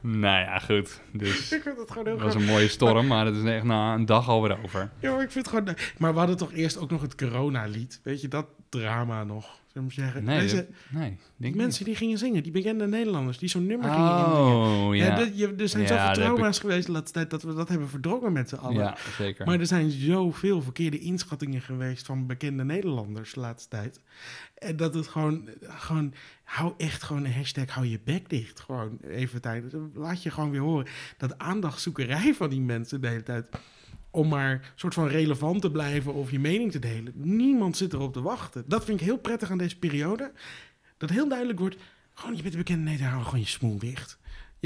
Nou 0.06 0.40
ja, 0.40 0.58
goed. 0.58 1.00
Dus 1.12 1.52
Ik 1.52 1.62
vind 1.62 1.78
het 1.78 1.90
gewoon 1.90 2.06
heel 2.06 2.14
het 2.14 2.24
was 2.24 2.34
een 2.34 2.44
mooie 2.44 2.68
storm, 2.68 3.06
maar 3.06 3.26
het 3.26 3.36
is 3.36 3.44
echt 3.44 3.64
na 3.64 3.94
een 3.94 4.06
dag 4.06 4.28
alweer 4.28 4.62
over. 4.64 4.90
Ja, 5.00 5.12
maar 5.14 5.22
ik 5.22 5.30
vind 5.30 5.46
het 5.50 5.54
gewoon... 5.56 5.76
Maar 5.98 6.12
we 6.12 6.18
hadden 6.18 6.36
toch 6.36 6.52
eerst 6.52 6.76
ook 6.78 6.90
nog 6.90 7.02
het 7.02 7.14
corona-lied. 7.14 8.00
Weet 8.02 8.20
je, 8.20 8.28
dat 8.28 8.46
drama 8.68 9.24
nog, 9.24 9.58
zou 9.72 9.84
ik 9.84 9.92
zeggen. 9.92 10.24
Nee, 10.24 10.40
Deze, 10.40 10.54
dat- 10.56 10.66
nee, 10.88 11.18
die 11.36 11.56
mensen 11.56 11.84
die 11.84 11.96
gingen 11.96 12.18
zingen, 12.18 12.42
die 12.42 12.52
bekende 12.52 12.86
Nederlanders, 12.86 13.38
die 13.38 13.48
zo'n 13.48 13.66
nummer 13.66 13.90
gingen. 13.90 14.08
Oh, 14.36 14.96
ja. 14.96 15.04
Ja, 15.04 15.16
dat, 15.16 15.60
er 15.60 15.68
zijn 15.68 15.82
Ja, 15.82 15.88
zoveel 15.88 16.12
trauma's 16.24 16.58
geweest 16.58 16.86
de 16.86 16.92
laatste 16.92 17.12
tijd 17.12 17.30
dat 17.30 17.42
we 17.42 17.54
dat 17.54 17.68
hebben 17.68 17.88
verdrongen 17.88 18.32
met 18.32 18.48
z'n 18.48 18.54
allen. 18.54 18.76
Ja, 18.76 18.96
zeker. 19.18 19.46
Maar 19.46 19.60
er 19.60 19.66
zijn 19.66 19.90
zoveel 19.90 20.62
verkeerde 20.62 20.98
inschattingen 20.98 21.60
geweest 21.60 22.06
van 22.06 22.26
bekende 22.26 22.64
Nederlanders 22.64 23.32
de 23.32 23.40
laatste 23.40 23.68
tijd. 23.68 24.00
En 24.64 24.76
dat 24.76 24.94
het 24.94 25.06
gewoon, 25.06 25.48
gewoon 25.62 26.14
hou 26.44 26.74
echt 26.76 27.02
gewoon 27.02 27.24
een 27.24 27.32
hashtag, 27.32 27.70
hou 27.70 27.86
je 27.86 28.00
bek 28.04 28.28
dicht. 28.28 28.60
Gewoon 28.60 28.98
even 29.00 29.40
tijd. 29.40 29.64
Laat 29.94 30.22
je 30.22 30.30
gewoon 30.30 30.50
weer 30.50 30.60
horen. 30.60 30.86
Dat 31.18 31.38
aandachtzoekerij 31.38 32.34
van 32.34 32.50
die 32.50 32.60
mensen 32.60 33.00
de 33.00 33.08
hele 33.08 33.22
tijd. 33.22 33.46
Om 34.10 34.28
maar 34.28 34.72
soort 34.74 34.94
van 34.94 35.06
relevant 35.06 35.60
te 35.60 35.70
blijven 35.70 36.14
of 36.14 36.30
je 36.30 36.38
mening 36.38 36.72
te 36.72 36.78
delen. 36.78 37.12
Niemand 37.14 37.76
zit 37.76 37.92
erop 37.92 38.12
te 38.12 38.22
wachten. 38.22 38.64
Dat 38.66 38.84
vind 38.84 39.00
ik 39.00 39.06
heel 39.06 39.18
prettig 39.18 39.50
aan 39.50 39.58
deze 39.58 39.78
periode. 39.78 40.32
Dat 40.96 41.10
heel 41.10 41.28
duidelijk 41.28 41.58
wordt, 41.58 41.76
gewoon 42.14 42.36
je 42.36 42.42
bent 42.42 42.54
een 42.54 42.60
bekende 42.60 42.84
Nederlander, 42.84 43.14
hou 43.14 43.24
gewoon 43.24 43.40
je 43.40 43.50
smoel 43.50 43.78
dicht. 43.78 44.18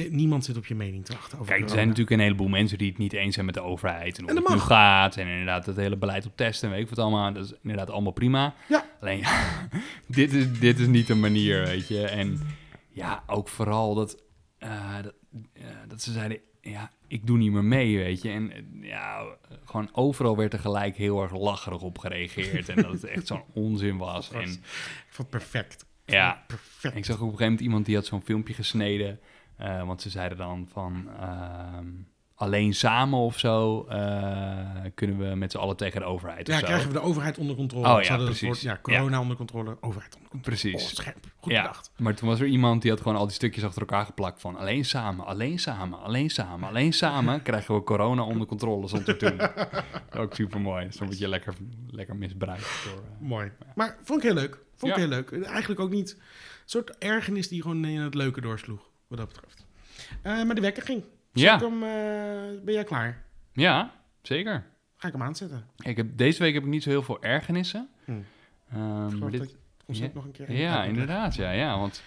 Je, 0.03 0.11
niemand 0.11 0.45
zit 0.45 0.57
op 0.57 0.67
je 0.67 0.75
mening 0.75 1.05
te 1.05 1.13
wachten 1.13 1.39
over 1.39 1.53
Kijk, 1.53 1.65
er 1.65 1.71
zijn 1.71 1.87
natuurlijk 1.87 2.17
een 2.17 2.23
heleboel 2.23 2.49
mensen 2.49 2.79
die 2.79 2.89
het 2.89 2.99
niet 2.99 3.13
eens 3.13 3.35
zijn 3.35 3.47
met 3.47 3.55
de 3.55 3.61
overheid. 3.61 4.19
En 4.19 4.23
hoe 4.23 4.31
En 4.31 4.37
het 4.37 4.49
nu 4.49 4.59
gaat. 4.59 5.17
En 5.17 5.27
inderdaad 5.27 5.67
het 5.67 5.77
hele 5.77 5.97
beleid 5.97 6.27
op 6.27 6.37
testen 6.37 6.69
en 6.69 6.75
weet 6.75 6.85
ik 6.85 6.89
wat 6.89 6.99
allemaal. 6.99 7.33
Dat 7.33 7.45
is 7.45 7.53
inderdaad 7.63 7.91
allemaal 7.91 8.13
prima. 8.13 8.55
Ja. 8.69 8.85
Alleen, 9.01 9.25
dit, 10.07 10.33
is, 10.33 10.59
dit 10.59 10.79
is 10.79 10.87
niet 10.87 11.07
de 11.07 11.15
manier, 11.15 11.65
weet 11.65 11.89
je. 11.89 12.07
En 12.07 12.41
ja, 12.89 13.23
ook 13.27 13.49
vooral 13.49 13.95
dat, 13.95 14.23
eh, 14.59 14.95
dat, 15.03 15.15
eh, 15.53 15.65
dat 15.89 16.03
ze 16.03 16.13
zeiden... 16.13 16.41
Ja, 16.61 16.91
ik 17.09 17.27
doe 17.27 17.39
niet 17.39 17.53
meer 17.53 17.65
mee, 17.65 17.97
weet 17.97 18.23
je. 18.23 18.31
En 18.31 18.53
eh, 18.53 18.63
ja, 18.81 19.25
gewoon 19.65 19.89
overal 19.93 20.37
werd 20.37 20.53
er 20.53 20.59
gelijk 20.59 20.97
heel 20.97 21.23
erg 21.23 21.37
lacherig 21.37 21.83
op 21.83 21.99
gereageerd. 21.99 22.69
en 22.69 22.83
dat 22.83 22.93
het 22.93 23.05
echt 23.05 23.27
zo'n 23.27 23.45
onzin 23.65 23.97
was. 23.97 24.31
En 24.31 24.41
Ik 24.41 24.61
vond 25.09 25.33
het 25.33 25.39
perfect. 25.39 25.87
Ja. 26.05 26.45
Perfect. 26.47 26.97
ik 26.97 27.05
zag 27.05 27.17
op 27.17 27.23
een 27.23 27.27
gegeven 27.27 27.45
moment 27.45 27.61
iemand 27.61 27.87
die 27.87 27.95
had 27.95 28.07
zo'n 28.07 28.23
filmpje 28.23 28.55
gesneden. 28.55 29.21
Eh, 29.59 29.87
want 29.87 30.03
ze 30.03 30.11
zeiden 30.11 30.39
dan 30.39 30.69
van 30.73 31.09
ehm, 31.21 31.87
alleen 32.39 32.75
samen 32.75 33.19
of 33.19 33.39
zo 33.39 33.85
eh, 33.89 34.67
kunnen 34.95 35.19
we 35.19 35.35
met 35.35 35.51
z'n 35.51 35.59
allen 35.59 35.77
tegen 35.77 36.01
de 36.01 36.07
overheid. 36.07 36.47
Ja, 36.47 36.61
krijgen 36.61 36.87
we 36.87 36.93
de 36.93 37.01
overheid 37.01 37.39
onder 37.39 37.57
controle. 37.57 37.89
Oh, 37.89 38.03
ja, 38.03 38.17
precies. 38.17 38.41
woord, 38.41 38.61
ja, 38.61 38.79
corona 38.83 39.21
onder 39.21 39.37
controle, 39.37 39.77
overheid 39.81 40.15
onder 40.15 40.31
controle. 40.31 40.57
Precies. 40.57 40.83
Oh, 40.83 40.89
scherp. 40.89 41.27
Goed 41.41 41.53
ja, 41.53 41.63
bedacht. 41.63 41.91
maar 41.97 42.15
toen 42.15 42.29
was 42.29 42.41
er 42.41 42.47
iemand 42.47 42.83
die 42.83 42.91
had 42.91 43.01
gewoon 43.01 43.17
al 43.17 43.27
die 43.27 43.35
stukjes 43.35 43.65
achter 43.65 43.81
elkaar 43.81 44.05
geplakt 44.05 44.41
van 44.41 44.57
alleen 44.57 44.85
samen, 44.85 45.27
alleen 45.27 45.59
samen, 45.59 46.03
alleen 46.03 46.31
samen, 46.31 46.69
alleen 46.69 46.93
samen 46.93 47.43
krijgen 47.49 47.75
we 47.75 47.83
corona 47.83 48.23
onder 48.23 48.47
controle 48.47 48.89
zonder 48.89 49.19
toen. 49.19 49.41
Ook 50.23 50.35
super 50.35 50.61
mooi. 50.61 50.93
Zo 50.93 51.05
word 51.05 51.19
je 51.19 51.29
lekker, 51.29 51.55
lekker 51.91 52.17
misbruikt. 52.17 52.85
Door, 52.85 52.93
eh, 52.93 53.29
Mooi. 53.29 53.53
Maar 53.75 53.97
vond 54.03 54.23
ik 54.23 54.25
heel 54.25 54.41
leuk. 54.41 54.59
Vond 54.75 54.93
ik 54.93 54.99
heel 54.99 55.09
leuk. 55.09 55.33
Eigenlijk 55.33 55.81
ook 55.81 55.91
niet 55.91 56.11
een 56.11 56.23
soort 56.65 56.99
ergernis 56.99 57.49
die 57.49 57.63
gewoon 57.63 57.85
in 57.85 58.01
het 58.01 58.15
leuke 58.15 58.41
doorsloeg, 58.41 58.91
wat 59.09 59.19
dat 59.19 59.29
betreft. 59.29 59.67
Eh, 60.23 60.43
maar 60.45 60.55
de 60.55 60.61
wekker 60.61 60.83
ging. 60.83 61.03
Zal 61.33 61.45
Ja. 61.45 61.59
hem, 61.59 61.83
eh, 61.83 62.65
ben 62.65 62.75
jij 62.75 62.85
klaar? 62.85 63.23
ja, 63.53 63.93
zeker. 64.23 64.65
Ga 64.97 65.07
ik 65.07 65.13
hem 65.13 65.23
aanzetten. 65.23 65.67
Ik 65.77 65.97
heb, 65.97 66.17
deze 66.17 66.43
week 66.43 66.55
heb 66.55 66.63
ik 66.63 66.69
niet 66.69 66.83
zo 66.83 66.91
heel 66.91 67.03
veel 67.03 67.23
ergernissen. 67.23 67.89
Hm. 68.05 68.13
Maar 68.79 69.11
geloof 69.11 69.31
dit, 69.31 69.41
dat 69.41 69.55
ons 69.87 69.99
ja. 69.99 70.09
nog 70.15 70.25
een 70.25 70.31
keer... 70.33 70.53
Ja, 70.53 70.85
inderdaad. 70.85 71.35
Ja, 71.35 71.51
ja 71.51 71.79
want 71.79 72.03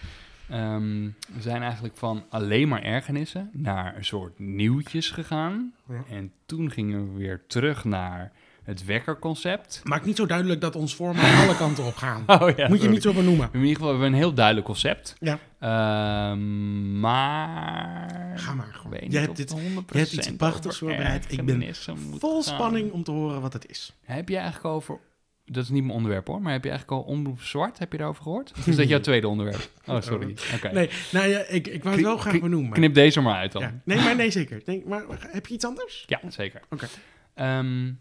ehm, 0.50 1.04
we 1.34 1.42
zijn 1.42 1.62
eigenlijk 1.62 1.98
van 1.98 2.24
alleen 2.30 2.68
maar 2.68 2.84
ergernissen 2.84 3.50
naar 3.54 3.96
een 3.96 4.06
soort 4.06 4.40
nieuwtjes 4.40 5.10
gegaan. 5.12 5.74
Ja. 5.88 6.04
En 6.10 6.32
toen 6.46 6.72
gingen 6.72 7.14
we 7.14 7.20
weer 7.20 7.42
terug 7.48 7.84
naar 7.84 8.32
het 8.64 8.86
wekkerconcept. 8.86 9.82
Maakt 9.84 10.06
niet 10.06 10.16
zo 10.18 10.26
duidelijk 10.26 10.62
dat 10.62 10.76
ons 10.76 10.94
format 10.94 11.24
alle 11.44 11.56
kanten 11.56 11.84
op 11.86 11.96
gaan. 11.96 12.24
Oh 12.28 12.56
ja, 12.56 12.68
Moet 12.68 12.82
je 12.82 12.90
niet 12.90 13.02
zo 13.02 13.14
benoemen. 13.14 13.50
In 13.54 13.60
ieder 13.60 13.74
geval 13.76 13.90
hebben 13.90 14.08
we 14.08 14.14
een 14.14 14.20
heel 14.22 14.34
duidelijk 14.34 14.66
concept. 14.66 15.16
Ja. 15.20 15.40
Ehm, 15.60 17.00
maar... 17.00 18.34
Ga 18.36 18.54
maar 18.54 18.74
gewoon. 18.74 19.00
Je 19.10 19.18
hebt 19.18 19.36
dit- 19.38 19.50
het 19.50 19.60
100% 19.60 19.64
je 19.92 19.98
hebt 19.98 20.12
iets 20.12 20.36
prachtigs 20.36 20.78
voorbereid. 20.78 21.26
Ik 21.32 21.46
ben 21.46 21.76
Vol 22.20 22.44
gaan. 22.44 22.56
spanning 22.56 22.92
om 22.92 23.04
te 23.04 23.12
horen 23.12 23.42
wat 23.42 23.54
het 23.54 23.70
is. 23.70 23.94
Heb 24.06 24.30
je 24.30 24.36
eigenlijk 24.36 24.66
over... 24.66 25.00
Dat 25.46 25.64
is 25.64 25.70
niet 25.70 25.84
mijn 25.84 25.96
onderwerp 25.96 26.28
hoor, 26.28 26.42
maar 26.42 26.52
heb 26.52 26.64
je 26.64 26.70
eigenlijk 26.70 27.02
al 27.02 27.08
Omroep 27.14 27.42
Zwart, 27.42 27.80
heb 27.80 27.92
je 27.92 27.98
daarover 27.98 28.24
gehoord? 28.24 28.52
Of 28.58 28.68
is 28.68 28.76
dat 28.76 28.88
jouw 28.88 29.00
tweede 29.10 29.28
onderwerp? 29.28 29.70
Oh, 29.86 30.02
sorry. 30.02 30.36
Oké. 30.56 30.72
Nee, 30.72 30.90
nou 31.12 31.28
ja, 31.28 31.40
ik, 31.48 31.68
ik 31.68 31.84
wou 31.84 31.96
het 31.96 32.06
wel 32.06 32.18
graag 32.18 32.40
benoemen. 32.40 32.72
Knip 32.72 32.94
deze 32.94 33.22
maar 33.22 33.36
uit 33.36 33.52
dan. 33.52 33.62
Ja. 33.62 33.82
Nee, 33.86 33.98
maar 33.98 34.16
nee, 34.16 34.32
zeker. 34.32 34.62
Nee, 34.66 34.84
maar 34.86 35.04
heb 35.32 35.48
je 35.48 35.54
iets 35.54 35.66
anders? 35.66 36.04
Ja, 36.08 36.20
zeker. 36.30 36.62
Oké. 36.70 36.88
Ehm, 37.34 37.92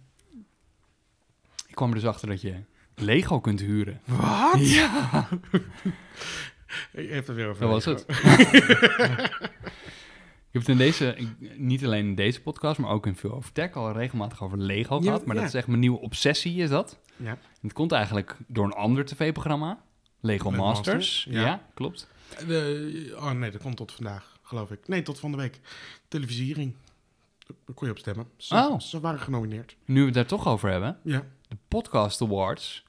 kwam 1.81 1.95
er 1.95 2.01
dus 2.01 2.09
achter 2.09 2.29
dat 2.29 2.41
je 2.41 2.55
Lego 2.95 3.41
kunt 3.41 3.61
huren. 3.61 4.01
Wat? 4.05 4.71
Ja, 4.71 5.29
Je 6.93 7.09
hebt 7.09 7.27
het 7.27 7.37
weer 7.37 7.49
over. 7.49 7.61
dat 7.61 7.71
was 7.71 7.85
het. 7.85 8.05
ik 8.09 8.19
heb 10.51 10.63
het 10.63 10.69
in 10.69 10.77
deze, 10.77 11.15
ik- 11.17 11.59
niet 11.59 11.85
alleen 11.85 12.07
in 12.07 12.15
deze 12.15 12.41
podcast, 12.43 12.79
maar 12.79 12.91
ook 12.91 13.07
in 13.07 13.17
Veel 13.17 13.33
Over 13.35 13.53
Tech 13.53 13.73
al 13.75 13.93
regelmatig 13.93 14.43
over 14.43 14.59
Lego 14.59 14.97
Ja, 14.97 15.03
gehad. 15.03 15.25
Maar 15.27 15.35
ja. 15.35 15.41
dat 15.41 15.51
is 15.51 15.57
echt 15.57 15.67
mijn 15.67 15.81
nieuwe 15.81 15.99
obsessie, 16.01 16.63
is 16.63 16.69
dat. 16.69 16.99
Ja. 17.17 17.39
Het 17.63 17.73
komt 17.73 17.93
eigenlijk 17.93 18.37
door 18.47 18.65
een 18.65 18.73
ander 18.73 19.05
tv-programma. 19.05 19.83
Lego 20.21 20.51
Lego 20.51 20.63
Masters. 20.65 20.95
Masters, 20.97 21.27
Ja. 21.31 21.41
ja. 21.41 21.63
klopt. 21.75 22.09
De, 22.47 23.15
oh 23.17 23.31
nee, 23.31 23.51
dat 23.51 23.63
komt 23.63 23.77
tot 23.77 23.93
vandaag, 23.93 24.39
geloof 24.43 24.71
ik. 24.71 24.89
Nee, 24.89 25.03
tot 25.03 25.21
van 25.21 25.31
de 25.31 25.37
week. 25.37 25.61
Televisiering. 26.09 26.75
Daar 27.47 27.75
kon 27.75 27.87
je 27.87 27.93
op 27.93 27.99
stemmen. 27.99 28.27
Ze, 28.37 28.55
Oh. 28.55 28.81
ze 28.81 29.01
waren 29.01 29.21
genomineerd. 29.21 29.77
Nu 29.85 29.99
we 30.01 30.05
het 30.07 30.15
daar 30.15 30.27
toch 30.27 30.47
over 30.49 30.71
hebben. 30.71 30.99
Ja. 31.05 31.25
De 31.51 31.57
Podcast 31.69 32.23
Awards. 32.23 32.85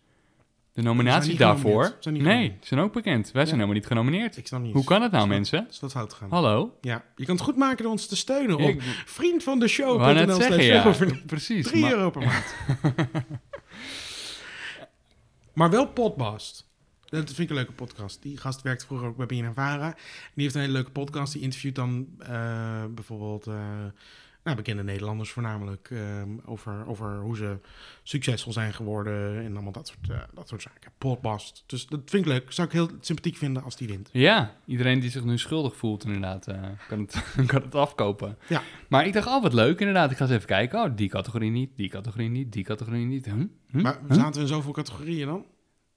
De 0.73 0.81
nominatie 0.81 1.37
daarvoor. 1.37 1.71
genomineerd. 1.71 2.03
Zijn 2.03 2.13
niet 2.15 2.23
nee, 2.23 2.33
genomineerd. 2.33 2.65
zijn 2.67 2.79
ook 2.79 2.93
bekend. 2.93 3.31
Wij 3.31 3.45
zijn 3.45 3.55
helemaal 3.55 3.75
niet 3.75 3.85
genomineerd. 3.85 4.37
Ik 4.37 4.47
snap 4.47 4.61
niet. 4.61 4.73
Hoe 4.73 4.83
kan 4.83 5.01
het 5.01 5.11
nou, 5.11 5.27
mensen? 5.27 5.67
Is 5.69 5.79
dat 5.79 5.91
fout 5.91 6.13
gegaan? 6.13 6.29
Hallo? 6.29 6.77
Ja. 6.81 7.03
Je 7.15 7.25
kan 7.25 7.35
het 7.35 7.43
goed 7.43 7.55
maken 7.55 7.83
door 7.83 7.91
ons 7.91 8.07
te 8.07 8.15
steunen 8.15 8.55
op 8.55 8.69
Ik 8.69 8.81
vriend 9.05 9.43
van 9.43 9.59
de 9.59 9.65
wou 9.65 9.69
show.nl 9.69 10.13
net 10.13 10.35
zeggen, 10.35 10.63
ja. 10.63 10.95
Precies. 11.25 11.67
3 11.67 11.81
maar- 11.81 11.91
euro 11.91 12.09
per 12.09 12.25
maand. 12.25 12.55
maar 15.53 15.69
wel 15.69 15.87
Podbast. 15.87 16.69
Dat 17.05 17.25
vind 17.25 17.39
ik 17.39 17.49
een 17.49 17.55
leuke 17.55 17.71
podcast. 17.71 18.21
Die 18.21 18.37
gast 18.37 18.61
werkt 18.61 18.85
vroeger 18.85 19.07
ook 19.07 19.17
bij 19.17 19.25
BNN 19.25 19.53
Vara. 19.53 19.87
En 19.87 20.31
die 20.33 20.43
heeft 20.43 20.55
een 20.55 20.61
hele 20.61 20.73
leuke 20.73 20.91
podcast. 20.91 21.33
Die 21.33 21.41
interviewt 21.41 21.75
dan 21.75 22.07
eh, 22.19 22.85
bijvoorbeeld 22.89 23.47
eh, 23.47 23.55
nou, 24.43 24.55
bekende 24.55 24.83
Nederlanders 24.83 25.31
voornamelijk... 25.31 25.89
eh, 25.91 25.99
over, 26.45 26.87
over 26.87 27.19
hoe 27.19 27.35
ze 27.35 27.57
succesvol 28.03 28.53
zijn 28.53 28.73
geworden 28.73 29.43
en 29.43 29.53
allemaal 29.53 29.71
dat 29.71 29.87
soort, 29.87 30.09
eh, 30.09 30.19
dat 30.33 30.47
soort 30.47 30.61
zaken. 30.61 30.91
Podbast. 30.97 31.63
Dus 31.67 31.87
dat 31.87 31.99
vind 32.05 32.25
ik 32.25 32.31
leuk. 32.31 32.51
Zou 32.51 32.67
ik 32.67 32.73
heel 32.73 32.89
sympathiek 32.99 33.35
vinden 33.35 33.63
als 33.63 33.75
die 33.75 33.87
wint. 33.87 34.09
Ja, 34.11 34.55
iedereen 34.65 34.99
die 34.99 35.09
zich 35.09 35.23
nu 35.23 35.37
schuldig 35.37 35.75
voelt, 35.75 36.03
inderdaad, 36.03 36.47
eh, 36.47 36.63
kan, 36.87 36.99
het, 36.99 37.23
kan 37.51 37.61
het 37.61 37.75
afkopen. 37.75 38.37
Ja. 38.47 38.61
Maar 38.89 39.05
ik 39.05 39.13
dacht, 39.13 39.27
oh, 39.27 39.41
wat 39.41 39.53
leuk, 39.53 39.79
inderdaad. 39.79 40.11
Ik 40.11 40.17
ga 40.17 40.23
eens 40.23 40.33
even 40.33 40.47
kijken. 40.47 40.83
Oh, 40.83 40.95
die 40.95 41.09
categorie 41.09 41.51
niet, 41.51 41.69
die 41.75 41.89
categorie 41.89 42.29
niet, 42.29 42.51
die 42.51 42.63
categorie 42.63 43.05
niet. 43.05 43.25
Hm? 43.25 43.45
Hm? 43.67 43.81
Maar 43.81 43.99
zaten 44.09 44.33
we 44.33 44.39
in 44.39 44.47
zoveel 44.47 44.71
categorieën 44.71 45.27
dan? 45.27 45.45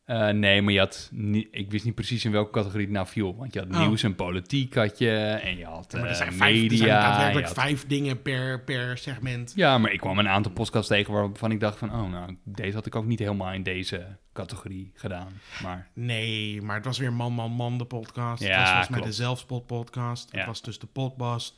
Eh, 0.05 0.29
nee, 0.29 0.63
maar 0.63 0.73
je 0.73 0.79
had 0.79 1.09
niet, 1.13 1.49
ik 1.51 1.71
wist 1.71 1.85
niet 1.85 1.95
precies 1.95 2.25
in 2.25 2.31
welke 2.33 2.51
categorie 2.51 2.85
het 2.87 2.95
nou 2.95 3.07
viel. 3.07 3.37
Want 3.37 3.55
je 3.55 3.61
had 3.61 3.69
Oh. 3.69 3.79
nieuws 3.81 4.03
en 4.03 4.15
politiek 4.15 4.75
had 4.75 4.99
je, 4.99 5.17
en 5.17 5.57
je 5.57 5.65
had 5.65 5.87
Ja, 5.93 5.99
maar 5.99 6.07
er 6.09 6.13
eh, 6.13 6.17
zijn, 6.21 6.33
vijf, 6.33 6.53
er 6.53 6.57
zijn 6.59 6.71
media. 6.71 7.01
daadwerkelijk 7.01 7.49
je 7.49 7.55
had- 7.55 7.63
vijf 7.65 7.87
dingen 7.87 8.23
per, 8.23 8.61
per 8.65 8.99
segment. 8.99 9.53
Ja, 9.57 9.79
maar 9.79 9.93
ik 9.93 10.01
kwam 10.01 10.19
een 10.19 10.29
aantal 10.29 10.53
podcasts 10.53 10.89
tegen 10.89 11.13
waarvan 11.13 11.51
ik 11.51 11.61
dacht 11.61 11.79
van... 11.79 11.93
oh, 11.93 12.11
nou, 12.11 12.37
deze 12.45 12.75
had 12.75 12.87
ik 12.87 12.95
ook 12.97 13.05
niet 13.07 13.19
helemaal 13.19 13.53
in 13.53 13.63
deze 13.63 14.07
categorie 14.33 14.93
gedaan. 14.95 15.29
Maar 15.63 15.89
Nee, 15.95 16.63
maar 16.63 16.77
het 16.77 16.85
was 16.85 16.99
weer 16.99 17.13
Man, 17.13 17.33
Man, 17.33 17.51
Man, 17.51 17.79
de 17.79 17.85
podcast. 17.85 18.43
Ja, 18.43 18.49
het 18.49 18.59
was 18.61 18.69
volgens 18.71 18.89
mij 18.89 19.01
de. 19.01 19.13
Zelfspot 19.13 19.67
podcast. 19.67 20.29
Ja. 20.33 20.39
Het 20.39 20.47
was 20.47 20.63
dus 20.63 20.79
de 20.79 20.87
Podbast. 20.87 21.55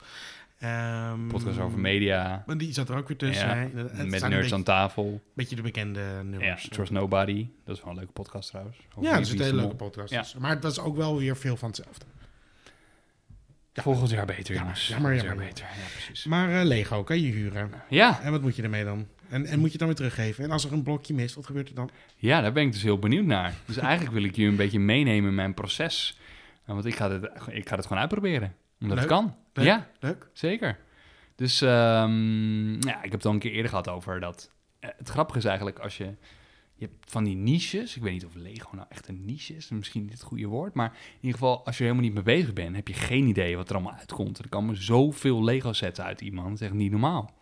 Ehm, 0.58 1.26
podcast 1.26 1.58
over 1.58 1.78
media, 1.78 2.42
Maar 2.46 2.58
die 2.58 2.72
zat 2.72 2.88
er 2.88 2.96
ook 2.96 3.08
weer 3.08 3.16
tussen. 3.16 3.48
Ja, 3.48 3.54
hè. 3.54 3.68
Met 3.68 3.94
nerds 3.94 4.20
beetje, 4.20 4.54
aan 4.54 4.62
tafel. 4.62 5.20
beetje 5.34 5.56
de 5.56 5.62
bekende 5.62 6.00
Ja, 6.00 6.22
nummers. 6.22 6.68
Trust 6.68 6.90
Nobody. 6.92 7.48
Dat 7.64 7.76
is 7.76 7.82
wel 7.82 7.90
een 7.92 7.96
leuke 7.98 8.12
podcast 8.12 8.48
trouwens. 8.48 8.76
Over 8.94 9.02
Ja, 9.10 9.16
wie 9.16 9.24
zit 9.24 9.34
een 9.34 9.40
is 9.40 9.46
hele 9.46 9.60
leuke 9.60 9.76
podcast 9.76 10.10
Ja. 10.12 10.20
tussen. 10.20 10.40
Maar 10.40 10.50
het 10.50 10.62
was 10.62 10.78
ook 10.78 10.96
wel 10.96 11.18
weer 11.18 11.36
veel 11.36 11.56
van 11.56 11.68
hetzelfde. 11.68 12.04
Ja. 13.72 13.82
Volgend 13.82 14.10
jaar 14.10 14.26
beter, 14.26 14.54
Ja, 14.54 14.60
jongens. 14.60 14.86
Volgend 14.86 15.06
jammer, 15.14 15.24
jaar 15.24 15.36
beter, 15.46 15.64
ja, 15.64 15.82
precies. 15.92 16.24
Maar 16.24 16.60
eh, 16.60 16.64
Lego 16.66 17.02
kan 17.04 17.20
je 17.20 17.30
huren. 17.32 17.70
Ja, 17.88 18.20
En 18.22 18.30
wat 18.30 18.42
moet 18.42 18.56
je 18.56 18.62
ermee 18.62 18.84
dan? 18.84 19.06
En, 19.28 19.46
en 19.46 19.54
moet 19.58 19.64
je 19.66 19.70
het 19.70 19.78
dan 19.78 19.86
weer 19.88 19.96
teruggeven? 19.96 20.44
En 20.44 20.50
als 20.50 20.64
er 20.64 20.72
een 20.72 20.82
blokje 20.82 21.14
mist, 21.14 21.34
wat 21.34 21.46
gebeurt 21.46 21.68
er 21.68 21.74
dan? 21.74 21.90
Ja, 22.16 22.40
daar 22.40 22.52
ben 22.52 22.62
ik 22.62 22.72
dus 22.72 22.82
heel 22.82 22.98
benieuwd 22.98 23.24
naar. 23.24 23.54
Dus 23.66 23.76
eigenlijk 23.76 24.14
wil 24.14 24.24
ik 24.24 24.36
je 24.36 24.46
een 24.46 24.56
beetje 24.56 24.78
meenemen 24.78 25.28
in 25.28 25.34
mijn 25.34 25.54
proces. 25.54 26.18
Want 26.64 26.84
ik 26.84 26.96
ga, 26.96 27.10
het, 27.10 27.24
ik 27.50 27.68
ga 27.68 27.76
het 27.76 27.86
gewoon 27.86 28.00
uitproberen. 28.02 28.54
Omdat 28.80 28.98
Leuk. 28.98 29.08
het 29.10 29.18
kan. 29.18 29.34
Leuk. 29.52 29.66
Ja, 29.66 29.88
Leuk. 30.00 30.28
zeker. 30.32 30.78
Dus 31.34 31.60
ehm, 31.60 32.72
ja, 32.86 32.96
ik 32.96 33.10
heb 33.10 33.12
het 33.12 33.24
al 33.26 33.32
een 33.32 33.38
keer 33.38 33.52
eerder 33.52 33.68
gehad 33.70 33.88
over 33.88 34.20
dat. 34.20 34.50
eh, 34.80 34.90
het 34.96 35.08
grappige 35.08 35.38
is 35.38 35.44
eigenlijk 35.44 35.78
als 35.78 35.96
je. 35.96 36.14
Je 36.78 36.84
hebt 36.86 37.10
van 37.10 37.24
die 37.24 37.36
niches. 37.36 37.96
Ik 37.96 38.02
weet 38.02 38.12
niet 38.12 38.24
of 38.24 38.34
Lego 38.34 38.68
nou 38.76 38.86
echt 38.88 39.08
een 39.08 39.24
niche 39.24 39.54
is. 39.56 39.68
Misschien 39.68 40.02
niet 40.02 40.12
het 40.12 40.22
goede 40.22 40.46
woord. 40.46 40.74
Maar 40.74 40.92
in 40.94 41.14
ieder 41.20 41.38
geval, 41.38 41.64
als 41.66 41.78
je 41.78 41.84
er 41.84 41.90
helemaal 41.90 42.10
niet 42.12 42.24
mee 42.24 42.36
bezig 42.36 42.52
bent, 42.52 42.76
heb 42.76 42.88
je 42.88 42.94
geen 42.94 43.26
idee 43.26 43.56
wat 43.56 43.68
er 43.68 43.74
allemaal 43.74 43.94
uitkomt. 43.94 44.38
Er 44.38 44.48
komen 44.48 44.82
zoveel 44.82 45.44
Lego 45.44 45.72
sets 45.72 46.00
uit 46.00 46.20
iemand. 46.20 46.48
Dat 46.48 46.60
is 46.60 46.66
echt 46.66 46.74
niet 46.76 46.90
normaal. 46.90 47.34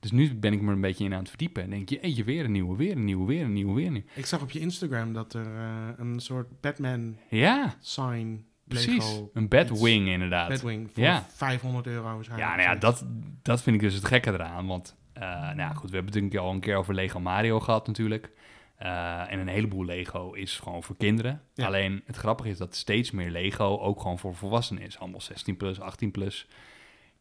Dus 0.00 0.10
nu 0.10 0.34
ben 0.34 0.52
ik 0.52 0.60
me 0.60 0.66
er 0.68 0.72
een 0.74 0.80
beetje 0.80 1.04
in 1.04 1.12
aan 1.12 1.18
het 1.18 1.28
verdiepen. 1.28 1.62
En 1.62 1.70
denk 1.70 1.88
je, 1.88 2.00
eentje 2.00 2.24
weer 2.24 2.44
een 2.44 2.52
nieuwe, 2.52 2.76
weer 2.76 2.92
een 2.92 3.04
nieuwe, 3.04 3.26
weer 3.26 3.42
een 3.44 3.52
nieuwe, 3.52 3.72
weer 3.74 3.86
een 3.86 3.92
nieuwe. 3.92 4.08
Ik 4.14 4.26
zag 4.26 4.42
op 4.42 4.50
je 4.50 4.58
Instagram 4.60 5.12
dat 5.12 5.34
er 5.34 5.46
eh, 5.56 5.88
een 5.96 6.20
soort 6.20 6.60
Batman 6.60 7.16
Ja, 7.28 7.76
sign 7.80 8.44
precies. 8.68 9.04
Lego 9.10 9.30
Een 9.34 9.48
Batwing 9.48 10.08
inderdaad. 10.08 10.48
Batwing 10.48 10.90
voor 10.92 11.02
Ja. 11.02 11.26
500 11.28 11.86
euro 11.86 12.02
waarschijnlijk. 12.14 12.50
Ja, 12.50 12.56
nou 12.56 12.68
ja, 12.68 12.76
dat, 12.76 13.06
dat 13.42 13.62
vind 13.62 13.76
ik 13.76 13.82
dus 13.82 13.94
het 13.94 14.04
gekke 14.04 14.32
eraan. 14.32 14.66
Want, 14.66 14.96
eh, 15.12 15.22
nou 15.30 15.56
ja, 15.56 15.68
goed, 15.68 15.90
we 15.90 15.94
hebben 15.96 16.12
het 16.12 16.22
natuurlijk 16.22 16.48
al 16.48 16.52
een 16.54 16.60
keer 16.60 16.76
over 16.76 16.94
Lego 16.94 17.20
Mario 17.20 17.60
gehad 17.60 17.86
natuurlijk. 17.86 18.30
Eh, 18.76 19.32
en 19.32 19.38
een 19.38 19.48
heleboel 19.48 19.84
Lego 19.84 20.32
is 20.32 20.58
gewoon 20.58 20.82
voor 20.82 20.96
kinderen. 20.96 21.42
Ja. 21.54 21.66
Alleen 21.66 22.02
het 22.06 22.16
grappige 22.16 22.48
is 22.48 22.58
dat 22.58 22.74
steeds 22.74 23.10
meer 23.10 23.30
Lego 23.30 23.78
ook 23.78 24.00
gewoon 24.00 24.18
voor 24.18 24.34
volwassenen 24.34 24.82
is. 24.82 24.98
Allemaal 24.98 25.20
16 25.20 25.56
plus, 25.56 25.80
18 25.80 26.10
plus. 26.10 26.46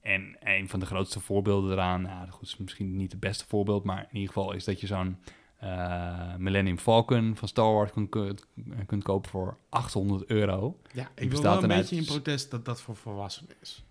En 0.02 0.38
een 0.40 0.70
van 0.70 0.80
de 0.80 0.86
grootste 0.86 1.20
voorbeelden 1.20 1.72
eraan, 1.72 2.02
nou 2.02 2.30
goed, 2.30 2.48
is 2.48 2.58
misschien 2.58 2.96
niet 2.96 3.12
het 3.12 3.20
beste 3.20 3.46
voorbeeld, 3.48 3.84
maar 3.84 4.00
in 4.10 4.16
ieder 4.18 4.34
geval 4.34 4.54
is 4.54 4.64
dat 4.64 4.82
je 4.82 4.88
zo'n 4.88 5.18
eh, 5.62 6.36
Millennium 6.38 6.78
Falcon 6.78 7.36
van 7.36 7.48
Star 7.48 7.74
Wars 7.74 7.92
kunt, 7.92 8.10
kunt, 8.10 8.46
kunt 8.86 9.04
kopen 9.04 9.30
voor 9.32 9.58
800 9.70 10.26
euro. 10.26 10.80
Ja, 10.94 11.10
ik 11.16 11.32
wil 11.32 11.42
wel 11.42 11.54
een 11.54 11.60
beetje 11.62 11.76
uit- 11.78 11.92
in 11.92 12.06
protest 12.06 12.52
dat 12.52 12.66
dat 12.66 12.82
voor 12.82 12.96
volwassenen 12.96 13.56
is. 13.62 13.84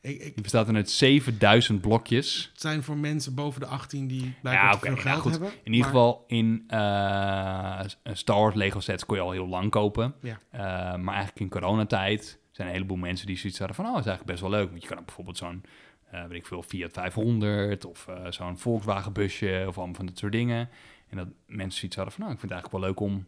Ik, 0.00 0.20
ik, 0.20 0.34
Die 0.34 0.42
bestaat 0.42 0.66
dan 0.66 0.76
uit 0.76 0.90
7000 0.90 1.80
blokjes. 1.80 2.48
het 2.52 2.60
zijn 2.60 2.82
voor 2.82 2.96
mensen 2.96 3.34
boven 3.34 3.60
de 3.60 3.66
18 3.66 4.06
die 4.06 4.34
blijkbaar 4.42 4.68
Ja, 4.70 4.72
oké, 4.76 4.86
veel 4.86 4.94
ja, 4.96 5.00
geld 5.02 5.20
goed. 5.20 5.30
hebben. 5.30 5.50
In 5.62 5.72
ieder 5.72 5.86
geval 5.86 6.24
in 6.26 6.64
eh, 6.66 7.80
Star 8.12 8.38
Wars 8.40 8.54
Lego 8.54 8.80
sets 8.80 9.06
kon 9.06 9.16
je 9.16 9.22
al 9.22 9.30
heel 9.30 9.48
lang 9.48 9.70
kopen. 9.70 10.14
Ja. 10.22 10.38
Eh, 10.50 10.60
maar 10.96 11.14
eigenlijk 11.14 11.40
in 11.40 11.48
coronatijd 11.48 12.38
zijn 12.50 12.68
een 12.68 12.74
heleboel 12.74 12.96
mensen 12.96 13.26
die 13.26 13.36
zoiets 13.36 13.58
hadden 13.58 13.76
van... 13.76 13.84
oh, 13.84 13.90
is 13.90 14.06
eigenlijk 14.06 14.26
best 14.26 14.40
wel 14.40 14.50
leuk. 14.50 14.70
Want 14.70 14.82
je 14.82 14.88
kan 14.88 15.04
bijvoorbeeld 15.04 15.36
zo'n, 15.36 15.62
eh 16.10 16.24
weet 16.24 16.38
ik 16.38 16.46
veel, 16.46 16.62
Fiat 16.62 16.92
500... 16.92 17.84
of 17.84 18.08
zo'n 18.28 18.58
Volkswagen 18.58 19.12
busje 19.12 19.64
of 19.68 19.76
allemaal 19.76 19.94
van 19.94 20.06
dat 20.06 20.18
soort 20.18 20.32
dingen. 20.32 20.68
En 21.14 21.24
dat 21.24 21.34
mensen 21.46 21.78
zoiets 21.78 21.96
hadden 21.96 22.14
van... 22.14 22.22
nou, 22.22 22.34
ik 22.34 22.40
vind 22.40 22.52
het 22.52 22.60
eigenlijk 22.60 22.96
wel 22.98 23.06
leuk 23.06 23.12
om 23.12 23.26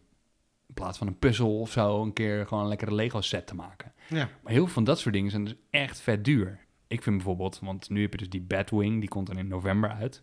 in 0.66 0.74
plaats 0.74 0.98
van 0.98 1.06
een 1.06 1.18
puzzel 1.18 1.60
of 1.60 1.70
zo... 1.70 2.02
een 2.02 2.12
keer 2.12 2.46
gewoon 2.46 2.62
een 2.62 2.68
lekkere 2.68 2.94
Lego 2.94 3.20
set 3.20 3.46
te 3.46 3.54
maken. 3.54 3.92
Ja, 4.08 4.28
Maar 4.42 4.52
heel 4.52 4.64
veel 4.64 4.72
van 4.74 4.84
dat 4.84 4.98
soort 4.98 5.14
dingen 5.14 5.30
zijn 5.30 5.44
dus 5.44 5.54
echt 5.70 6.00
vet 6.00 6.24
duur. 6.24 6.64
Ik 6.86 7.02
vind 7.02 7.16
bijvoorbeeld, 7.16 7.58
want 7.62 7.90
nu 7.90 8.02
heb 8.02 8.12
je 8.12 8.18
dus 8.18 8.30
die 8.30 8.40
Batwing, 8.40 9.00
die 9.00 9.08
komt 9.08 9.26
dan 9.26 9.38
in 9.38 9.48
november 9.48 9.90
uit. 9.90 10.22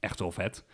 Echt 0.00 0.18
wel 0.18 0.32
vet. 0.32 0.64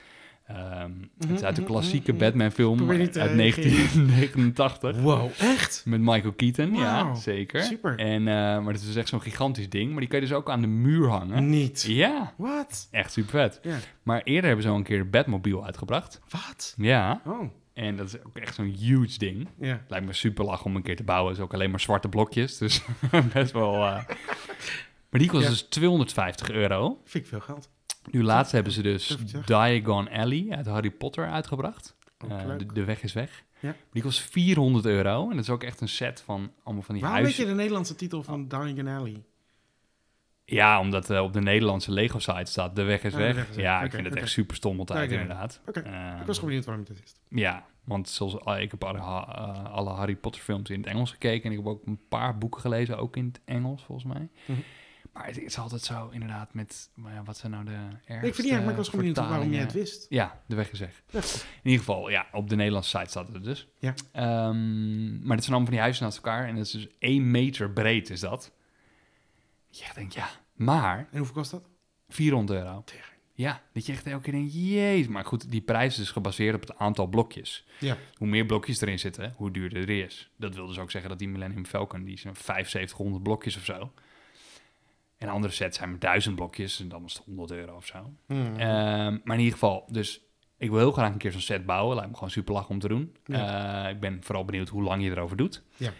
Ehm, 0.47 0.91
het 1.19 1.31
is 1.31 1.43
uit 1.43 1.55
de 1.57 1.61
mhm, 1.63 1.71
klassieke 1.71 2.11
mhm. 2.13 2.21
Batman-film 2.21 2.91
uit 2.91 3.17
reageren. 3.17 3.37
1989. 3.37 4.97
wow, 5.01 5.31
echt? 5.39 5.83
Met 5.85 6.01
Michael 6.01 6.33
Keaton, 6.33 6.75
ja, 6.75 7.15
zeker. 7.15 7.63
super. 7.63 7.99
En, 7.99 8.19
eh, 8.29 8.35
maar 8.35 8.73
het 8.73 8.81
is 8.81 8.87
dus 8.87 8.97
echt 8.97 9.09
zo'n 9.09 9.21
gigantisch 9.21 9.69
ding. 9.69 9.91
Maar 9.91 10.01
die 10.01 10.09
kan 10.09 10.21
je 10.21 10.27
dus 10.27 10.35
ook 10.35 10.51
aan 10.51 10.61
de 10.61 10.67
muur 10.67 11.09
hangen. 11.09 11.49
Niet. 11.51 11.83
Ja, 11.89 12.33
Wat? 12.37 12.89
echt 12.91 13.13
super 13.13 13.31
vet. 13.31 13.61
Maar 14.03 14.21
eerder 14.23 14.45
hebben 14.45 14.63
ze 14.63 14.69
al 14.71 14.77
een 14.77 14.83
keer 14.83 14.99
de 14.99 15.05
Batmobile 15.05 15.63
uitgebracht. 15.63 16.21
Wat? 16.29 16.75
Ja, 16.77 17.21
Oh, 17.27 17.49
en 17.75 17.97
dat 17.97 18.07
is 18.07 18.15
ook 18.27 18.37
echt 18.37 18.55
zo'n 18.55 18.75
huge 18.79 19.19
ding. 19.19 19.49
ja. 19.61 19.85
Lijkt 19.89 20.07
me 20.07 20.13
super 20.13 20.45
lach 20.45 20.65
om 20.65 20.77
een 20.77 20.83
keer 20.83 20.97
te 20.97 21.05
bouwen. 21.05 21.29
Het 21.29 21.39
is 21.39 21.45
ook 21.45 21.55
alleen 21.55 21.71
maar 21.71 21.81
zwarte 21.81 22.09
blokjes. 22.09 22.59
Dus 22.59 22.83
best 23.33 23.53
wel. 23.53 23.75
eh. 23.75 23.81
Maar 25.11 25.21
die 25.21 25.29
kost 25.29 25.43
Ja. 25.45 25.49
dus 25.51 25.63
250 25.63 26.51
euro. 26.51 27.01
Vind 27.05 27.25
ik 27.25 27.31
veel 27.31 27.41
geld. 27.41 27.71
Nu 28.11 28.23
laatst 28.23 28.53
hebben 28.53 28.73
ze 28.73 28.83
dus. 28.83 29.17
Diagon 29.45 30.09
Alley 30.11 30.47
uit 30.51 30.67
Harry 30.67 30.91
Potter 30.91 31.29
uitgebracht. 31.31 31.97
Ook 32.25 32.31
Eh, 32.31 32.59
de, 32.59 32.67
de 32.67 32.85
weg 32.85 33.03
is 33.03 33.13
weg. 33.13 33.45
Ja. 33.61 33.75
Die 33.93 34.03
kost 34.03 34.21
400 34.21 34.85
euro. 34.87 35.23
En 35.31 35.37
dat 35.37 35.45
is 35.45 35.51
ook 35.51 35.63
echt 35.63 35.81
een 35.81 35.89
set 35.89 36.21
van 36.21 36.53
allemaal 36.63 36.83
van 36.85 36.95
die 36.95 37.05
Waarom 37.05 37.23
weet 37.23 37.31
huizen. 37.33 37.43
je 37.45 37.51
de 37.51 37.57
Nederlandse 37.57 37.95
titel 37.95 38.23
van 38.23 38.49
Diagon 38.49 38.87
Alley? 38.89 39.23
Ja, 40.45 40.81
omdat 40.81 41.11
eh, 41.11 41.23
op 41.23 41.33
de 41.33 41.41
Nederlandse 41.41 41.91
Lego-site 41.93 42.51
staat 42.51 42.77
de 42.77 42.83
weg 42.83 43.03
is 43.05 43.13
Ah, 43.13 43.19
de 43.19 43.25
weg. 43.25 43.49
is 43.49 43.55
weg. 43.57 43.65
Ja, 43.65 43.83
ik 43.83 43.91
vind 43.91 44.05
het 44.07 44.15
echt 44.17 44.29
super 44.31 44.57
stom 44.57 44.79
altijd, 44.79 44.99
weet 44.99 45.11
het. 45.11 45.21
inderdaad. 45.21 45.61
Oké, 45.67 45.81
Eh, 45.81 46.21
Ik 46.21 46.27
was 46.27 46.35
gewoon 46.35 46.45
benieuwd 46.45 46.65
waarom 46.65 46.85
dat 46.85 46.99
wist. 47.01 47.21
Ja, 47.29 47.67
want 47.85 48.09
zoals, 48.09 48.41
ah, 48.41 48.61
ik 48.61 48.71
heb 48.71 48.85
alle, 48.85 48.99
eh, 48.99 49.65
alle 49.65 49.91
Harry 49.91 50.17
Potter 50.17 50.43
films 50.43 50.71
in 50.71 50.79
het 50.81 50.87
Engels 50.89 51.11
gekeken. 51.11 51.45
En 51.45 51.51
ik 51.51 51.57
heb 51.57 51.67
ook 51.67 51.87
een 51.87 52.01
paar 52.09 52.39
boeken 52.39 52.61
gelezen, 52.61 52.99
ook 52.99 53.17
in 53.17 53.25
het 53.27 53.41
Engels 53.45 53.83
volgens 53.85 54.13
mij. 54.13 54.29
Mhm. 54.47 54.59
Maar 55.17 55.27
het 55.27 55.39
is 55.39 55.59
altijd 55.59 55.83
zo 55.83 56.09
inderdaad 56.09 56.55
met, 56.55 56.91
maar 56.95 57.13
ja, 57.13 57.23
wat 57.23 57.37
zijn 57.37 57.53
nou 57.53 57.65
de 57.65 57.79
ergste 58.05 58.27
Ik 58.27 58.35
vind 58.35 58.47
niet 58.47 58.51
erg, 58.51 58.61
maar 58.61 58.71
ik 58.71 58.77
was 58.77 58.89
gewoon 58.89 59.05
benieuwd 59.05 59.29
waarom 59.29 59.51
jij 59.51 59.61
het 59.61 59.73
wist. 59.73 60.07
Ja, 60.09 60.43
de 60.47 60.55
weg 60.55 60.73
is 60.73 60.81
weg. 60.81 61.03
Ja. 61.11 61.19
In 61.63 61.71
ieder 61.71 61.79
geval, 61.79 62.11
ja, 62.11 62.27
op 62.33 62.49
de 62.49 62.57
Nederlandse 62.57 62.99
site 62.99 63.11
staat 63.11 63.29
het 63.33 63.45
dus. 63.45 63.69
Ja. 63.79 63.95
Ehm, 64.13 65.27
maar 65.27 65.37
het 65.37 65.45
zijn 65.45 65.55
allemaal 65.55 65.65
van 65.65 65.71
die 65.71 65.81
huizen 65.81 66.05
naast 66.05 66.17
elkaar. 66.17 66.49
En 66.49 66.57
dat 66.57 66.65
is 66.65 66.71
dus 66.71 66.89
één 66.99 67.31
meter 67.31 67.71
breed 67.71 68.11
is 68.11 68.21
dat. 68.21 68.53
Je 69.71 69.83
echt 69.83 69.95
denkt, 69.95 70.15
ja, 70.15 70.29
maar 70.53 70.99
En 71.11 71.19
hoeveel 71.19 71.35
kost 71.35 71.51
dat? 71.51 71.69
400 72.09 72.59
euro. 72.59 72.85
Ja, 73.33 73.63
dat 73.73 73.87
je 73.87 73.93
echt 73.93 74.07
elke 74.07 74.23
keer 74.23 74.33
denkt, 74.33 74.53
jezus. 74.55 75.09
Maar 75.09 75.25
goed, 75.25 75.51
die 75.51 75.61
prijs 75.61 75.93
is 75.93 75.97
dus 75.97 76.11
gebaseerd 76.11 76.55
op 76.55 76.61
het 76.61 76.79
aantal 76.79 77.07
blokjes. 77.07 77.67
Ja. 77.79 77.97
Hoe 78.15 78.29
meer 78.29 78.47
blokjes 78.47 78.81
erin 78.81 78.99
zitten, 78.99 79.35
hoe 79.37 79.51
duurder 79.51 79.81
het 79.81 79.89
is. 79.89 80.31
Dat 80.37 80.55
wil 80.55 80.67
dus 80.67 80.79
ook 80.79 80.91
zeggen 80.91 81.11
dat 81.11 81.19
die 81.19 81.29
Millennium 81.29 81.67
Falcon, 81.67 82.05
die 82.05 82.19
zijn 82.19 82.37
7500 82.37 83.23
blokjes 83.23 83.57
of 83.57 83.65
zo. 83.65 83.93
En 85.19 85.29
andere 85.29 85.53
sets 85.53 85.77
zijn 85.77 85.91
maar 85.91 85.99
1000 85.99 86.37
blokjes 86.37 86.81
en 86.81 86.89
dan 86.89 87.05
is 87.05 87.13
het 87.13 87.23
100 87.25 87.51
euro 87.51 87.77
of 87.77 87.87
zo. 87.87 88.13
Hmm. 88.27 88.57
Ehm, 88.57 89.19
maar 89.25 89.37
in 89.37 89.43
ieder 89.43 89.53
geval, 89.53 89.85
dus 89.91 90.21
ik 90.59 90.71
wil 90.71 90.79
heel 90.79 90.93
graag 90.93 91.13
een 91.13 91.19
keer 91.19 91.33
zo'n 91.33 91.41
set 91.41 91.67
bouwen. 91.67 91.95
Lijkt 91.95 92.11
me 92.11 92.17
gewoon 92.17 92.31
super 92.31 92.55
lach 92.55 92.69
om 92.69 92.79
te 92.79 92.89
doen. 92.89 93.17
Eh, 93.25 93.87
ik 93.91 94.01
ben 94.01 94.19
vooral 94.23 94.45
benieuwd 94.45 94.69
hoe 94.69 94.83
lang 94.83 95.03
je 95.03 95.11
erover 95.11 95.37
doet. 95.37 95.63
Ja. 95.77 95.93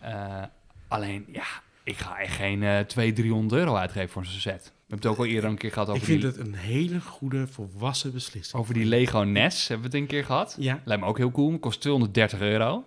Eh, 0.00 0.46
alleen, 0.88 1.24
ja, 1.32 1.44
ik 1.82 1.96
ga 1.96 2.18
echt 2.18 2.34
geen 2.34 2.62
eh 2.62 2.78
200, 2.78 3.16
300 3.16 3.60
euro 3.60 3.74
uitgeven 3.74 4.08
voor 4.10 4.24
zo'n 4.24 4.40
set. 4.40 4.62
We 4.64 4.96
hebben 4.96 5.08
het 5.08 5.18
ook 5.18 5.26
al 5.26 5.32
eerder 5.32 5.50
een 5.50 5.58
keer 5.58 5.72
gehad 5.72 5.88
ik 5.88 5.94
over, 5.94 6.06
vind 6.06 6.20
die, 6.20 6.30
het 6.30 6.38
een 6.38 6.54
hele 6.54 7.00
goede 7.00 7.46
volwassen 7.46 8.12
beslissing. 8.12 8.62
over 8.62 8.74
die 8.74 8.84
Lego 8.84 9.22
NES. 9.22 9.68
Hebben 9.68 9.90
we 9.90 9.96
het 9.96 10.02
een 10.02 10.08
keer 10.10 10.24
gehad? 10.24 10.56
Ja. 10.58 10.80
Lijkt 10.84 11.02
me 11.02 11.08
ook 11.08 11.18
heel 11.18 11.30
cool. 11.30 11.58
Kost 11.58 11.80
230 11.80 12.40
euro. 12.40 12.84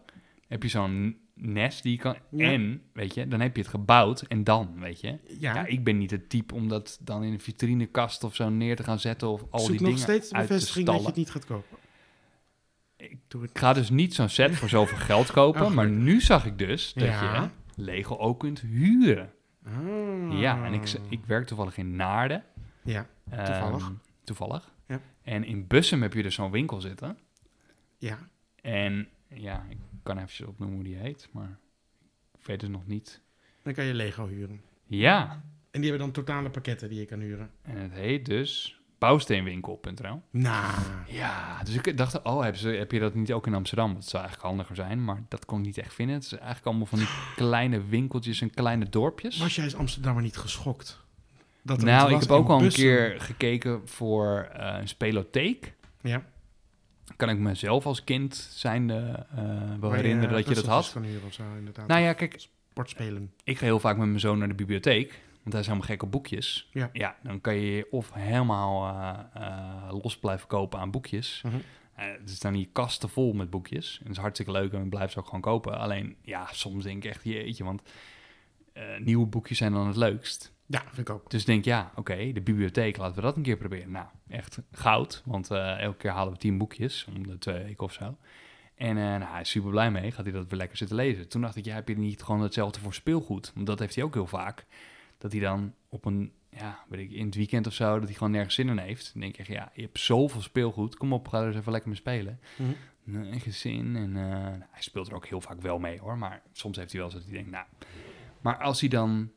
Heb 0.48 0.64
je 0.64 0.70
zo'n 0.70 1.18
NES 1.34 1.82
die 1.82 1.92
je 1.92 1.98
kan... 1.98 2.16
Ja. 2.32 2.52
En, 2.52 2.82
weet 2.94 3.14
je, 3.14 3.28
dan 3.28 3.40
heb 3.40 3.56
je 3.56 3.62
het 3.62 3.72
gebouwd 3.72 4.22
en 4.22 4.44
dan, 4.44 4.80
weet 4.80 5.02
je. 5.02 5.20
Ja. 5.40 5.56
Ja, 5.56 5.66
ik 5.66 5.84
ben 5.84 5.98
niet 5.98 6.12
het 6.12 6.30
type 6.30 6.54
om 6.54 6.68
dat 6.68 7.00
dan 7.02 7.24
in 7.24 7.34
een 7.34 7.40
vitrinekast 7.40 8.24
of 8.24 8.36
zo 8.36 8.50
neer 8.50 8.76
te 8.76 8.84
gaan 8.84 9.00
zetten 9.00 9.28
of 9.28 9.44
al 9.50 9.60
Zoek 9.60 9.70
die 9.70 9.78
nog 9.80 9.88
dingen 9.90 10.04
steeds 10.04 10.30
de 10.30 10.36
uit 10.36 10.48
te 10.48 10.54
bevestiging 10.54 10.86
dat 10.86 11.00
je 11.00 11.06
het 11.06 11.16
niet 11.16 11.30
gaat 11.32 11.46
kopen. 11.46 11.78
Ik 12.98 13.18
Doe 13.28 13.42
het. 13.42 13.50
Ik 13.50 13.58
ga 13.58 13.74
dus 13.74 13.90
niet 13.90 14.14
zo'n 14.16 14.30
set 14.30 14.56
voor 14.56 14.70
zoveel 14.70 14.98
geld 15.12 15.32
kopen, 15.32 15.66
Oh, 15.66 15.72
maar 15.72 15.90
nu 15.90 16.22
zag 16.22 16.46
ik 16.46 16.58
dus 16.58 16.94
dat 16.94 17.04
Ja. 17.04 17.42
je 17.44 17.50
Lego 17.84 18.18
ook 18.18 18.40
kunt 18.40 18.60
huren. 18.60 19.32
Ah. 19.66 20.40
Ja, 20.40 20.66
en 20.66 20.74
ik, 20.74 20.94
ik 21.10 21.26
werk 21.26 21.48
toevallig 21.48 21.78
in 21.78 21.96
Naarden. 21.96 22.44
Ja, 22.84 23.08
Ehm, 23.30 23.46
Toevallig. 23.46 23.92
toevallig. 24.24 24.74
Ja. 24.88 25.02
En 25.22 25.44
in 25.44 25.68
Bussum 25.68 26.02
heb 26.02 26.14
je 26.14 26.24
dus 26.24 26.36
zo'n 26.36 26.52
winkel 26.52 26.82
zitten. 26.82 27.18
ja. 27.98 28.18
En 28.62 29.08
ja, 29.28 29.66
ik 29.70 29.78
kan 30.04 30.18
even 30.18 30.48
opnoemen 30.48 30.76
hoe 30.76 30.86
die 30.86 30.96
heet, 30.96 31.30
maar 31.32 31.58
ik 32.40 32.46
weet 32.46 32.62
het 32.62 32.72
nog 32.72 32.86
niet. 32.88 33.22
Dan 33.62 33.74
kan 33.74 33.86
je 33.86 33.94
Lego 33.94 34.28
huren. 34.28 34.62
Ja, 34.86 35.44
En 35.72 35.82
die 35.82 35.90
hebben 35.90 36.00
dan 36.00 36.24
totale 36.24 36.50
pakketten 36.50 36.90
die 36.90 37.00
je 37.00 37.06
kan 37.06 37.20
huren. 37.20 37.50
en 37.62 37.78
het 37.78 37.92
heet 37.92 38.26
dus 38.26 38.82
bouwsteenwinkel.nl. 38.98 40.22
Nou, 40.32 40.74
Ja, 41.08 41.64
dus 41.64 41.76
ik 41.76 41.98
dacht, 41.98 42.22
oh, 42.22 42.44
heb, 42.44 42.56
ze, 42.56 42.68
heb 42.68 42.92
je 42.92 43.00
dat 43.00 43.14
niet 43.14 43.34
ook 43.34 43.48
in 43.48 43.54
Amsterdam? 43.54 43.94
Dat 43.94 44.06
zou 44.06 44.24
eigenlijk 44.24 44.54
handiger 44.54 44.76
zijn, 44.76 45.04
maar 45.04 45.24
dat 45.28 45.46
kon 45.46 45.60
ik 45.60 45.66
niet 45.66 45.78
echt 45.78 45.94
vinden. 45.94 46.16
Het 46.16 46.26
is 46.26 46.32
eigenlijk 46.32 46.66
allemaal 46.66 46.86
van 46.86 47.00
die 47.00 47.08
kleine 47.36 47.84
winkeltjes 47.86 48.42
en 48.42 48.50
kleine 48.50 48.90
dorpjes. 48.90 49.38
was 49.38 49.56
jij 49.56 49.64
als 49.64 49.76
Amsterdammer 49.76 50.24
niet 50.24 50.38
geschokt? 50.38 51.02
Dat 51.62 51.78
er 51.80 51.86
nou, 51.86 52.14
ik 52.14 52.20
heb 52.20 52.32
ook 52.32 52.50
al 52.50 52.62
een 52.62 52.72
keer 52.72 53.22
gekeken 53.22 53.88
voor 53.88 54.50
eh, 54.54 54.78
een 54.80 54.88
spelotheek. 54.88 55.74
Ja. 56.02 56.26
Kan 57.16 57.30
ik 57.30 57.38
mezelf 57.38 57.86
als 57.86 58.04
kind 58.04 58.36
zijnde 58.36 59.26
eh 59.36 59.80
wel 59.80 59.92
herinneren 59.92 60.32
dat 60.32 60.48
je 60.48 60.56
dat 60.56 60.66
had? 60.66 60.92
kan 60.94 61.04
huren 61.04 61.28
of 61.28 61.34
zo, 61.34 61.44
inderdaad. 61.58 61.88
Nou 61.88 62.02
ja, 62.02 62.14
kijk, 62.14 62.48
Sportspelen. 62.70 63.32
ik 63.44 63.58
ga 63.58 63.66
heel 63.66 63.80
vaak 63.80 63.98
met 63.98 64.08
mijn 64.08 64.20
zoon 64.20 64.38
naar 64.38 64.48
de 64.48 64.54
bibliotheek. 64.54 65.22
Want 65.34 65.56
hij 65.56 65.60
is 65.60 65.68
helemaal 65.68 65.88
gek 65.88 66.04
op 66.04 66.12
boekjes. 66.12 66.70
Ja. 66.94 67.16
dan 67.24 67.42
kan 67.42 67.56
je 67.56 67.88
of 67.92 68.14
helemaal 68.14 68.88
eh, 68.88 69.20
eh, 69.48 70.02
los 70.04 70.18
blijven 70.18 70.48
kopen 70.48 70.80
aan 70.80 70.92
boekjes. 70.92 71.42
Mhm. 71.46 71.56
Eh, 71.96 72.06
er 72.06 72.20
staan 72.26 72.54
hier 72.54 72.68
kasten 72.72 73.10
vol 73.10 73.34
met 73.34 73.50
boekjes. 73.50 73.98
En 73.98 74.04
dat 74.06 74.16
is 74.16 74.22
hartstikke 74.22 74.52
leuk 74.52 74.74
en 74.74 74.82
we 74.82 74.90
blijven 74.90 75.12
ze 75.12 75.20
ook 75.20 75.26
gewoon 75.26 75.42
kopen. 75.42 75.80
Alleen, 75.80 76.16
ja, 76.22 76.48
soms 76.52 76.84
denk 76.84 77.04
ik 77.04 77.10
echt, 77.10 77.24
jeetje, 77.24 77.64
want 77.64 77.82
eh, 78.74 78.84
nieuwe 79.00 79.26
boekjes 79.26 79.58
zijn 79.58 79.72
dan 79.72 79.88
het 79.88 79.96
leukst. 79.96 80.54
Ja, 80.74 80.84
vind 80.86 81.10
ik 81.10 81.10
ook. 81.10 81.30
Dus 81.30 81.46
denk, 81.46 81.66
ja, 81.66 81.92
oké, 81.96 82.32
de 82.32 82.42
bibliotheek, 82.42 82.98
laten 82.98 83.16
we 83.16 83.22
dat 83.22 83.36
een 83.36 83.42
keer 83.42 83.58
proberen. 83.58 83.92
Nou, 83.92 84.08
echt 84.30 84.62
goud, 84.72 85.22
want 85.26 85.52
eh, 85.52 85.80
elke 85.80 85.98
keer 85.98 86.12
halen 86.12 86.34
we 86.34 86.40
tien 86.40 86.58
boekjes 86.58 87.06
om 87.16 87.28
de 87.28 87.38
twee 87.38 87.64
weken 87.64 87.84
of 87.84 87.94
zo. 87.94 88.18
En 88.76 88.98
eh, 88.98 89.04
nou, 89.04 89.24
hij 89.24 89.42
is 89.42 89.50
super 89.50 89.70
blij 89.70 89.92
mee, 89.92 90.12
gaat 90.12 90.26
hij 90.26 90.34
dat 90.34 90.48
weer 90.48 90.58
lekker 90.58 90.78
zitten 90.78 90.96
lezen. 90.96 91.28
Toen 91.28 91.42
dacht 91.42 91.56
ik, 91.56 91.66
ja, 91.66 91.74
heb 91.74 91.88
je 91.88 91.98
niet 91.98 92.24
gewoon 92.24 92.42
hetzelfde 92.42 92.80
voor 92.80 92.94
speelgoed? 92.94 93.52
Want 93.56 93.68
dat 93.68 93.80
heeft 93.80 93.96
hij 93.96 94.04
ook 94.04 94.14
heel 94.14 94.28
vaak. 94.28 94.66
Dat 95.18 95.32
hij 95.32 95.42
dan 95.42 95.74
op 95.90 96.06
een, 96.06 96.32
ja, 96.50 96.84
weet 96.90 97.00
ik, 97.00 97.12
in 97.12 97.26
het 97.26 97.36
weekend 97.36 97.68
of 97.68 97.74
zo, 97.74 97.96
dat 97.96 98.08
hij 98.08 98.14
gewoon 98.14 98.32
nergens 98.32 98.56
zin 98.56 98.70
in 98.70 98.78
heeft. 98.78 99.10
Dan 99.14 99.22
denk 99.22 99.38
ik, 99.38 99.48
ja, 99.48 99.72
je 99.74 99.82
hebt 99.82 100.00
zoveel 100.00 100.42
speelgoed, 100.42 100.98
kom 100.98 101.14
op, 101.14 101.28
ga 101.28 101.40
er 101.40 101.48
eens 101.48 101.56
even 101.56 101.72
lekker 101.72 101.90
mee 101.90 102.00
spelen. 102.00 102.40
Mhm. 102.56 102.72
Nee, 103.04 103.40
geen 103.40 103.54
zin. 103.54 103.96
En 103.96 104.16
eh, 104.16 104.30
nou, 104.30 104.64
hij 104.72 104.82
speelt 104.82 105.08
er 105.08 105.16
ook 105.16 105.26
heel 105.26 105.42
vaak 105.42 105.62
wel 105.62 105.80
mee 105.80 106.00
hoor. 106.00 106.18
Maar 106.18 106.42
soms 106.52 106.78
heeft 106.78 106.92
hij 106.92 107.02
wel 107.02 107.10
zo 107.10 107.18
dat 107.18 107.26
hij 107.26 107.36
denkt, 107.36 107.52
nou. 107.52 107.66
Maar 108.42 108.58
als 108.58 108.80
hij 108.80 108.90
dan 108.90 109.32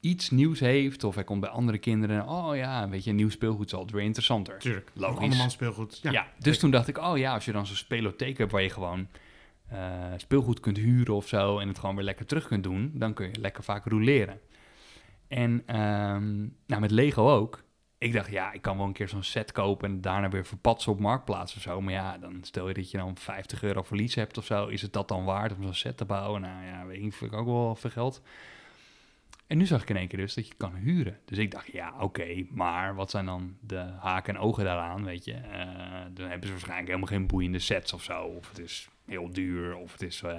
iets 0.00 0.30
nieuws 0.30 0.60
heeft, 0.60 1.04
of 1.04 1.14
hij 1.14 1.24
komt 1.24 1.40
bij 1.40 1.50
andere 1.50 1.78
kinderen. 1.78 2.28
Oh 2.28 2.56
ja, 2.56 2.88
weet 2.88 3.04
je, 3.04 3.12
nieuw 3.12 3.30
speelgoed 3.30 3.66
is 3.66 3.74
altijd 3.74 3.92
weer 3.92 4.04
interessanter. 4.04 4.58
Tuurlijk. 4.58 4.90
Logisch. 4.94 5.18
Andermans 5.18 5.52
speelgoed. 5.52 5.98
Ja. 6.02 6.10
Ja, 6.10 6.26
dus 6.38 6.58
toen 6.58 6.70
dacht 6.70 6.88
ik, 6.88 6.98
oh 6.98 7.18
ja, 7.18 7.34
als 7.34 7.44
je 7.44 7.52
dan 7.52 7.66
zo'n 7.66 7.76
spelotheek 7.76 8.38
hebt 8.38 8.52
waar 8.52 8.62
je 8.62 8.70
gewoon 8.70 9.08
eh, 9.68 9.78
speelgoed 10.16 10.60
kunt 10.60 10.76
huren 10.76 11.14
of 11.14 11.28
zo 11.28 11.58
en 11.58 11.68
het 11.68 11.78
gewoon 11.78 11.94
weer 11.94 12.04
lekker 12.04 12.26
terug 12.26 12.46
kunt 12.46 12.62
doen, 12.62 12.90
dan 12.94 13.14
kun 13.14 13.26
je 13.26 13.40
lekker 13.40 13.62
vaak 13.62 13.84
roleren. 13.84 14.40
En 15.28 15.62
ehm, 15.66 16.36
nou, 16.66 16.80
met 16.80 16.90
Lego 16.90 17.30
ook. 17.30 17.64
Ik 17.98 18.12
dacht, 18.12 18.30
ja, 18.30 18.52
ik 18.52 18.62
kan 18.62 18.76
wel 18.76 18.86
een 18.86 18.92
keer 18.92 19.08
zo'n 19.08 19.22
set 19.22 19.52
kopen 19.52 19.90
en 19.90 20.00
daarna 20.00 20.28
weer 20.28 20.46
verpatsen 20.46 20.92
op 20.92 21.00
Marktplaats 21.00 21.56
of 21.56 21.62
zo. 21.62 21.80
Maar 21.80 21.92
ja, 21.92 22.18
dan 22.18 22.38
stel 22.42 22.68
je 22.68 22.74
dat 22.74 22.90
je 22.90 22.98
dan 22.98 23.16
50 23.16 23.62
euro 23.62 23.82
verlies 23.82 24.14
hebt 24.14 24.38
of 24.38 24.44
zo. 24.44 24.66
Is 24.66 24.82
het 24.82 24.92
dat 24.92 25.08
dan 25.08 25.24
waard 25.24 25.54
om 25.56 25.62
zo'n 25.62 25.74
set 25.74 25.96
te 25.96 26.04
bouwen? 26.04 26.40
Nou 26.40 26.64
ja, 26.64 26.86
weet 26.86 27.02
ik, 27.02 27.12
vind 27.12 27.32
ik 27.32 27.38
ook 27.38 27.46
wel 27.46 27.74
veel 27.74 27.90
geld. 27.90 28.22
En 29.46 29.58
nu 29.58 29.66
zag 29.66 29.82
ik 29.82 29.90
in 29.90 29.96
één 29.96 30.08
keer 30.08 30.18
dus 30.18 30.34
dat 30.34 30.46
je 30.48 30.54
kan 30.56 30.74
huren. 30.74 31.18
Dus 31.24 31.38
ik 31.38 31.50
dacht, 31.50 31.72
ja, 31.72 31.94
oké, 32.00 32.46
maar 32.50 32.94
wat 32.94 33.10
zijn 33.10 33.26
dan 33.26 33.56
de 33.60 33.76
haken 33.98 34.34
en 34.34 34.40
ogen 34.40 34.64
daaraan, 34.64 35.04
weet 35.04 35.24
je? 35.24 35.32
Eh, 35.32 35.68
dan 36.14 36.28
hebben 36.28 36.46
ze 36.46 36.50
waarschijnlijk 36.52 36.86
helemaal 36.88 37.08
geen 37.08 37.26
boeiende 37.26 37.58
sets 37.58 37.92
of 37.92 38.02
zo. 38.02 38.22
Of 38.22 38.48
het 38.48 38.58
is 38.58 38.88
heel 39.06 39.30
duur, 39.30 39.76
of 39.76 39.92
het 39.92 40.02
is... 40.02 40.22
eh, 40.22 40.34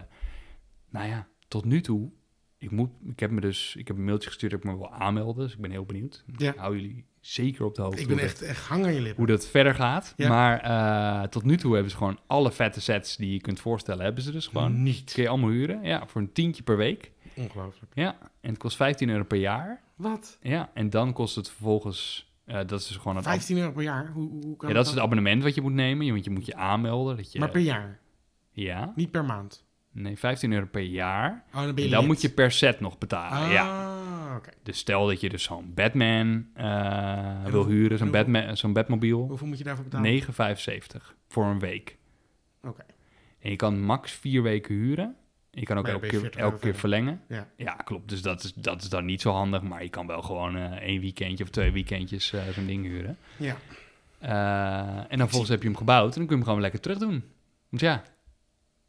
nou 0.90 1.08
ja, 1.08 1.28
tot 1.48 1.66
nu 1.66 1.82
toe, 1.82 2.10
ik, 2.58 2.72
moet, 2.72 2.90
ik 3.10 3.20
heb 3.20 3.32
me 3.32 3.42
dus... 3.42 3.76
Ik 3.76 3.88
heb 3.88 3.98
een 3.98 4.06
mailtje 4.06 4.28
gestuurd 4.30 4.52
dat 4.52 4.64
ik 4.64 4.70
me 4.70 4.78
wil 4.78 4.94
aanmelden, 4.94 5.44
dus 5.44 5.54
ik 5.54 5.62
ben 5.62 5.72
heel 5.72 5.86
benieuwd. 5.86 6.24
Ja. 6.38 6.52
Ik 6.52 6.58
hou 6.58 6.76
jullie 6.76 7.06
zeker 7.20 7.66
op 7.66 7.76
de 7.76 7.82
hoogte 7.82 8.02
Ik 8.02 8.08
ben 8.08 8.20
echt, 8.20 8.42
echt 8.42 8.66
hang 8.68 8.86
aan 8.86 8.94
je 8.94 9.02
lippen. 9.02 9.18
hoe 9.18 9.28
dat 9.28 9.48
verder 9.48 9.76
gaat. 9.76 10.14
Ja. 10.18 10.30
Maar 10.30 10.60
eh, 10.60 11.30
tot 11.30 11.44
nu 11.44 11.58
toe 11.58 11.74
hebben 11.74 11.92
ze 11.92 11.98
gewoon 11.98 12.20
alle 12.28 12.52
vette 12.52 12.82
sets 12.82 13.16
die 13.16 13.34
je 13.34 13.42
kunt 13.42 13.60
voorstellen, 13.60 14.04
hebben 14.04 14.24
ze 14.24 14.32
dus 14.32 14.48
gewoon. 14.48 14.84
Niet. 14.84 15.14
Kun 15.14 15.24
je 15.24 15.30
allemaal 15.30 15.50
huren, 15.50 15.84
ja, 15.84 16.08
voor 16.08 16.22
een 16.22 16.32
tientje 16.32 16.64
per 16.64 16.78
week. 16.78 17.12
Ongelooflijk. 17.38 17.92
Ja, 17.96 18.18
en 18.42 18.50
het 18.50 18.58
kost 18.58 18.76
15 18.76 19.10
euro 19.10 19.24
per 19.24 19.38
jaar. 19.38 19.82
Wat? 19.96 20.38
Ja, 20.42 20.70
en 20.74 20.90
dan 20.90 21.14
kost 21.14 21.36
het 21.36 21.50
vervolgens, 21.50 22.32
eh, 22.46 22.56
dat 22.56 22.80
is 22.80 22.88
dus 22.88 22.98
gewoon 22.98 23.16
het, 23.16 23.26
ab- 23.26 23.32
15 23.32 23.58
euro 23.58 23.72
per 23.72 23.84
jaar? 23.84 24.12
Hoe, 24.12 24.30
hoe 24.30 24.56
kan 24.56 24.68
ja, 24.70 24.76
dat 24.76 24.86
is 24.86 24.92
het 24.92 25.00
abonnement 25.00 25.44
wat 25.44 25.56
je 25.56 25.62
moet 25.62 25.74
nemen. 25.74 26.06
Je- 26.06 26.12
Want 26.12 26.24
je 26.24 26.32
moet 26.32 26.46
je 26.46 26.56
aanmelden. 26.56 27.16
Dat 27.16 27.32
je, 27.32 27.40
Maar 27.40 27.50
per 27.50 27.62
jaar, 27.62 28.00
Ja, 28.52 28.92
niet 28.96 29.12
per 29.12 29.26
maand. 29.26 29.66
nee, 29.92 30.18
15 30.18 30.52
euro 30.54 30.66
per 30.66 30.82
jaar. 30.82 31.44
Oh, 31.48 31.54
dan 31.54 31.66
ben 31.66 31.76
je 31.76 31.84
En 31.84 31.90
dan 31.90 32.00
lid. 32.00 32.08
moet 32.08 32.22
je 32.22 32.30
per 32.30 32.52
set 32.52 32.80
nog 32.80 32.98
betalen. 32.98 33.46
Ah, 33.46 33.52
Ja. 33.52 33.96
oké. 34.36 34.50
Dus 34.64 34.78
stel 34.78 35.08
dat 35.08 35.22
je 35.22 35.30
dus 35.30 35.44
zo'n 35.44 35.72
Batman 35.74 36.48
eh, 36.54 37.44
wil 37.44 37.52
hoeveel- 37.54 37.66
huren, 37.66 37.98
zo'n, 37.98 38.12
Batman, 38.12 38.58
zo'n 38.58 38.74
Batmobiel. 38.74 39.28
Hoeveel 39.28 39.48
moet 39.48 39.58
je 39.58 39.64
daarvoor 39.64 39.84
betalen? 39.84 40.10
9,75 40.12 41.16
voor 41.28 41.46
een 41.46 41.60
week. 41.60 41.98
Oké. 42.64 42.84
En 43.40 43.50
je 43.50 43.56
kan 43.56 43.82
max 43.82 44.12
vier 44.12 44.42
weken 44.44 44.76
huren. 44.76 45.16
Je 45.60 45.66
kan 45.66 45.78
ook 45.78 45.88
elke 45.88 46.06
je 46.06 46.12
keer, 46.12 46.20
40 46.20 46.40
euro 46.40 46.52
elke 46.52 46.64
keer 46.64 46.76
verlengen. 46.76 47.22
Ja. 47.28 47.48
Ja, 47.56 47.74
klopt. 47.74 48.10
Dus 48.10 48.22
dat 48.22 48.44
is, 48.44 48.54
dat 48.54 48.82
is 48.82 48.90
dan 48.90 49.06
niet 49.06 49.22
zo 49.22 49.32
handig. 49.32 49.62
Maar 49.62 49.84
je 49.84 49.90
kan 49.90 50.08
wel 50.08 50.22
gewoon 50.22 50.56
eh 50.58 50.72
één 50.72 51.02
weekendje 51.02 51.44
of 51.44 51.50
twee 51.50 51.72
weekendjes 51.72 52.34
eh, 52.34 52.48
zo'n 52.48 52.66
ding 52.66 52.86
huren. 52.86 53.18
Ja. 53.38 53.56
Eh, 54.20 54.98
en 54.98 55.08
dan 55.10 55.18
vervolgens 55.20 55.50
heb 55.50 55.62
je 55.62 55.68
hem 55.68 55.78
gebouwd. 55.78 56.12
En 56.14 56.18
dan 56.18 56.28
kun 56.28 56.30
je 56.30 56.36
hem 56.36 56.44
gewoon 56.44 56.62
lekker 56.62 56.80
terug 56.80 56.98
doen. 56.98 57.24
Want 57.70 57.82
ja, 57.82 58.04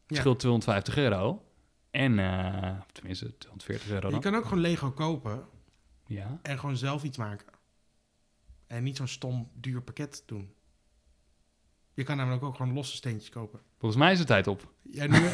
het 0.07 0.17
scheelt 0.17 0.39
250 0.39 0.97
euro. 0.97 1.43
En, 1.91 2.15
tenminste 2.93 3.39
240 3.39 3.91
euro 3.91 4.07
Je 4.07 4.13
dan. 4.13 4.21
kan 4.21 4.35
ook 4.35 4.45
gewoon 4.45 4.61
Lego 4.61 4.91
kopen 4.91 5.45
Ja. 6.07 6.39
en 6.43 6.59
gewoon 6.59 6.77
zelf 6.77 7.03
iets 7.03 7.17
maken. 7.17 7.47
En 8.67 8.83
niet 8.83 8.97
zo'n 8.97 9.07
stom 9.09 9.51
duur 9.55 9.83
pakket 9.83 10.23
doen. 10.27 10.53
Je 11.99 12.05
kan 12.05 12.17
namelijk 12.17 12.45
ook 12.45 12.55
gewoon 12.57 12.73
losse 12.73 12.97
steentjes 12.97 13.31
kopen. 13.31 13.61
Volgens 13.79 14.01
mij 14.01 14.13
is 14.13 14.19
de 14.19 14.25
tijd 14.25 14.47
op. 14.47 14.73
Ja, 14.91 15.07
nu... 15.07 15.19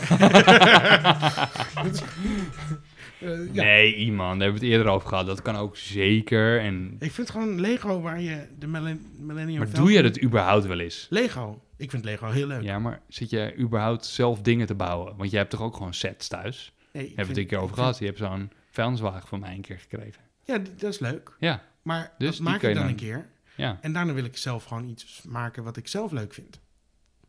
Eh, 3.21 3.55
ja. 3.55 3.63
Nee, 3.63 3.95
iemand. 3.95 4.31
Daar 4.39 4.41
hebben 4.43 4.61
we 4.61 4.67
het 4.67 4.77
eerder 4.77 4.93
over 4.93 5.09
gehad. 5.09 5.27
Dat 5.27 5.43
kan 5.43 5.57
ook 5.57 5.77
zeker. 5.77 6.61
En... 6.61 6.97
Ik 6.99 7.11
vind 7.13 7.31
gewoon 7.31 7.61
Lego 7.61 8.01
waar 8.01 8.21
je 8.21 8.47
de 8.59 8.67
millen- 8.67 9.07
Millennium 9.19 9.59
Maar 9.59 9.71
doe 9.73 9.93
je 9.93 10.03
dat 10.03 10.23
überhaupt 10.23 10.67
wel 10.67 10.79
eens? 10.79 11.07
Lego. 11.11 11.63
Ik 11.77 11.91
vind 11.91 12.05
Lego 12.05 12.31
heel 12.31 12.47
leuk. 12.47 12.63
Ja, 12.63 12.79
maar 12.79 13.01
zit 13.09 13.31
je 13.31 13.55
überhaupt 13.59 14.05
zelf 14.07 14.41
dingen 14.41 14.67
te 14.67 14.75
bouwen? 14.75 15.17
Want 15.17 15.31
jij 15.31 15.39
hebt 15.39 15.51
toch 15.51 15.63
ook 15.63 15.77
gewoon 15.77 15.95
sets 15.95 16.29
thuis? 16.29 16.73
Nee, 16.93 17.03
ik 17.03 17.09
Hebben 17.09 17.25
we 17.27 17.31
het 17.31 17.41
een 17.41 17.47
keer 17.47 17.59
over 17.59 17.77
gehad. 17.77 17.99
Je 17.99 18.05
hebt 18.07 18.19
zo'n 18.19 18.51
vuilniswagen 18.71 19.29
van 19.29 19.41
mij 19.41 19.55
een 19.55 19.61
keer 19.61 19.79
gekregen. 19.79 20.23
Ja, 20.45 20.59
dat 20.77 20.93
is 20.93 20.99
leuk. 20.99 21.37
Ja, 21.39 21.63
Maar 21.83 22.13
Dus 22.19 22.27
dat 22.29 22.37
die 22.37 22.45
maak 22.45 22.61
je 22.61 22.67
dan 22.67 22.77
dan- 22.77 22.87
een 22.87 22.95
keer. 22.97 23.29
Ja. 23.57 23.79
En 23.81 23.93
daarna 23.93 24.13
wil 24.13 24.25
ik 24.25 24.37
zelf 24.37 24.65
gewoon 24.65 24.89
iets 24.89 25.23
maken 25.23 25.63
wat 25.65 25.77
ik 25.77 25.89
zelf 25.89 26.13
leuk 26.13 26.35
vind. 26.35 26.61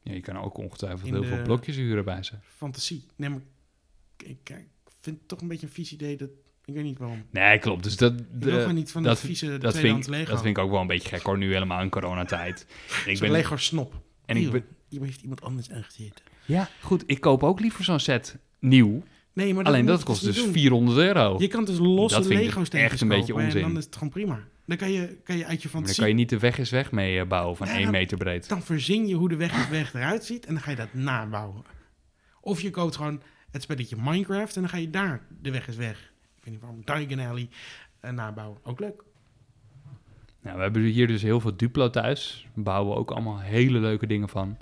ja 0.02 0.14
je 0.14 0.22
kan 0.22 0.38
ook 0.38 0.58
ongetwijfeld 0.58 1.08
In 1.08 1.14
heel 1.14 1.24
veel 1.24 1.42
blokjes 1.42 1.76
huren 1.76 2.06
bij 2.06 2.24
ze. 2.24 2.34
Fantasie. 2.56 3.06
Nee, 3.16 3.30
maar 3.30 3.42
ik, 4.18 4.28
ik 4.50 4.66
vind 5.02 5.18
het 5.20 5.28
toch 5.28 5.42
een 5.42 5.48
beetje 5.48 5.66
een 5.66 5.72
vies 5.74 5.94
idee. 5.94 6.18
Dat, 6.18 6.30
ik 6.66 6.74
weet 6.74 6.84
niet 6.84 6.98
waarom. 6.98 7.26
Nee, 7.32 7.60
klopt. 7.60 7.84
Dus 7.84 7.98
dat, 7.98 8.18
de- 8.18 8.70
niet 8.74 8.92
van 8.92 9.04
dat, 9.04 9.12
dat 9.16 9.26
vieze 9.26 9.58
dat, 9.58 9.78
vind, 9.78 10.08
Lego. 10.08 10.32
dat 10.32 10.42
vind 10.42 10.58
ik 10.58 10.64
ook 10.64 10.72
wel 10.72 10.82
een 10.82 10.88
beetje 10.88 11.10
gek 11.10 11.22
hoor, 11.22 11.38
nu 11.38 11.54
helemaal 11.54 11.82
in 11.82 11.90
coronatijd. 11.90 12.66
En 13.06 13.12
ik 13.14 13.20
ben, 13.20 13.32
Lego 13.32 13.58
snop. 13.58 14.02
en 14.26 14.38
ik 14.38 14.52
ben, 14.52 14.66
Iemand 14.90 15.10
heeft 15.12 15.22
iemand 15.22 15.42
anders 15.42 15.72
aangezeten. 15.72 16.24
ja, 16.46 16.70
goed, 16.82 17.04
ik 17.06 17.20
koop 17.22 17.44
ook 17.44 17.60
liever 17.60 17.84
zo'n 17.84 18.00
set 18.00 18.38
nieuw. 18.60 19.04
Nee, 19.36 19.54
maar 19.54 19.64
Alleen 19.66 19.86
dat 19.86 20.04
kost 20.04 20.24
niet 20.26 20.34
dus 20.34 20.44
doen. 20.44 20.54
400 20.54 20.98
euro. 20.98 21.36
Je 21.40 21.48
kan 21.48 21.66
dus 21.66 21.78
losse 21.78 22.18
Dat 22.18 22.28
vind 22.28 22.40
ik 22.40 22.46
Lego 22.46 22.62
echt 22.72 23.02
een 23.02 23.08
beetje 23.08 23.34
kopen 23.34 23.46
onzin. 23.46 23.62
En 23.62 23.68
dan 23.68 23.78
is 23.78 23.86
het 23.86 23.94
gewoon 23.94 24.10
prima. 24.10 24.40
Dan 24.66 24.78
kan 24.78 24.92
je, 24.92 25.18
kan 25.24 25.38
je 25.38 25.46
uit 25.46 25.62
je 25.62 25.70
Maar 25.72 25.72
dan 25.72 25.72
fantasie... 25.72 26.00
kan 26.00 26.08
je 26.10 26.14
niet 26.16 26.30
de 26.30 26.40
weg 26.40 26.58
is 26.58 26.70
weg 26.70 26.92
mee 26.92 27.20
eh, 27.20 27.28
bouwen 27.28 27.56
van 27.58 27.68
Ja, 27.68 27.74
1 27.74 27.82
dan- 27.84 27.92
meter 27.92 28.18
breed. 28.18 28.50
Dan 28.50 28.62
verzin 28.64 29.08
je 29.08 29.16
hoe 29.16 29.30
de 29.30 29.36
weg 29.36 29.58
is 29.58 29.70
weg 29.70 29.94
eruit 29.94 30.26
ziet 30.26 30.46
en 30.46 30.54
dan 30.54 30.64
ga 30.64 30.70
je 30.70 30.76
dat 30.76 30.94
nabouwen. 30.94 31.64
Of 32.42 32.62
je 32.62 32.70
koopt 32.70 32.96
gewoon 32.96 33.22
het 33.52 33.62
spelletje 33.62 33.96
Minecraft 34.00 34.56
en 34.56 34.62
dan 34.62 34.70
ga 34.70 34.78
je 34.78 34.90
daar 34.90 35.22
de 35.42 35.52
weg 35.52 35.68
is 35.68 35.76
weg. 35.76 36.12
Ik 36.38 36.44
weet 36.44 36.54
niet 36.54 36.62
waarom, 36.62 36.82
Diagon 37.08 37.30
Alley 37.30 37.50
eh, 38.00 38.12
nabouwen. 38.12 38.58
Ook 38.64 38.80
leuk. 38.80 39.04
Nou, 40.42 40.56
we 40.58 40.64
hebben 40.64 40.82
hier 40.82 41.08
dus 41.08 41.22
heel 41.22 41.40
veel 41.40 41.58
Duplo 41.58 41.90
thuis. 41.90 42.48
Daar 42.54 42.64
bouwen 42.64 42.94
we 42.94 43.00
ook 43.00 43.12
allemaal 43.12 43.40
hele 43.40 43.80
leuke 43.80 44.08
dingen 44.08 44.30
van. 44.30 44.58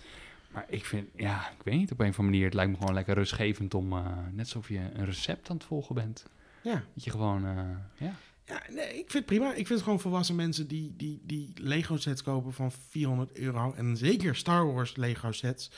Maar 0.54 0.66
ik 0.68 0.86
vind, 0.86 1.10
ja, 1.16 1.50
ik 1.50 1.64
weet 1.64 1.76
niet, 1.76 1.92
op 1.92 2.00
een 2.00 2.10
of 2.10 2.20
andere 2.20 2.30
manier, 2.30 2.46
het 2.46 2.54
lijkt 2.54 2.72
me 2.72 2.78
gewoon 2.78 2.94
lekker 2.94 3.14
rustgevend 3.14 3.74
om, 3.74 3.92
eh, 3.92 4.06
net 4.32 4.46
alsof 4.46 4.70
je 4.70 4.80
een 4.94 5.06
recept 5.06 5.50
aan 5.50 5.56
het 5.56 5.66
volgen 5.66 5.96
bent. 5.96 6.26
Ja. 6.62 6.84
Dat 6.94 7.04
je 7.04 7.12
gewoon, 7.12 7.46
eh, 7.46 8.08
ja. 8.08 8.14
Ja, 8.54 8.74
nee, 8.74 8.88
ik 8.88 8.94
vind 9.12 9.14
het 9.14 9.26
prima. 9.26 9.50
Ik 9.50 9.56
vind 9.56 9.70
het 9.70 9.82
gewoon 9.82 10.00
volwassen 10.00 10.36
mensen 10.36 10.68
die, 10.68 10.94
die, 10.98 11.22
die 11.24 11.52
Lego 11.56 11.98
sets 11.98 12.24
kopen 12.24 12.54
van 12.54 12.72
400 12.90 13.38
euro. 13.38 13.74
En 13.76 13.98
zeker 13.98 14.36
Star 14.36 14.74
Wars 14.74 14.96
Lego 14.96 15.32
sets. 15.32 15.72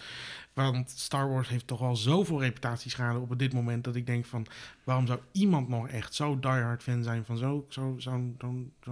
Want 0.54 0.90
Star 0.96 1.30
Wars 1.30 1.50
heeft 1.50 1.68
toch 1.68 1.82
al 1.82 1.96
zoveel 1.96 2.42
reputatieschade 2.42 3.20
op 3.20 3.40
dit 3.40 3.54
moment. 3.54 3.84
Dat 3.84 3.96
ik 3.96 4.06
denk 4.06 4.26
van, 4.26 4.46
waarom 4.84 5.08
zou 5.08 5.20
iemand 5.32 5.68
nog 5.70 5.88
echt 5.88 6.14
zo 6.16 6.40
diehard 6.40 6.84
fan 6.84 7.04
zijn 7.04 7.26
van 7.26 7.38
zo, 7.38 7.66
zo, 7.70 7.96
zo'n 7.98 8.36
Ja, 8.84 8.92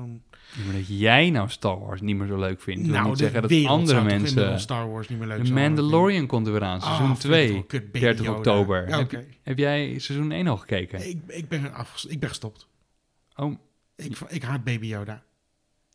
Maar 0.65 0.73
dat 0.73 0.88
jij 0.99 1.29
nou 1.29 1.49
Star 1.49 1.79
Wars 1.79 2.01
niet 2.01 2.15
meer 2.15 2.27
zo 2.27 2.39
leuk 2.39 2.61
vindt. 2.61 2.88
nou, 2.88 3.07
niet 3.09 3.17
zeggen 3.17 3.41
dat 3.41 3.65
andere 3.65 4.01
mensen... 4.03 4.59
Star 4.59 4.89
Wars 4.91 5.07
niet 5.09 5.19
meer 5.19 5.27
leuk 5.27 5.38
De 5.39 5.45
vinden. 5.45 5.63
Mandalorian 5.63 6.27
komt 6.27 6.47
er 6.47 6.53
weer 6.53 6.63
aan, 6.63 6.79
Ah, 6.79 6.84
seizoen 6.86 7.05
vind 7.07 7.17
ik 7.23 7.29
2. 7.29 7.51
wel 7.53 7.63
kut, 7.63 7.86
baby 7.91 7.99
30 7.99 8.25
Yoda. 8.25 8.38
oktober. 8.38 8.89
Ja, 8.89 9.07
Heb 9.41 9.57
jij 9.57 9.99
seizoen 9.99 10.31
1 10.31 10.47
al 10.47 10.57
gekeken? 10.57 11.09
ik, 11.09 11.17
ik, 11.27 11.47
ben 11.47 11.73
afges- 11.73 12.05
ik 12.05 12.19
ben 12.19 12.29
gestopt. 12.29 12.67
Oh, 13.36 13.55
Ik, 13.95 14.17
ik 14.27 14.43
haat 14.43 14.63
Baby 14.63 14.85
Yoda. 14.85 15.23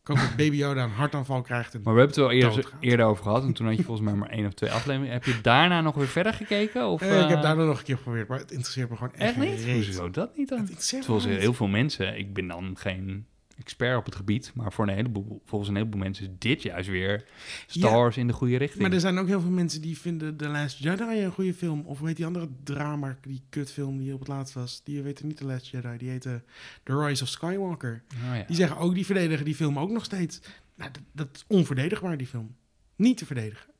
Ik 0.01 0.07
hoop 0.07 0.17
dat 0.17 0.35
Baby 0.35 0.55
Yoda 0.55 0.83
een 0.83 0.89
hartaanval 0.89 1.41
krijgt. 1.41 1.73
En 1.73 1.81
maar 1.83 1.93
we 1.93 1.99
hebben 1.99 2.17
het 2.17 2.25
wel 2.27 2.35
eerder, 2.41 2.55
Doodgaat. 2.61 2.81
eerder 2.83 3.05
over 3.05 3.23
gehad. 3.23 3.43
En 3.43 3.53
toen 3.53 3.67
had 3.67 3.77
je 3.77 3.83
volgens 3.83 4.05
mij 4.09 4.15
maar 4.15 4.29
één 4.29 4.45
of 4.45 4.53
twee 4.53 4.71
afleveringen. 4.71 5.13
Heb 5.13 5.23
je 5.23 5.41
daarna 5.41 5.81
nog 5.81 5.95
weer 5.95 6.07
verder 6.07 6.33
gekeken? 6.33 6.87
Of, 6.87 7.01
Eh, 7.01 7.21
ik 7.21 7.27
heb 7.27 7.37
eh, 7.37 7.43
daarna 7.43 7.63
nog 7.63 7.77
een 7.77 7.83
keer 7.83 7.97
geprobeerd, 7.97 8.27
maar 8.27 8.39
het 8.39 8.51
interesseert 8.51 8.89
me 8.89 8.95
gewoon 8.95 9.13
echt, 9.13 9.37
Echt 9.37 9.65
niet? 9.65 9.85
Hoezo 9.85 10.09
dat 10.09 10.37
niet 10.37 10.49
dan? 10.49 10.59
Het 10.59 10.91
me 10.95 11.03
Volgens 11.03 11.25
heel 11.25 11.53
veel 11.53 11.67
mensen, 11.67 12.17
ik 12.17 12.33
ben 12.33 12.47
dan 12.47 12.75
geen 12.77 13.27
expert 13.59 13.97
op 13.97 14.05
het 14.05 14.15
gebied, 14.15 14.51
maar 14.55 14.71
voor 14.73 14.87
een 14.87 14.93
heleboel, 14.95 15.41
volgens 15.45 15.69
een 15.69 15.75
heleboel 15.75 15.99
mensen 15.99 16.25
is 16.25 16.31
dit 16.37 16.61
juist 16.61 16.89
weer 16.89 17.25
Star 17.67 17.89
Ja. 17.91 17.97
Wars 17.97 18.17
in 18.17 18.27
de 18.27 18.33
goede 18.33 18.57
richting. 18.57 18.81
Maar 18.81 18.91
er 18.91 18.99
zijn 18.99 19.17
ook 19.17 19.27
heel 19.27 19.41
veel 19.41 19.49
mensen 19.49 19.81
die 19.81 19.97
vinden 19.99 20.37
The 20.37 20.47
Last 20.47 20.77
Jedi 20.77 21.23
een 21.23 21.31
goede 21.31 21.53
film. 21.53 21.81
Of 21.85 21.97
hoe 21.97 22.07
heet 22.07 22.17
die 22.17 22.25
andere 22.25 22.49
drama, 22.63 23.17
die 23.21 23.41
kutfilm 23.49 23.97
die 23.97 24.13
op 24.13 24.19
het 24.19 24.27
laatst 24.27 24.53
was? 24.53 24.81
Die 24.83 25.01
weten 25.01 25.27
niet 25.27 25.37
The 25.37 25.45
Last 25.45 25.67
Jedi, 25.67 25.97
die 25.97 26.09
heette 26.09 26.43
The 26.83 27.05
Rise 27.05 27.23
of 27.23 27.29
Skywalker. 27.29 28.03
Oh 28.13 28.35
ja. 28.35 28.43
Die 28.47 28.55
zeggen 28.55 28.77
ook, 28.77 28.93
die 28.93 29.05
verdedigen 29.05 29.45
die 29.45 29.55
film 29.55 29.79
ook 29.79 29.89
nog 29.89 30.03
steeds. 30.05 30.39
Nou, 30.75 30.91
dat, 30.91 31.01
dat 31.11 31.27
is 31.33 31.43
onverdedigbaar, 31.47 32.17
die 32.17 32.27
film. 32.27 32.55
Niet 32.95 33.17
te 33.17 33.25
verdedigen. 33.25 33.71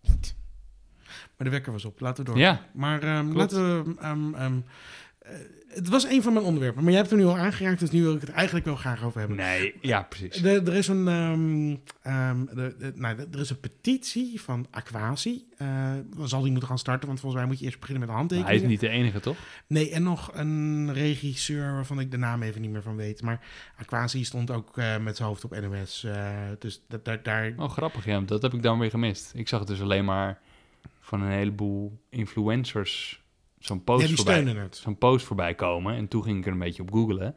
Niet. 0.00 0.34
Maar 1.36 1.46
de 1.46 1.50
wekker 1.50 1.72
was 1.72 1.84
op, 1.84 2.00
laten 2.00 2.24
we 2.24 2.30
door. 2.30 2.38
ja, 2.40 2.66
Maar 2.74 3.02
ehm, 3.02 3.32
laten 3.32 3.84
we... 3.84 3.94
ehm, 4.00 4.34
ehm, 4.34 4.56
eh, 4.56 4.62
het 5.68 5.88
was 5.88 6.04
een 6.04 6.22
van 6.22 6.32
mijn 6.32 6.44
onderwerpen, 6.44 6.82
maar 6.82 6.92
jij 6.92 7.00
hebt 7.00 7.12
er 7.12 7.18
nu 7.18 7.24
al 7.24 7.36
aangeraakt, 7.36 7.80
dus 7.80 7.90
nu 7.90 8.02
wil 8.02 8.14
ik 8.14 8.20
het 8.20 8.30
eigenlijk 8.30 8.66
wel 8.66 8.76
graag 8.76 9.04
over 9.04 9.18
hebben. 9.18 9.36
Nee, 9.36 9.74
ja, 9.80 10.02
precies. 10.02 10.42
Er, 10.44 10.74
is 10.74 10.88
een, 10.88 11.08
ehm, 11.08 11.76
ehm, 12.02 12.44
nou, 12.94 13.18
er 13.32 13.40
is 13.40 13.50
een 13.50 13.60
petitie 13.60 14.40
van 14.40 14.66
Aquasi. 14.70 15.44
Eh 15.56 15.66
dan 16.16 16.28
zal 16.28 16.40
die 16.42 16.50
moeten 16.50 16.68
gaan 16.68 16.78
starten, 16.78 17.06
want 17.06 17.20
volgens 17.20 17.40
mij 17.40 17.50
moet 17.50 17.60
je 17.60 17.64
eerst 17.64 17.80
beginnen 17.80 18.08
met 18.08 18.28
de 18.28 18.34
Maar 18.36 18.44
hij 18.44 18.54
is 18.54 18.62
niet 18.62 18.80
de 18.80 18.88
enige, 18.88 19.20
toch? 19.20 19.36
Nee, 19.66 19.90
en 19.90 20.02
nog 20.02 20.30
een 20.34 20.92
regisseur 20.92 21.72
waarvan 21.72 22.00
ik 22.00 22.10
de 22.10 22.16
naam 22.16 22.42
even 22.42 22.60
niet 22.60 22.70
meer 22.70 22.82
van 22.82 22.96
weet. 22.96 23.22
Maar 23.22 23.40
Aquasi 23.76 24.24
stond 24.24 24.50
ook 24.50 24.78
eh, 24.78 24.98
met 24.98 25.16
zijn 25.16 25.28
hoofd 25.28 25.44
op 25.44 25.60
NOS. 25.60 26.04
eh, 26.04 26.30
dus 26.58 26.82
dat, 26.88 27.04
daar, 27.04 27.22
daar, 27.22 27.52
Oh, 27.56 27.70
grappig, 27.70 28.04
ja. 28.04 28.20
Dat 28.20 28.42
heb 28.42 28.54
ik 28.54 28.62
dan 28.62 28.78
weer 28.78 28.90
gemist. 28.90 29.32
Ik 29.34 29.48
zag 29.48 29.58
het 29.58 29.68
dus 29.68 29.80
alleen 29.80 30.04
maar 30.04 30.40
van 31.00 31.22
een 31.22 31.30
heleboel 31.30 32.00
influencers 32.08 33.21
zo'n 33.64 33.84
post 33.84 34.08
ja, 34.08 34.14
voorbij 34.14 34.68
zo'n 34.70 34.98
post 34.98 35.26
voorbij 35.26 35.54
komen. 35.54 35.96
En 35.96 36.08
toen 36.08 36.22
ging 36.22 36.38
ik 36.38 36.46
er 36.46 36.52
een 36.52 36.58
beetje 36.58 36.82
op 36.82 36.92
googlen. 36.92 37.34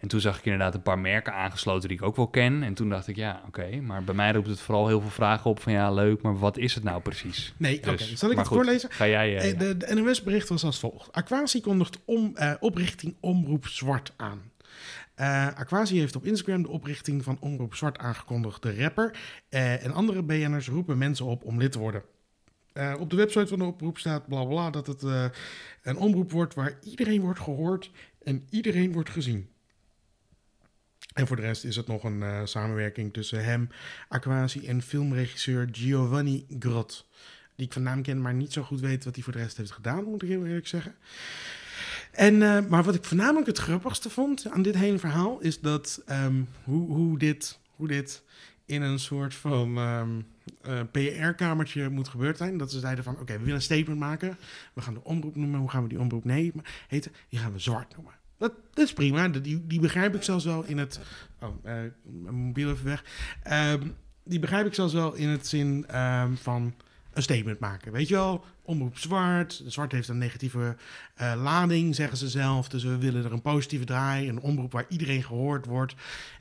En 0.00 0.08
toen 0.08 0.20
zag 0.20 0.38
ik 0.38 0.44
inderdaad 0.44 0.74
een 0.74 0.82
paar 0.82 0.98
merken 0.98 1.32
aangesloten 1.34 1.88
die 1.88 1.98
ik 1.98 2.04
ook 2.04 2.16
wel 2.16 2.28
ken. 2.28 2.62
En 2.62 2.74
toen 2.74 2.88
dacht 2.88 3.08
ik, 3.08 3.16
ja, 3.16 3.42
oké. 3.46 3.80
Maar 3.80 4.04
bij 4.04 4.14
mij 4.14 4.32
roept 4.32 4.46
het 4.46 4.60
vooral 4.60 4.86
heel 4.86 5.00
veel 5.00 5.10
vragen 5.10 5.50
op 5.50 5.60
van, 5.60 5.72
ja, 5.72 5.90
leuk, 5.92 6.22
maar 6.22 6.38
wat 6.38 6.56
is 6.58 6.74
het 6.74 6.84
nou 6.84 7.02
precies? 7.02 7.54
Nee, 7.56 7.78
oké. 7.78 7.90
Dus, 7.96 8.14
Zal 8.14 8.30
ik 8.30 8.36
het 8.38 8.46
goed, 8.46 8.56
voorlezen? 8.56 8.90
Ga 8.90 9.06
jij... 9.08 9.36
eh, 9.38 9.50
Eh, 9.50 9.58
De, 9.58 9.76
de 9.76 9.94
NOS-bericht 9.94 10.48
was 10.48 10.64
als 10.64 10.78
volgt. 10.78 11.12
Aquasi 11.12 11.60
kondigt 11.60 11.98
om, 12.04 12.30
eh, 12.34 12.52
oprichting 12.60 13.14
Omroep 13.20 13.66
Zwart 13.66 14.12
aan. 14.16 14.50
Eh 15.14 15.46
Aquasi 15.46 15.98
heeft 15.98 16.16
op 16.16 16.24
Instagram 16.24 16.62
de 16.62 16.68
oprichting 16.68 17.24
van 17.24 17.36
Omroep 17.40 17.74
Zwart 17.74 17.98
aangekondigd. 17.98 18.62
De 18.62 18.76
rapper 18.82 19.16
en 19.48 19.92
andere 19.92 20.22
BN'ers 20.22 20.68
roepen 20.68 20.98
mensen 20.98 21.26
op 21.26 21.44
om 21.44 21.58
lid 21.58 21.72
te 21.72 21.78
worden. 21.78 22.02
Eh, 22.72 22.94
op 22.98 23.10
de 23.10 23.16
website 23.16 23.46
van 23.46 23.58
de 23.58 23.64
oproep 23.64 23.98
staat 23.98 24.26
bla 24.26 24.44
bla 24.44 24.70
dat 24.70 24.86
het 24.86 25.02
eh, 25.02 25.24
een 25.82 25.96
omroep 25.96 26.30
wordt 26.30 26.54
waar 26.54 26.78
iedereen 26.82 27.20
wordt 27.20 27.40
gehoord 27.40 27.90
en 28.22 28.46
iedereen 28.50 28.92
wordt 28.92 29.10
gezien. 29.10 29.48
En 31.14 31.26
voor 31.26 31.36
de 31.36 31.42
rest 31.42 31.64
is 31.64 31.76
het 31.76 31.86
nog 31.86 32.04
een 32.04 32.22
eh, 32.22 32.40
samenwerking 32.44 33.12
tussen 33.12 33.44
hem, 33.44 33.68
Aquasi 34.08 34.66
en 34.66 34.82
filmregisseur 34.82 35.68
Giovanni 35.72 36.46
Grot. 36.58 37.06
Die 37.54 37.66
ik 37.66 37.72
van 37.72 37.82
naam 37.82 38.02
ken, 38.02 38.20
maar 38.20 38.34
niet 38.34 38.52
zo 38.52 38.62
goed 38.62 38.80
weet 38.80 39.04
wat 39.04 39.14
hij 39.14 39.24
voor 39.24 39.32
de 39.32 39.38
rest 39.38 39.56
heeft 39.56 39.70
gedaan, 39.70 40.04
moet 40.04 40.22
ik 40.22 40.28
heel 40.28 40.46
eerlijk 40.46 40.66
zeggen. 40.66 40.94
En, 42.10 42.38
maar 42.68 42.82
wat 42.82 42.94
ik 42.94 43.04
voornamelijk 43.04 43.46
het 43.46 43.58
grappigste 43.58 44.10
vond 44.10 44.50
aan 44.50 44.62
dit 44.62 44.74
hele 44.74 44.98
verhaal, 44.98 45.40
is 45.40 45.60
dat 45.60 46.02
ehm, 46.06 46.42
hoe, 46.64 46.94
hoe, 46.94 47.18
dit, 47.18 47.58
hoe 47.76 47.88
dit 47.88 48.22
in 48.64 48.82
een 48.82 48.98
soort 48.98 49.34
van 49.34 49.76
ehm, 49.76 50.20
eh, 50.60 50.80
PR-kamertje 50.90 51.88
moet 51.88 52.08
gebeurd 52.08 52.36
zijn. 52.36 52.58
Dat 52.58 52.70
ze 52.70 52.80
zeiden 52.80 53.04
van, 53.04 53.18
oké, 53.18 53.32
we 53.32 53.38
willen 53.38 53.54
een 53.54 53.62
statement 53.62 53.98
maken. 53.98 54.38
We 54.72 54.80
gaan 54.80 54.94
de 54.94 55.04
omroep 55.04 55.36
noemen. 55.36 55.60
Hoe 55.60 55.70
gaan 55.70 55.82
we 55.82 55.88
die 55.88 56.00
omroep 56.00 56.24
nee, 56.24 56.52
heten? 56.88 57.12
Die 57.28 57.38
gaan 57.38 57.52
we 57.52 57.58
zwart 57.58 57.94
noemen. 57.96 58.14
Dat, 58.38 58.52
dat 58.72 58.84
is 58.84 58.92
prima. 58.92 59.28
Die, 59.28 59.66
die 59.66 59.80
begrijp 59.80 60.14
ik 60.14 60.22
zelfs 60.22 60.44
wel 60.44 60.64
in 60.64 60.78
het... 60.78 61.00
Oh, 61.40 61.48
eh, 61.62 61.74
mijn 62.02 62.34
mobiel 62.34 62.70
even 62.70 62.84
weg. 62.84 63.04
Ehm, 63.42 63.88
die 64.24 64.38
begrijp 64.38 64.66
ik 64.66 64.74
zelfs 64.74 64.92
wel 64.92 65.14
in 65.14 65.28
het 65.28 65.46
zin 65.46 65.84
ehm, 65.88 66.34
van 66.34 66.74
een 67.12 67.22
statement 67.22 67.58
maken. 67.58 67.92
Weet 67.92 68.08
je 68.08 68.14
wel, 68.14 68.44
omroep 68.62 68.98
zwart. 68.98 69.62
Zwart 69.66 69.92
heeft 69.92 70.08
een 70.08 70.18
negatieve 70.18 70.76
eh, 71.14 71.32
lading, 71.42 71.94
zeggen 71.94 72.16
ze 72.18 72.28
zelf. 72.28 72.68
Dus 72.68 72.84
we 72.84 72.98
willen 72.98 73.24
er 73.24 73.32
een 73.32 73.42
positieve 73.42 73.84
draai. 73.84 74.28
Een 74.28 74.40
omroep 74.40 74.72
waar 74.72 74.86
iedereen 74.88 75.22
gehoord 75.22 75.66
wordt. 75.66 75.94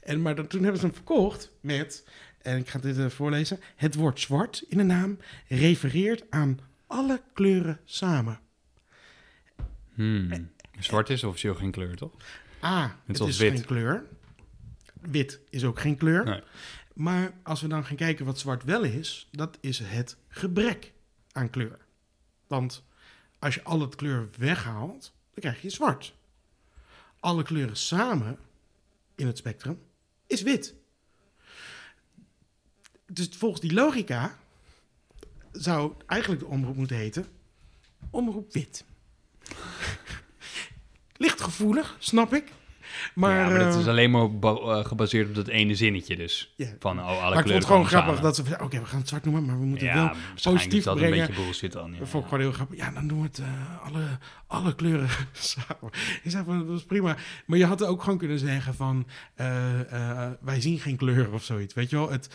En, 0.03 0.21
maar 0.21 0.47
toen 0.47 0.61
hebben 0.63 0.79
ze 0.79 0.85
hem 0.85 0.95
verkocht 0.95 1.51
met, 1.61 2.05
en 2.43 2.57
ik 2.57 2.69
ga 2.69 2.79
dit 2.79 2.97
even 2.97 3.11
voorlezen. 3.11 3.59
Het 3.75 3.95
woord 3.95 4.19
zwart 4.19 4.63
in 4.67 4.77
de 4.77 4.83
naam 4.83 5.17
refereert 5.47 6.23
aan 6.29 6.59
alle 6.87 7.21
kleuren 7.33 7.79
samen. 7.85 8.39
hmm. 9.93 10.49
Zwart 10.79 11.09
is 11.09 11.23
officieel 11.23 11.55
geen 11.55 11.71
kleur, 11.71 11.95
toch? 11.95 12.11
A, 12.63 12.97
het 13.05 13.19
is 13.19 13.37
wit. 13.37 13.53
geen 13.53 13.65
kleur. 13.65 14.05
Wit 15.01 15.39
is 15.49 15.63
ook 15.63 15.79
geen 15.79 15.97
kleur. 15.97 16.23
Nee. 16.23 16.41
Maar 16.93 17.33
als 17.43 17.61
we 17.61 17.67
dan 17.67 17.85
gaan 17.85 17.95
kijken 17.95 18.25
wat 18.25 18.39
zwart 18.39 18.63
wel 18.63 18.83
is, 18.83 19.27
dat 19.31 19.57
is 19.61 19.79
het 19.79 20.17
gebrek 20.27 20.93
aan 21.31 21.49
kleur. 21.49 21.77
Want 22.47 22.83
als 23.39 23.55
je 23.55 23.63
al 23.63 23.81
het 23.81 23.95
kleur 23.95 24.29
weghaalt, 24.37 25.13
dan 25.33 25.39
krijg 25.39 25.61
je 25.61 25.69
zwart. 25.69 26.15
Alle 27.19 27.43
kleuren 27.43 27.77
samen 27.77 28.37
in 29.15 29.27
het 29.27 29.37
spectrum 29.37 29.79
is 30.27 30.41
wit. 30.41 30.75
Dus 33.13 33.29
volgens 33.37 33.61
die 33.61 33.73
logica 33.73 34.37
zou 35.51 35.93
eigenlijk 36.05 36.41
de 36.41 36.47
omroep 36.47 36.75
moeten 36.75 36.95
heten 36.97 37.27
omroep 38.09 38.53
wit. 38.53 38.83
Licht 41.17 41.41
gevoelig, 41.41 41.95
snap 41.99 42.33
ik. 42.33 42.51
Maar, 43.15 43.35
ja, 43.35 43.49
maar 43.49 43.59
dat 43.59 43.75
is 43.79 43.87
alleen 43.87 44.11
maar 44.11 44.29
eh, 44.41 44.85
gebaseerd 44.85 45.29
op 45.29 45.35
dat 45.35 45.47
ene 45.47 45.75
zinnetje 45.75 46.15
dus. 46.15 46.53
Van, 46.79 46.99
oh, 46.99 47.05
alle 47.05 47.15
maar 47.15 47.27
ik 47.27 47.31
vond 47.33 47.43
kleuren 47.43 47.53
het 47.55 47.65
gewoon 47.65 47.85
grappig 47.85 48.09
samen. 48.15 48.23
dat 48.23 48.35
ze 48.35 48.63
oké, 48.63 48.79
we 48.79 48.85
gaan 48.85 48.99
het 48.99 49.07
zwart 49.07 49.23
noemen, 49.23 49.45
maar 49.45 49.59
we 49.59 49.65
moeten 49.65 49.87
ja, 49.87 50.07
het 50.33 50.43
wel 50.43 50.53
positief 50.53 50.83
dat 50.83 50.95
brengen. 50.97 51.19
een 51.19 51.25
beetje 51.27 51.41
bullshit 51.43 51.71
dan. 51.71 51.91
Ja. 51.93 51.99
Dat 51.99 52.09
vond 52.09 52.23
ik 52.23 52.29
gewoon 52.29 52.43
heel 52.43 52.53
grappig. 52.53 52.77
Ja, 52.77 52.91
dan 52.91 53.07
doen 53.07 53.17
we 53.21 53.27
het 53.27 53.39
eh, 53.39 53.85
alle, 53.85 54.03
alle 54.47 54.75
kleuren 54.75 55.07
samen. 55.33 55.91
Ik 56.23 56.31
zei 56.31 56.43
van, 56.45 56.67
dat 56.67 56.77
is 56.77 56.83
prima. 56.85 57.15
Maar 57.45 57.57
je 57.57 57.65
had 57.65 57.81
er 57.81 57.87
ook 57.87 58.03
gewoon 58.03 58.17
kunnen 58.17 58.39
zeggen 58.39 58.73
van... 58.75 59.07
eh, 59.35 60.29
wij 60.41 60.61
zien 60.61 60.79
geen 60.79 60.97
kleuren 60.97 61.33
of 61.33 61.43
zoiets. 61.43 61.73
Weet 61.73 61.89
je 61.89 61.95
wel? 61.95 62.09
Het, 62.11 62.29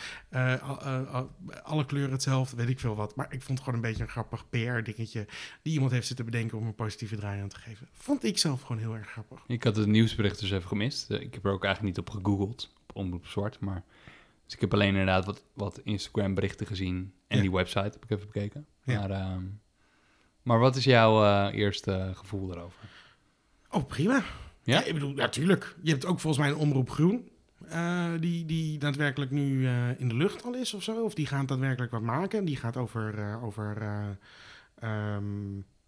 al- 0.61 0.81
al- 0.81 1.31
alle 1.63 1.85
kleuren 1.85 2.11
hetzelfde, 2.11 2.55
weet 2.55 2.69
ik 2.69 2.79
veel 2.79 2.95
wat. 2.95 3.15
Maar 3.15 3.25
ik 3.29 3.41
vond 3.41 3.57
het 3.57 3.67
gewoon 3.67 3.75
een 3.75 3.89
beetje 3.89 4.03
een 4.03 4.09
grappig 4.09 4.49
PR-dingetje... 4.49 5.25
die 5.61 5.73
iemand 5.73 5.91
heeft 5.91 6.07
zitten 6.07 6.25
bedenken 6.25 6.57
om 6.57 6.67
een 6.67 6.75
positieve 6.75 7.15
draai 7.15 7.41
aan 7.41 7.47
te 7.47 7.59
geven. 7.59 7.87
Vond 7.93 8.23
ik 8.23 8.37
zelf 8.37 8.61
gewoon 8.61 8.81
heel 8.81 8.95
erg 8.95 9.09
grappig. 9.09 9.39
Ik 9.47 9.63
had 9.63 9.75
het 9.75 9.87
nieuwsbericht 9.87 10.39
dus 10.39 10.51
even 10.57 10.69
gemist. 10.69 11.11
Eh, 11.11 11.21
Ik 11.21 11.33
heb 11.33 11.45
er 11.45 11.51
ook 11.51 11.63
eigenlijk 11.63 11.95
niet 11.97 12.07
op 12.07 12.13
gegoogeld, 12.15 12.73
op 12.81 12.95
Omroep 12.95 13.25
Zwart. 13.27 13.59
Maar... 13.59 13.83
Dus 14.45 14.55
ik 14.55 14.61
heb 14.61 14.73
alleen 14.73 14.87
inderdaad 14.89 15.25
wat, 15.25 15.43
wat 15.53 15.79
Instagram 15.83 16.33
berichten 16.33 16.67
gezien. 16.67 17.13
En 17.27 17.35
Ja. 17.35 17.41
die 17.43 17.51
website 17.51 17.79
heb 17.79 18.03
ik 18.03 18.09
even 18.09 18.25
bekeken. 18.33 18.65
Ja. 18.83 18.99
Maar, 18.99 19.09
ehm, 19.11 19.43
maar 20.41 20.59
wat 20.59 20.75
is 20.75 20.83
jouw 20.83 21.23
eh, 21.23 21.57
eerste 21.59 22.11
gevoel 22.13 22.47
daarover? 22.47 22.79
Oh, 23.69 23.85
prima. 23.85 24.23
Ja? 24.63 24.83
ik 24.83 24.93
bedoel, 24.93 25.13
natuurlijk. 25.13 25.75
Je 25.81 25.91
hebt 25.91 26.05
ook 26.05 26.19
volgens 26.19 26.43
mij 26.43 26.51
een 26.53 26.59
omroep 26.61 26.89
groen. 26.89 27.29
eh, 27.67 28.11
die, 28.19 28.45
die 28.45 28.77
daadwerkelijk 28.79 29.31
nu 29.31 29.67
in 29.97 30.07
de 30.07 30.15
lucht 30.15 30.43
al 30.43 30.53
is 30.55 30.73
of 30.73 30.83
zo. 30.83 31.03
Of 31.03 31.13
die 31.13 31.25
gaat 31.25 31.47
daadwerkelijk 31.47 31.91
wat 31.91 32.01
maken. 32.01 32.45
Die 32.45 32.55
gaat 32.55 32.77
over, 32.77 33.39
over 33.41 33.77
eh, 33.81 35.17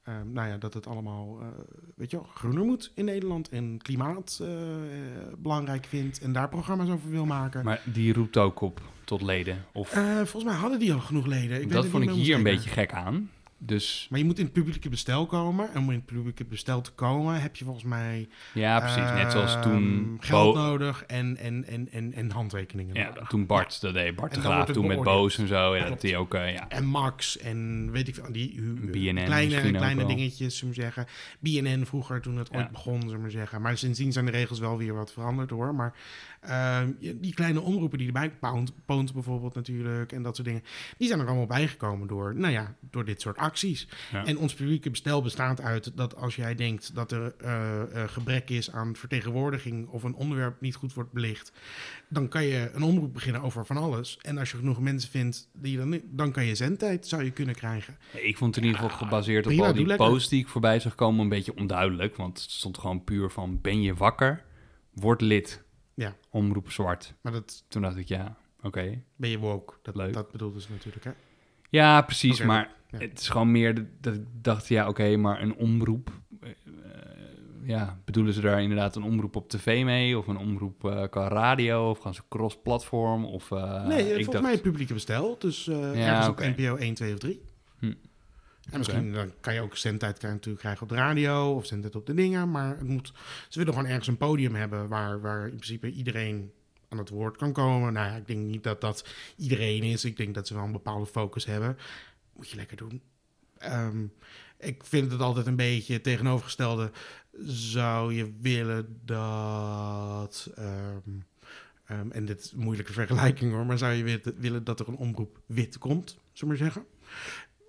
ehm, 0.09 0.31
nou 0.33 0.47
ja, 0.47 0.57
dat 0.57 0.73
het 0.73 0.87
allemaal, 0.87 1.37
eh, 1.41 1.47
weet 1.95 2.11
je 2.11 2.17
wel, 2.17 2.25
groener 2.33 2.65
moet 2.65 2.91
in 2.95 3.05
Nederland. 3.05 3.49
En 3.49 3.77
klimaat 3.81 4.39
eh, 4.41 4.47
belangrijk 5.37 5.85
vindt. 5.85 6.19
En 6.21 6.33
daar 6.33 6.49
programma's 6.49 6.89
over 6.89 7.09
wil 7.09 7.25
maken. 7.25 7.65
Maar 7.65 7.81
die 7.85 8.13
roept 8.13 8.37
ook 8.37 8.61
op 8.61 8.81
tot 9.03 9.21
leden. 9.21 9.65
Of, 9.73 9.93
Eh, 9.93 10.15
volgens 10.15 10.43
mij 10.43 10.53
hadden 10.53 10.79
die 10.79 10.93
al 10.93 10.99
genoeg 10.99 11.25
leden. 11.25 11.61
Ik 11.61 11.71
dat 11.71 11.85
vond 11.85 12.03
ik 12.03 12.09
hier 12.09 12.35
een 12.35 12.43
beetje 12.43 12.69
gek 12.69 12.93
aan. 12.93 13.29
Dus 13.61 14.07
Maar 14.09 14.19
je 14.19 14.25
moet 14.25 14.37
in 14.37 14.43
het 14.43 14.53
publieke 14.53 14.89
bestel 14.89 15.25
komen. 15.25 15.69
En 15.73 15.77
om 15.77 15.89
in 15.89 15.95
het 15.95 16.05
publieke 16.05 16.45
bestel 16.45 16.81
te 16.81 16.91
komen 16.91 17.41
heb 17.41 17.55
je 17.55 17.63
volgens 17.63 17.85
mij 17.85 18.27
ja, 18.53 18.79
precies. 18.79 19.11
Net 19.23 19.31
zoals 19.31 19.53
Ehm, 19.53 19.61
toen, 19.61 20.17
geld 20.19 20.53
Bo- 20.53 20.61
nodig 20.61 21.03
en, 21.03 21.37
en, 21.37 21.65
en, 21.67 21.87
en, 21.91 22.13
en 22.13 22.31
handtekeningen 22.31 22.95
ja, 22.95 23.07
nodig. 23.07 23.27
toen 23.27 23.45
Bart, 23.45 23.81
dat 23.81 23.93
deed 23.93 24.15
Bart 24.15 24.33
En 24.33 24.39
de 24.41 24.45
Graaf 24.45 24.69
toen 24.69 24.87
met. 24.87 25.01
Boos 25.01 25.37
en 25.37 25.47
zo. 25.47 25.75
Ja, 25.75 25.89
dat 25.89 26.01
die 26.01 26.17
ook, 26.17 26.33
eh, 26.33 26.53
ja. 26.53 26.69
En 26.69 26.85
Max 26.85 27.37
en 27.37 27.91
weet 27.91 28.07
ik 28.07 28.15
veel, 28.15 28.31
die 28.31 28.53
uh, 28.53 28.91
BNN 28.91 29.23
kleine, 29.25 29.71
kleine 29.71 30.05
dingetjes, 30.05 30.57
zullen 30.57 30.75
we 30.75 30.81
zeggen. 30.81 31.05
BNN 31.39 31.85
vroeger, 31.85 32.21
toen 32.21 32.37
het 32.37 32.53
ooit 32.53 32.71
begon, 32.71 32.99
zullen 32.99 33.15
we 33.15 33.21
maar 33.21 33.31
zeggen. 33.31 33.61
Maar 33.61 33.77
sindsdien 33.77 34.11
zijn 34.11 34.25
de 34.25 34.31
regels 34.31 34.59
wel 34.59 34.77
weer 34.77 34.93
wat 34.93 35.11
veranderd 35.13 35.49
hoor. 35.49 35.75
Maar 35.75 35.93
ehm, 36.39 36.91
die 36.99 37.33
kleine 37.33 37.61
omroepen 37.61 37.97
die 37.97 38.07
erbij, 38.07 38.31
Pound, 38.31 38.73
Pound 38.85 39.13
bijvoorbeeld 39.13 39.55
natuurlijk, 39.55 40.11
en 40.11 40.23
dat 40.23 40.35
soort 40.35 40.47
dingen, 40.47 40.63
die 40.97 41.07
zijn 41.07 41.19
er 41.19 41.27
allemaal 41.27 41.45
bijgekomen 41.45 42.07
door, 42.07 42.35
nou 42.35 42.53
ja, 42.53 42.75
door 42.79 43.05
dit 43.05 43.21
soort 43.21 43.37
acties. 43.37 43.87
Ja. 44.11 44.25
En 44.25 44.37
ons 44.37 44.53
publieke 44.53 44.89
bestel 44.89 45.21
bestaat 45.21 45.61
uit 45.61 45.97
dat 45.97 46.15
als 46.15 46.35
jij 46.35 46.55
denkt 46.55 46.95
dat 46.95 47.11
er 47.11 47.33
eh, 47.37 47.81
eh, 47.81 48.09
gebrek 48.09 48.49
is 48.49 48.71
aan 48.71 48.95
vertegenwoordiging 48.95 49.87
of 49.87 50.03
een 50.03 50.15
onderwerp 50.15 50.61
niet 50.61 50.75
goed 50.75 50.93
wordt 50.93 51.11
belicht, 51.11 51.51
dan 52.07 52.27
kan 52.27 52.43
je 52.43 52.71
een 52.73 52.83
omroep 52.83 53.13
beginnen 53.13 53.41
over 53.41 53.65
van 53.65 53.77
alles. 53.77 54.17
En 54.21 54.37
als 54.37 54.51
je 54.51 54.57
genoeg 54.57 54.79
mensen 54.79 55.09
vindt, 55.09 55.49
die 55.53 55.77
dan, 55.77 56.01
dan 56.03 56.31
kan 56.31 56.45
je 56.45 56.55
zendtijd, 56.55 57.07
zou 57.07 57.23
je 57.23 57.31
kunnen 57.31 57.55
krijgen. 57.55 57.97
Ik 58.13 58.37
vond 58.37 58.55
het 58.55 58.63
in 58.63 58.69
ieder 58.69 58.81
geval 58.81 58.97
gebaseerd 58.97 59.45
op 59.45 59.59
al 59.59 59.73
die 59.73 59.95
posts 59.95 60.29
die 60.29 60.39
ik 60.39 60.47
voorbij 60.47 60.79
zag 60.79 60.95
komen 60.95 61.19
een 61.19 61.29
beetje 61.29 61.55
onduidelijk. 61.55 62.15
Want 62.15 62.41
het 62.41 62.51
stond 62.51 62.77
gewoon 62.77 63.03
puur 63.03 63.29
van, 63.29 63.61
ben 63.61 63.81
je 63.81 63.93
wakker? 63.93 64.43
Word 64.93 65.21
lid. 65.21 65.63
Ja. 65.99 66.15
Omroep 66.29 66.71
zwart. 66.71 67.13
Maar 67.21 67.31
dat 67.31 67.63
Toen 67.67 67.81
dacht 67.81 67.97
ik, 67.97 68.07
ja, 68.07 68.35
oké. 68.61 69.01
ben 69.15 69.29
je 69.29 69.37
woke. 69.39 69.73
Dat, 69.81 69.95
Leuk. 69.95 70.13
dat 70.13 70.31
bedoelde 70.31 70.61
ze 70.61 70.67
natuurlijk, 70.71 71.05
hè? 71.05 71.11
Ja, 71.69 72.01
precies. 72.01 72.41
Maar 72.41 72.71
ja. 72.91 72.97
het 72.97 73.19
is 73.19 73.29
gewoon 73.29 73.51
meer 73.51 73.87
dat- 74.01 74.13
ik 74.15 74.23
dacht, 74.41 74.67
ja, 74.67 74.87
oké, 74.87 75.15
maar 75.17 75.41
een 75.41 75.55
omroep. 75.55 76.11
eh, 76.41 76.49
ja, 77.63 77.99
bedoelen 78.05 78.33
ze 78.33 78.41
daar 78.41 78.61
inderdaad 78.61 78.95
een 78.95 79.03
omroep 79.03 79.35
op 79.35 79.49
tv 79.49 79.83
mee? 79.83 80.17
Of 80.17 80.27
een 80.27 80.37
omroep 80.37 80.85
eh, 80.85 81.03
qua 81.09 81.27
radio? 81.27 81.89
Of 81.89 81.99
gaan 81.99 82.13
ze 82.13 82.21
cross-platform? 82.29 83.25
Of, 83.25 83.51
eh, 83.51 83.85
nee, 83.87 83.99
ik 83.99 84.05
volgens 84.05 84.27
dacht, 84.27 84.43
mij 84.43 84.57
publieke 84.57 84.93
bestel. 84.93 85.35
Dus 85.39 85.65
Ja, 85.65 85.93
ergens 85.93 86.27
op 86.27 86.39
NPO 86.39 86.75
1, 86.75 86.93
2 86.93 87.13
of 87.13 87.19
3. 87.19 87.41
En 88.71 88.77
misschien 88.77 89.13
dan 89.13 89.33
kan 89.39 89.53
je 89.53 89.61
ook 89.61 89.77
zendtijd 89.77 90.17
krijgen, 90.17 90.37
natuurlijk 90.37 90.63
krijgen 90.63 90.83
op 90.83 90.89
de 90.89 90.95
radio 90.95 91.53
of 91.53 91.65
zendtijd 91.65 91.95
op 91.95 92.05
de 92.05 92.13
dingen. 92.13 92.51
Maar 92.51 92.77
het 92.77 92.87
moet, 92.87 93.13
ze 93.49 93.57
willen 93.57 93.73
gewoon 93.73 93.89
ergens 93.89 94.07
een 94.07 94.17
podium 94.17 94.55
hebben 94.55 94.87
waar, 94.87 95.21
waar 95.21 95.43
in 95.43 95.55
principe 95.55 95.91
iedereen 95.91 96.51
aan 96.89 96.97
het 96.97 97.09
woord 97.09 97.37
kan 97.37 97.53
komen. 97.53 97.93
Nou 97.93 98.07
ja, 98.07 98.15
ik 98.15 98.27
denk 98.27 98.39
niet 98.39 98.63
dat 98.63 98.81
dat 98.81 99.05
iedereen 99.35 99.83
is. 99.83 100.05
Ik 100.05 100.17
denk 100.17 100.35
dat 100.35 100.47
ze 100.47 100.53
wel 100.53 100.63
een 100.63 100.71
bepaalde 100.71 101.05
focus 101.05 101.45
hebben. 101.45 101.77
Moet 102.33 102.49
je 102.49 102.55
lekker 102.55 102.77
doen. 102.77 103.01
Ehm, 103.57 104.05
ik 104.57 104.83
vind 104.85 105.11
het 105.11 105.21
altijd 105.21 105.47
een 105.47 105.55
beetje 105.55 106.01
tegenovergestelde. 106.01 106.91
Zou 107.45 108.13
je 108.13 108.33
willen 108.41 108.99
dat. 109.05 110.51
ehm, 110.55 111.09
ehm, 111.85 112.11
en 112.11 112.25
dit 112.25 112.39
is 112.39 112.51
een 112.51 112.59
moeilijke 112.59 112.93
vergelijking 112.93 113.51
hoor. 113.51 113.65
Maar 113.65 113.77
zou 113.77 113.93
je 113.93 114.03
willen, 114.03 114.35
willen 114.37 114.63
dat 114.63 114.79
er 114.79 114.87
een 114.87 114.97
omroep 114.97 115.39
wit 115.45 115.77
komt, 115.77 116.17
zullen 116.33 116.55
we 116.57 116.63
maar 116.63 116.71
zeggen? 116.71 116.85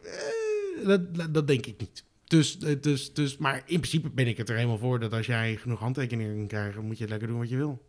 Eh, 0.02 0.39
dat, 0.84 1.34
dat, 1.34 1.46
denk 1.46 1.66
ik 1.66 1.80
niet. 1.80 2.04
Dus, 2.24 2.58
eh, 2.58 2.80
dus, 2.80 3.14
dus, 3.14 3.36
maar 3.36 3.56
in 3.56 3.80
principe 3.80 4.10
ben 4.10 4.26
ik 4.26 4.36
het 4.36 4.48
er 4.48 4.56
helemaal 4.56 4.78
voor 4.78 5.00
dat 5.00 5.12
als 5.12 5.26
jij 5.26 5.56
genoeg 5.56 5.78
handtekeningen 5.78 6.36
kan 6.36 6.46
krijgen, 6.46 6.84
moet 6.84 6.98
je 6.98 7.08
lekker 7.08 7.28
doen 7.28 7.38
wat 7.38 7.48
je 7.48 7.56
wil. 7.56 7.88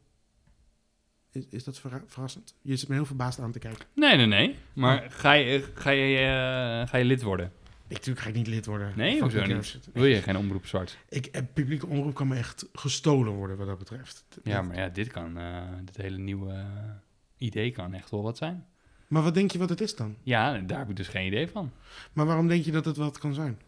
Is, 1.31 1.45
is 1.49 1.63
dat 1.63 1.79
verra- 1.79 2.03
verrassend? 2.07 2.55
Je 2.61 2.75
zit 2.75 2.87
me 2.87 2.95
heel 2.95 3.05
verbaasd 3.05 3.39
aan 3.39 3.51
te 3.51 3.59
kijken. 3.59 3.85
Nee, 3.95 4.15
nee, 4.15 4.25
nee. 4.25 4.55
Maar 4.73 5.11
ga 5.11 5.31
je, 5.33 5.69
ga 5.73 5.89
je, 5.89 6.17
eh, 6.17 6.89
ga 6.89 6.97
je 6.97 7.05
lid 7.05 7.21
worden? 7.21 7.51
Ik, 7.87 7.97
natuurlijk 7.97 8.19
ga 8.25 8.29
ik 8.29 8.35
niet 8.35 8.47
lid 8.47 8.65
worden. 8.65 8.93
Nee, 8.95 9.21
hoezo 9.21 9.45
niet? 9.45 9.79
Wil 9.93 10.05
je 10.05 10.21
geen 10.21 10.37
omroep 10.37 10.65
zwart? 10.65 10.97
Ik, 11.09 11.25
eh, 11.25 11.41
publieke 11.53 11.87
omroep 11.87 12.13
kan 12.13 12.27
me 12.27 12.35
echt 12.35 12.65
gestolen 12.73 13.33
worden 13.33 13.57
wat 13.57 13.67
dat 13.67 13.77
betreft. 13.77 14.25
Ja, 14.43 14.61
maar 14.61 14.77
ja, 14.77 14.89
dit 14.89 15.07
kan, 15.07 15.39
dit 15.85 15.97
hele 15.97 16.17
nieuwe 16.17 16.65
idee 17.37 17.71
kan 17.71 17.93
echt 17.93 18.09
wel 18.09 18.21
wat 18.23 18.37
zijn. 18.37 18.65
Maar 19.11 19.23
wat 19.23 19.33
denk 19.33 19.51
je 19.51 19.57
wat 19.57 19.69
het 19.69 19.81
is 19.81 19.95
dan? 19.95 20.15
Ja, 20.23 20.57
daar 20.57 20.79
heb 20.79 20.89
ik 20.89 20.95
dus 20.95 21.07
geen 21.07 21.25
idee 21.25 21.47
van. 21.47 21.71
Maar 22.13 22.25
waarom 22.25 22.47
denk 22.47 22.65
je 22.65 22.71
dat 22.71 22.85
het 22.85 22.97
wat 22.97 23.17
kan 23.17 23.33
zijn? 23.33 23.59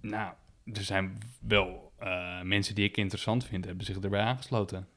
Nou, 0.00 0.32
er 0.72 0.82
zijn 0.82 1.18
wel 1.40 1.92
eh, 1.98 2.42
mensen 2.42 2.74
die 2.74 2.84
ik 2.84 2.96
interessant 2.96 3.44
vind, 3.44 3.64
hebben 3.64 3.84
zich 3.84 3.98
erbij 3.98 4.20
aangesloten. 4.20 4.88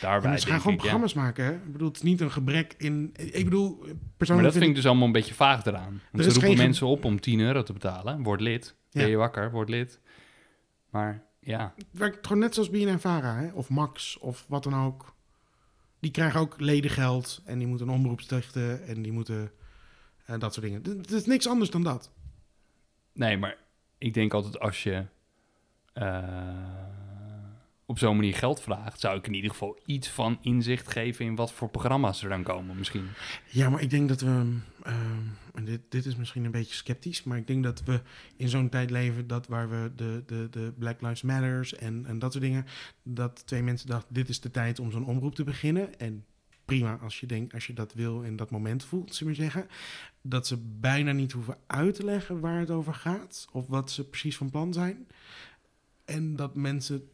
Daarbij 0.00 0.30
Ja, 0.30 0.36
ze 0.36 0.46
gaan 0.46 0.60
gewoon 0.60 0.72
ik, 0.72 0.82
ja. 0.82 0.88
programma's 0.88 1.14
maken, 1.14 1.44
hè? 1.44 1.52
Ik 1.52 1.72
bedoel, 1.72 1.88
het 1.88 1.96
is 1.96 2.02
niet 2.02 2.20
een 2.20 2.30
gebrek 2.30 2.74
in... 2.78 3.10
Ik 3.16 3.44
bedoel, 3.44 3.76
persoonlijk 3.76 4.28
Maar 4.28 4.42
dat 4.42 4.52
vind 4.52 4.64
ik 4.64 4.74
dus 4.74 4.86
allemaal 4.86 5.06
een 5.06 5.12
beetje 5.12 5.34
vaag 5.34 5.64
eraan. 5.64 5.92
Er 5.94 6.08
Want 6.12 6.26
is 6.26 6.34
ze 6.34 6.40
roepen 6.40 6.58
mensen 6.58 6.86
op 6.86 7.04
om 7.04 7.20
10 7.20 7.40
euro 7.40 7.62
te 7.62 7.72
betalen. 7.72 8.22
Word 8.22 8.40
lid. 8.40 8.74
Ben 8.90 9.08
je 9.08 9.16
wakker, 9.16 9.50
word 9.50 9.68
lid. 9.68 10.00
Maar 10.90 11.22
ja, 11.40 11.72
Het 11.76 11.86
werkt 11.90 12.26
gewoon 12.26 12.42
net 12.42 12.54
zoals 12.54 12.70
BNN-Vara, 12.70 13.36
hè? 13.36 13.50
Of 13.52 13.68
Max, 13.68 14.18
of 14.18 14.44
wat 14.48 14.62
dan 14.62 14.74
ook. 14.74 15.14
Die 16.00 16.10
krijgen 16.10 16.40
ook 16.40 16.60
ledengeld 16.60 17.42
en 17.44 17.58
die 17.58 17.66
moeten 17.66 17.88
een 17.88 17.94
omroep 17.94 18.20
en 18.86 19.02
die 19.02 19.12
moeten... 19.12 19.50
eh, 20.26 20.38
dat 20.38 20.54
soort 20.54 20.66
dingen. 20.66 20.82
Het 21.00 21.10
is 21.10 21.26
niks 21.26 21.48
anders 21.48 21.70
dan 21.70 21.82
dat. 21.82 22.12
nee, 23.12 23.36
maar 23.36 23.56
ik 23.98 24.14
denk 24.14 24.34
altijd 24.34 24.58
als 24.60 24.82
je 24.82 25.06
eh, 25.92 26.99
op 27.90 27.98
zo'n 27.98 28.16
manier 28.16 28.34
geld 28.34 28.60
vraagt, 28.60 29.00
zou 29.00 29.18
ik 29.18 29.26
in 29.26 29.34
ieder 29.34 29.50
geval 29.50 29.78
iets 29.86 30.08
van 30.08 30.38
inzicht 30.42 30.90
geven 30.90 31.24
in 31.24 31.34
wat 31.34 31.52
voor 31.52 31.68
programma's 31.68 32.22
er 32.22 32.28
dan 32.28 32.42
komen 32.42 32.76
misschien. 32.76 33.08
Ja, 33.48 33.70
maar 33.70 33.80
ik 33.80 33.90
denk 33.90 34.08
dat 34.08 34.20
we... 34.20 34.56
en 35.54 35.64
dit, 35.64 35.80
dit 35.88 36.06
is 36.06 36.16
misschien 36.16 36.44
een 36.44 36.50
beetje 36.50 36.74
sceptisch, 36.74 37.22
maar 37.22 37.38
ik 37.38 37.46
denk 37.46 37.62
dat 37.62 37.82
we 37.84 38.00
in 38.36 38.48
zo'n 38.48 38.68
tijd 38.68 38.90
leven 38.90 39.26
dat 39.26 39.46
waar 39.46 39.70
we 39.70 39.90
de, 39.96 40.22
de, 40.26 40.48
de 40.50 40.72
Black 40.78 41.00
Lives 41.00 41.22
Matters 41.22 41.74
en, 41.74 42.06
en 42.06 42.18
dat 42.18 42.32
soort 42.32 42.44
dingen, 42.44 42.66
dat 43.02 43.46
twee 43.46 43.62
mensen 43.62 43.88
dachten, 43.88 44.14
dit 44.14 44.28
is 44.28 44.40
de 44.40 44.50
tijd 44.50 44.78
om 44.78 44.90
zo'n 44.90 45.06
omroep 45.06 45.34
te 45.34 45.44
beginnen. 45.44 45.98
En 45.98 46.24
prima 46.64 46.98
als 47.02 47.20
je, 47.20 47.26
denkt, 47.26 47.54
als 47.54 47.66
je 47.66 47.72
dat 47.72 47.94
wil 47.94 48.24
en 48.24 48.36
dat 48.36 48.50
moment 48.50 48.84
voelt, 48.84 49.14
zullen 49.14 49.32
we 49.32 49.42
zeggen. 49.42 49.66
Dat 50.22 50.46
ze 50.46 50.56
bijna 50.80 51.12
niet 51.12 51.32
hoeven 51.32 51.58
uit 51.66 51.94
te 51.94 52.04
leggen 52.04 52.40
waar 52.40 52.58
het 52.58 52.70
over 52.70 52.94
gaat 52.94 53.48
of 53.52 53.66
wat 53.66 53.90
ze 53.90 54.04
precies 54.04 54.36
van 54.36 54.50
plan 54.50 54.72
zijn. 54.72 55.06
En 56.04 56.36
dat 56.36 56.54
mensen 56.54 57.08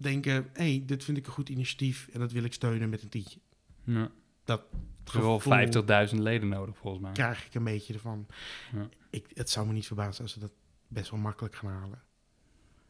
denken, 0.00 0.32
hé, 0.52 0.62
hey, 0.62 0.82
dit 0.86 1.04
vind 1.04 1.16
ik 1.16 1.26
een 1.26 1.32
goed 1.32 1.48
initiatief 1.48 2.08
en 2.12 2.20
dat 2.20 2.32
wil 2.32 2.44
ik 2.44 2.52
steunen 2.52 2.88
met 2.88 3.02
een 3.02 3.08
tientje. 3.08 3.38
Ja. 3.84 4.10
Dat 4.44 4.60
Er 5.04 5.10
zijn 5.10 5.22
wel 5.22 5.38
gevoel- 5.38 6.06
50.000 6.08 6.14
leden 6.22 6.48
nodig 6.48 6.76
volgens 6.76 7.02
mij. 7.02 7.12
krijg 7.12 7.46
ik 7.46 7.54
een 7.54 7.64
beetje 7.64 7.94
ervan. 7.94 8.26
Ja. 8.72 8.88
Ik, 9.10 9.26
het 9.34 9.50
zou 9.50 9.66
me 9.66 9.72
niet 9.72 9.86
verbazen 9.86 10.22
als 10.22 10.32
ze 10.32 10.38
dat 10.40 10.52
best 10.88 11.10
wel 11.10 11.20
makkelijk 11.20 11.54
gaan 11.54 11.70
halen. 11.72 12.02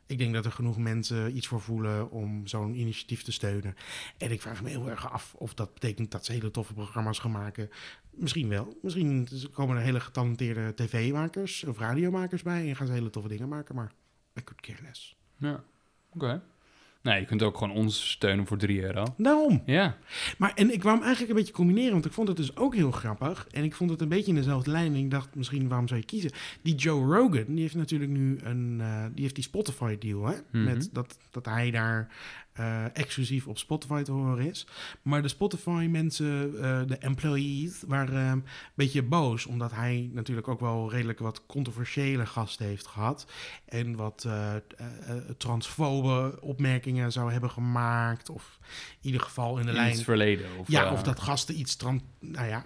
Ik 0.06 0.18
denk 0.18 0.34
dat 0.34 0.44
er 0.44 0.52
genoeg 0.52 0.78
mensen 0.78 1.36
iets 1.36 1.46
voor 1.46 1.60
voelen 1.60 2.10
om 2.10 2.46
zo'n 2.46 2.74
initiatief 2.74 3.22
te 3.22 3.32
steunen. 3.32 3.74
En 4.18 4.30
ik 4.30 4.40
vraag 4.42 4.62
me 4.62 4.68
heel 4.68 4.90
erg 4.90 5.10
af 5.12 5.34
of 5.34 5.54
dat 5.54 5.74
betekent 5.74 6.10
dat 6.10 6.24
ze 6.24 6.32
hele 6.32 6.50
toffe 6.50 6.74
programma's 6.74 7.18
gaan 7.18 7.30
maken. 7.30 7.68
Misschien 8.10 8.48
wel. 8.48 8.78
Misschien 8.82 9.28
komen 9.52 9.76
er 9.76 9.82
hele 9.82 10.00
getalenteerde 10.00 10.74
tv-makers 10.74 11.64
of 11.64 11.78
radiomakers 11.78 12.42
bij 12.42 12.68
en 12.68 12.76
gaan 12.76 12.86
ze 12.86 12.92
hele 12.92 13.10
toffe 13.10 13.28
dingen 13.28 13.48
maken. 13.48 13.74
Maar 13.74 13.92
I 14.38 14.44
could 14.44 14.60
care 14.60 14.82
less. 14.82 15.16
Ja, 15.36 15.64
oké. 16.14 16.42
Nee, 17.06 17.20
je 17.20 17.26
kunt 17.26 17.42
ook 17.42 17.58
gewoon 17.58 17.76
ons 17.76 18.10
steunen 18.10 18.46
voor 18.46 18.56
3 18.56 18.82
euro. 18.82 19.14
Daarom. 19.16 19.62
Ja, 19.66 19.96
Maar 20.38 20.52
en 20.54 20.72
ik 20.72 20.82
wou 20.82 20.94
hem 20.94 21.04
eigenlijk 21.04 21.32
een 21.32 21.38
beetje 21.38 21.54
combineren, 21.54 21.92
want 21.92 22.04
ik 22.04 22.12
vond 22.12 22.28
het 22.28 22.36
dus 22.36 22.56
ook 22.56 22.74
heel 22.74 22.90
grappig. 22.90 23.46
En 23.50 23.64
ik 23.64 23.74
vond 23.74 23.90
het 23.90 24.00
een 24.00 24.08
beetje 24.08 24.30
in 24.30 24.34
dezelfde 24.34 24.70
lijn. 24.70 24.94
En 24.94 24.98
ik 24.98 25.10
dacht, 25.10 25.34
misschien 25.34 25.68
waarom 25.68 25.88
zou 25.88 26.00
je 26.00 26.06
kiezen? 26.06 26.30
Die 26.62 26.74
Joe 26.74 27.16
Rogan, 27.16 27.44
die 27.46 27.60
heeft 27.60 27.74
natuurlijk 27.74 28.10
nu 28.10 28.38
een, 28.42 28.76
eh, 28.80 29.04
die 29.12 29.22
heeft 29.22 29.34
die 29.34 29.44
Spotify 29.44 29.98
deal, 29.98 30.26
hè? 30.26 30.34
Mhm. 30.50 30.64
Met 30.64 30.88
dat, 30.92 31.18
dat 31.30 31.44
hij 31.44 31.70
daar 31.70 32.08
eh, 32.56 32.84
exclusief 32.92 33.46
op 33.46 33.58
Spotify 33.58 34.02
te 34.02 34.12
horen 34.12 34.46
is. 34.46 34.66
Maar 35.02 35.22
de 35.22 35.28
Spotify 35.28 35.86
mensen, 35.90 36.54
eh, 36.62 36.80
de 36.86 36.96
employees, 36.98 37.82
waren 37.86 38.14
eh, 38.14 38.30
een 38.30 38.44
beetje 38.74 39.02
boos. 39.02 39.46
Omdat 39.46 39.72
hij 39.72 40.10
natuurlijk 40.12 40.48
ook 40.48 40.60
wel 40.60 40.90
redelijk 40.90 41.18
wat 41.18 41.46
controversiële 41.46 42.26
gasten 42.26 42.66
heeft 42.66 42.86
gehad. 42.86 43.26
En 43.64 43.96
wat 43.96 44.24
eh 44.26 44.54
transfobe 45.36 46.38
opmerkingen 46.40 47.12
zou 47.12 47.32
hebben 47.32 47.50
gemaakt. 47.50 48.30
Of 48.30 48.58
in 49.00 49.06
ieder 49.06 49.20
geval 49.20 49.58
in 49.58 49.64
de 49.64 49.70
in 49.70 49.76
lijn 49.76 49.90
het 49.92 50.02
verleden. 50.02 50.46
Of, 50.58 50.68
ja, 50.68 50.92
of 50.92 51.02
dat 51.02 51.20
gasten 51.20 51.58
iets 51.58 51.76
tran 51.76 52.02
nou 52.20 52.48
ja, 52.48 52.64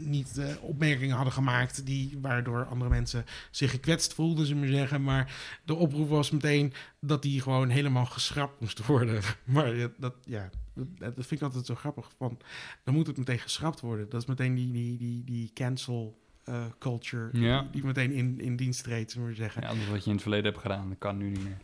niet 0.00 0.40
opmerkingen 0.60 1.14
hadden 1.16 1.32
gemaakt 1.32 1.86
die 1.86 2.18
waardoor 2.20 2.66
andere 2.66 2.90
mensen 2.90 3.24
zich 3.50 3.70
gekwetst 3.70 4.14
voelden, 4.14 4.46
we 4.46 4.54
maar 4.54 4.68
zeggen. 4.68 5.02
Maar 5.02 5.34
de 5.64 5.74
oproep 5.74 6.08
was 6.08 6.30
meteen 6.30 6.72
dat 7.00 7.22
die 7.22 7.40
gewoon 7.40 7.68
helemaal 7.68 8.06
geschrapt 8.06 8.60
moest 8.60 8.86
worden. 8.86 9.01
Maar 9.44 9.76
ja, 9.76 9.90
dat, 9.98 10.14
ja, 10.24 10.50
dat, 10.98 11.14
vind 11.14 11.30
ik 11.30 11.42
altijd 11.42 11.66
zo 11.66 11.74
grappig. 11.74 12.10
Van, 12.16 12.38
dan 12.84 12.94
moet 12.94 13.06
het 13.06 13.16
meteen 13.16 13.38
geschrapt 13.38 13.80
worden. 13.80 14.08
Dat 14.08 14.20
is 14.20 14.26
meteen 14.26 14.54
die, 14.54 14.72
die, 14.72 14.98
die, 14.98 15.24
die 15.24 15.50
cancel 15.54 16.20
eh, 16.44 16.64
culture 16.78 17.28
Ja. 17.32 17.60
die, 17.60 17.70
die 17.70 17.84
meteen 17.84 18.12
in, 18.12 18.40
in 18.40 18.56
dienst 18.56 18.82
treedt, 18.84 19.10
zullen 19.10 19.28
we 19.28 19.34
zeggen. 19.34 19.62
Ja, 19.62 19.68
alles 19.68 19.88
wat 19.88 19.98
je 19.98 20.06
in 20.06 20.12
het 20.12 20.22
verleden 20.22 20.50
hebt 20.50 20.62
gedaan, 20.62 20.88
dat 20.88 20.98
kan 20.98 21.16
nu 21.16 21.30
niet 21.30 21.44
meer. 21.44 21.58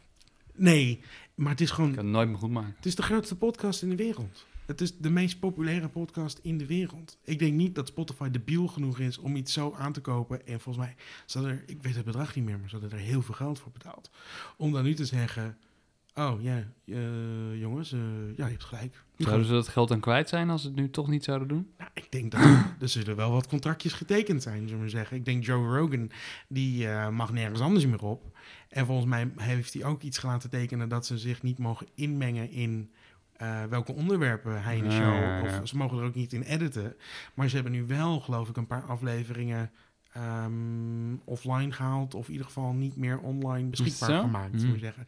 Nee, 0.55 1.01
maar 1.35 1.51
het 1.51 1.61
is 1.61 1.71
gewoon 1.71 1.91
Ik 1.91 1.97
kan 1.97 2.05
het 2.05 2.15
nooit 2.15 2.29
meer 2.29 2.39
goed 2.39 2.51
maken. 2.51 2.75
Het 2.77 2.87
is 2.87 2.95
de 2.95 3.03
grootste 3.03 3.37
podcast 3.37 3.83
in 3.83 3.89
de 3.89 3.97
wereld. 3.97 4.47
Het 4.67 4.81
is 4.81 4.97
de 4.97 5.11
meest 5.11 5.39
populaire 5.39 5.89
podcast 5.89 6.39
in 6.43 6.59
de 6.59 6.67
wereld. 6.67 7.19
Ik 7.25 7.39
denk 7.39 7.53
niet 7.53 7.75
dat 7.75 7.87
Spotify 7.89 8.31
debiel 8.31 8.67
genoeg 8.67 8.99
is 8.99 9.19
om 9.19 9.37
iets 9.37 9.53
zo 9.53 9.75
aan 9.79 9.93
te 9.93 10.01
kopen. 10.01 10.47
En 10.47 10.61
volgens 10.61 10.85
mij, 10.85 10.95
ze 11.27 11.43
er, 11.47 11.63
ik 11.67 11.83
weet 11.83 11.95
het 11.95 12.05
bedrag 12.05 12.35
niet 12.35 12.45
meer, 12.45 12.59
maar 12.59 12.69
ze 12.69 12.77
hadden 12.79 12.99
er 12.99 13.05
heel 13.05 13.23
veel 13.23 13.35
geld 13.35 13.59
voor 13.59 13.73
betaald. 13.73 14.11
Om 14.57 14.73
dan 14.73 14.85
nu 14.85 14.95
te 14.95 15.05
zeggen, 15.05 15.57
oh 16.19 16.43
ja, 16.43 16.65
eh, 16.85 17.61
jongens, 17.61 17.93
eh, 17.93 18.01
ja, 18.37 18.45
je 18.45 18.51
hebt 18.51 18.65
gelijk. 18.65 19.05
Zouden 19.17 19.47
ze 19.47 19.53
dat 19.53 19.69
geld 19.69 19.89
dan 19.89 20.01
kwijt 20.01 20.29
zijn 20.29 20.51
als 20.51 20.63
ze 20.63 20.67
het 20.67 20.77
nu 20.77 20.91
toch 20.91 21.09
niet 21.09 21.25
zouden 21.25 21.49
doen? 21.49 21.71
nou, 21.79 21.91
ik 21.95 22.13
denk 22.13 22.31
dat 22.31 22.41
er, 22.81 22.89
zullen 22.89 23.17
wel 23.17 23.31
wat 23.31 23.47
contractjes 23.47 23.93
getekend 23.93 24.43
zijn, 24.43 24.57
zullen 24.57 24.73
we 24.73 24.81
maar 24.81 24.89
zeggen. 24.89 25.17
Ik 25.17 25.25
denk 25.25 25.45
Joe 25.45 25.79
Rogan, 25.79 26.11
die 26.49 26.89
eh, 26.89 27.09
mag 27.09 27.33
nergens 27.33 27.61
anders 27.61 27.87
meer 27.87 28.03
op. 28.03 28.39
En 28.69 28.87
volgens 28.87 29.07
mij 29.07 29.31
heeft 29.37 29.75
hij 29.75 29.85
ook 29.85 30.03
iets 30.03 30.23
laten 30.23 30.51
tekenen 30.51 30.89
dat 30.89 31.07
ze 31.07 31.19
zich 31.19 31.43
niet 31.43 31.59
mogen 31.59 31.87
inmengen 31.95 32.51
in 32.51 32.91
welke 33.69 33.93
onderwerpen 33.93 34.63
hij 34.63 34.77
in 34.77 34.85
de 34.85 34.91
show... 34.91 35.15
ja, 35.15 35.39
ja. 35.39 35.61
Of 35.61 35.69
ze 35.69 35.77
mogen 35.77 35.99
er 35.99 36.05
ook 36.05 36.15
niet 36.15 36.33
in 36.33 36.43
editen. 36.43 36.97
Maar 37.35 37.49
ze 37.49 37.55
hebben 37.55 37.73
nu 37.73 37.87
wel, 37.87 38.21
geloof 38.21 38.49
ik, 38.49 38.57
een 38.57 38.67
paar 38.67 38.83
afleveringen 38.83 39.71
ehm, 40.13 41.17
offline 41.25 41.73
gehaald. 41.73 42.15
Of 42.15 42.27
in 42.27 42.33
ieder 42.33 42.47
geval 42.47 42.73
niet 42.73 42.97
meer 42.97 43.19
online 43.19 43.69
beschikbaar 43.69 44.21
gemaakt, 44.21 44.63
we 44.63 44.79
zeggen. 44.79 45.07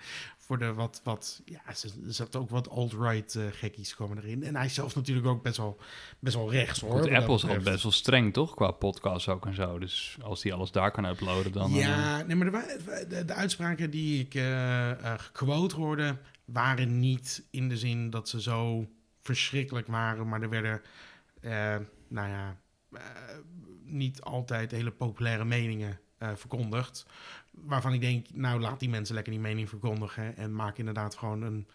Voor 0.51 0.59
de 0.59 0.72
wat, 0.74 1.01
wat 1.05 1.42
ja, 1.44 1.74
ze- 1.74 2.03
er 2.07 2.12
zat 2.12 2.36
ook 2.36 2.51
wat 2.51 2.68
alt-right 2.70 3.34
eh, 3.34 3.42
gekkies 3.53 3.94
komen 3.94 4.18
erin. 4.18 4.42
En 4.44 4.57
hij 4.57 4.68
zelf 4.68 4.94
natuurlijk 4.94 5.26
ook 5.26 5.42
best 5.42 5.57
wel, 5.57 5.80
best 6.18 6.34
wel 6.36 6.51
rechts, 6.51 6.80
hoor. 6.80 6.90
Want 6.90 7.05
Apple 7.11 7.34
is 7.34 7.44
al 7.44 7.48
best 7.64 7.82
wel 7.82 7.92
streng, 7.92 8.32
toch? 8.32 8.55
Qua 8.55 8.70
podcast 8.70 9.28
ook 9.28 9.46
en 9.46 9.55
zo. 9.55 9.78
Dus 9.78 10.16
als 10.22 10.40
die 10.42 10.55
alles 10.55 10.70
daar 10.72 10.90
kan 10.90 11.05
uploaden, 11.05 11.53
dan... 11.53 11.70
eh, 11.70 11.78
Ja, 11.78 12.22
nee, 12.22 12.36
maar 12.36 12.51
de, 12.51 13.24
de 13.26 13.32
uitspraken 13.34 13.90
die 13.90 14.20
ik 14.24 14.34
eh 14.34 14.90
eh, 14.90 15.18
gequote 15.18 15.76
hoorde, 15.76 16.16
waren 16.44 16.98
niet 17.01 17.46
in 17.51 17.68
de 17.68 17.76
zin 17.76 18.11
dat 18.11 18.28
ze 18.28 18.40
zo 18.40 18.88
verschrikkelijk 19.22 19.86
waren, 19.86 20.28
maar 20.28 20.42
er 20.42 20.48
werden, 20.51 20.80
eh, 21.40 21.76
nou 22.09 22.28
ja, 22.28 22.57
eh, 22.92 23.01
niet 23.84 24.20
altijd 24.20 24.70
hele 24.70 24.90
populaire 24.90 25.44
meningen 25.44 26.01
eh, 26.18 26.28
verkondigd. 26.34 27.07
Waarvan 27.51 27.92
ik 27.92 28.01
denk, 28.01 28.26
nou 28.32 28.61
laat 28.61 28.80
die 28.80 28.88
mensen 28.88 29.14
lekker 29.14 29.32
die 29.32 29.42
mening 29.42 29.68
verkondigen 29.68 30.36
en 30.36 30.55
maak 30.55 30.78
inderdaad 30.78 31.16
gewoon 31.16 31.42
een 31.42 31.66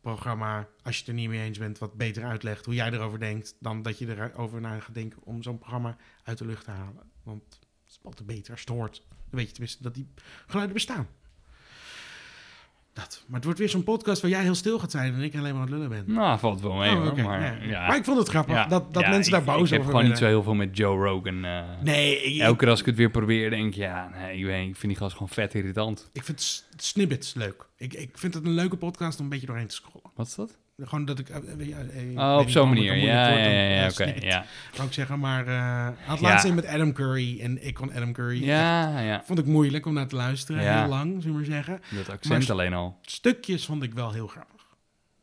programma, 0.00 0.68
als 0.82 0.94
je 0.94 1.00
het 1.00 1.08
er 1.08 1.14
niet 1.14 1.28
mee 1.28 1.40
eens 1.40 1.58
bent, 1.58 1.78
wat 1.78 1.94
beter 1.94 2.24
uitlegt 2.24 2.64
hoe 2.64 2.74
jij 2.74 2.90
erover 2.90 3.18
denkt, 3.18 3.56
dan 3.58 3.82
dat 3.82 3.98
je 3.98 4.16
erover 4.16 4.60
na 4.60 4.80
gaat 4.80 4.94
denken 4.94 5.22
om 5.22 5.42
zo'n 5.42 5.58
programma 5.58 5.96
uit 6.24 6.38
de 6.38 6.46
lucht 6.46 6.64
te 6.64 6.70
halen. 6.70 7.10
Want 7.22 7.42
Dat 7.48 7.58
is 7.86 8.00
altijd 8.02 8.26
beter 8.26 8.50
als 8.52 8.60
het 8.60 8.68
hoort. 8.68 9.04
Dan 9.08 9.18
weet 9.30 9.46
je 9.46 9.52
tenminste 9.52 9.82
dat 9.82 9.94
die 9.94 10.08
geluiden 10.46 10.74
bestaan. 10.74 11.08
Dat. 12.92 13.22
Maar 13.26 13.34
het 13.36 13.44
wordt 13.44 13.58
weer 13.58 13.68
zo'n 13.68 13.84
podcast 13.84 14.22
waar 14.22 14.30
jij 14.30 14.42
heel 14.42 14.54
stil 14.54 14.78
gaat 14.78 14.90
zijn 14.90 15.14
en 15.14 15.20
ik 15.22 15.34
alleen 15.36 15.42
maar 15.42 15.52
aan 15.54 15.60
het 15.60 15.70
lullen 15.70 15.88
ben. 15.88 16.14
Nou, 16.14 16.38
valt 16.38 16.60
wel 16.60 16.74
mee 16.74 16.90
Oh, 16.96 17.02
hoor. 17.02 17.22
Maar, 17.24 17.40
ja. 17.40 17.70
ja. 17.70 17.86
maar 17.86 17.96
ik 17.96 18.04
vond 18.04 18.18
het 18.18 18.28
grappig 18.28 18.54
Ja, 18.54 18.66
dat, 18.66 18.94
dat 18.94 19.08
mensen 19.08 19.30
daar 19.32 19.40
ik- 19.40 19.46
boos 19.46 19.56
Ik 19.56 19.62
over 19.62 19.74
heb 19.76 19.84
gewoon 19.84 20.04
niet 20.04 20.18
zo 20.18 20.26
heel 20.26 20.42
veel 20.42 20.54
met 20.54 20.76
Joe 20.76 21.04
Rogan. 21.08 21.44
eh. 21.44 21.62
Nee, 21.82 22.22
ik, 22.22 22.40
Elke 22.40 22.58
keer 22.58 22.68
als 22.68 22.80
ik 22.80 22.86
het 22.86 22.96
weer 22.96 23.10
probeer, 23.10 23.50
denk 23.50 23.66
ik, 23.66 23.74
ja, 23.74 24.08
nee, 24.14 24.38
ik, 24.38 24.44
weet, 24.44 24.68
ik 24.68 24.76
vind 24.76 24.92
die 24.92 24.96
gast 25.02 25.12
gewoon 25.12 25.28
vet 25.28 25.54
irritant. 25.54 26.10
ik 26.12 26.24
vind 26.24 26.64
snippets 26.76 27.34
leuk. 27.34 27.66
Ik, 27.76 27.94
ik 27.94 28.18
vind 28.18 28.34
het 28.34 28.44
een 28.44 28.50
leuke 28.54 28.76
podcast 28.76 29.18
om 29.18 29.24
een 29.24 29.30
beetje 29.30 29.46
doorheen 29.46 29.66
te 29.66 29.74
scrollen. 29.74 30.10
Wat 30.14 30.26
is 30.26 30.34
dat? 30.34 30.58
Gewoon 30.82 31.04
dat 31.04 31.18
ik... 31.18 31.28
eh, 31.28 31.36
eh, 31.36 32.12
eh, 32.16 32.18
Oh, 32.34 32.38
op 32.40 32.48
zo'n 32.50 32.68
manier. 32.68 32.96
Ja, 32.96 33.28
ja, 33.28 33.36
ja, 33.38 33.80
ja, 33.82 33.88
oké. 33.88 34.14
ja. 34.20 34.44
Wou 34.76 34.86
ik 34.88 34.94
zeggen, 34.94 35.18
maar... 35.18 35.46
eh 35.46 35.88
had 36.06 36.20
laatst 36.20 36.44
een 36.46 36.54
met 36.54 36.66
Adam 36.66 36.92
Curry 36.92 37.40
en 37.40 37.66
ik 37.66 37.74
kon 37.74 37.92
Adam 37.92 38.12
Curry... 38.12 38.36
echt- 38.36 38.44
Ja, 38.46 39.00
ja. 39.00 39.22
Vond 39.24 39.38
ik 39.38 39.44
moeilijk 39.46 39.86
om 39.86 39.94
naar 39.94 40.06
te 40.08 40.16
luisteren, 40.16 40.62
Ja. 40.62 40.80
heel 40.80 40.88
lang, 40.88 41.08
zullen 41.22 41.26
we 41.26 41.32
maar 41.32 41.44
zeggen. 41.64 41.80
Dat 41.96 42.08
accent 42.08 42.40
Maar- 42.42 42.50
alleen 42.52 42.74
al. 42.74 42.98
Stukjes 43.02 43.64
vond 43.66 43.82
ik 43.82 43.94
wel 43.94 44.12
heel 44.12 44.26
grappig. 44.26 44.48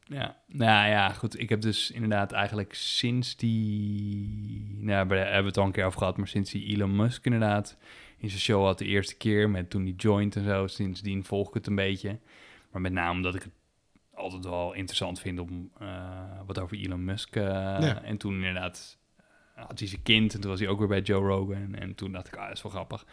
Ja, 0.10 0.36
nou 0.48 0.90
ja, 0.90 1.10
goed. 1.10 1.40
Ik 1.40 1.50
heb 1.50 1.62
dus 1.62 1.92
inderdaad 1.92 2.32
eigenlijk 2.32 2.74
sinds 2.74 3.36
die... 3.36 4.78
Nou, 4.80 5.08
daar 5.08 5.18
hebben 5.18 5.42
we 5.42 5.48
het 5.48 5.58
al 5.58 5.66
een 5.66 5.72
keer 5.72 5.86
over 5.86 6.00
gehad, 6.00 6.18
maar 6.18 6.28
sinds 6.28 6.52
die 6.52 6.66
Elon 6.76 6.96
Musk 6.96 7.26
inderdaad 7.26 7.78
in 8.18 8.30
zijn 8.30 8.42
show 8.42 8.66
had 8.66 8.78
de 8.78 8.86
eerste 8.86 9.16
keer, 9.18 9.50
met 9.50 9.70
toen 9.70 9.84
die 9.84 9.96
joint 9.96 10.36
en 10.36 10.44
zo, 10.44 10.68
sindsdien 10.68 11.24
volg 11.24 11.48
ik 11.48 11.54
het 11.54 11.68
een 11.68 11.76
beetje. 11.76 12.20
Maar 12.72 12.82
met 12.82 12.92
name 12.92 13.12
omdat 13.12 13.36
ik 13.36 13.42
het 13.44 13.52
altijd 14.18 14.44
wel 14.46 14.74
interessant 14.74 15.20
vind 15.20 15.40
om 15.40 15.70
eh, 15.80 15.88
wat 16.46 16.60
over 16.60 16.78
Elon 16.78 17.06
Musk... 17.06 17.36
eh, 17.36 17.44
Ja. 17.44 18.02
En 18.04 18.18
toen 18.18 18.34
inderdaad 18.34 18.98
had 19.56 19.80
hij 19.80 19.88
zijn 19.88 20.02
kind 20.04 20.34
en 20.34 20.40
toen 20.42 20.50
was 20.50 20.60
hij 20.60 20.70
ook 20.70 20.80
weer 20.80 20.88
bij 20.88 21.02
Joe 21.02 21.28
Rogan. 21.28 21.76
En 21.76 21.96
toen 21.96 22.12
dacht 22.12 22.28
ik, 22.28 22.36
ah, 22.36 22.48
dat 22.48 22.56
is 22.58 22.62
wel 22.64 22.72
grappig. 22.72 23.06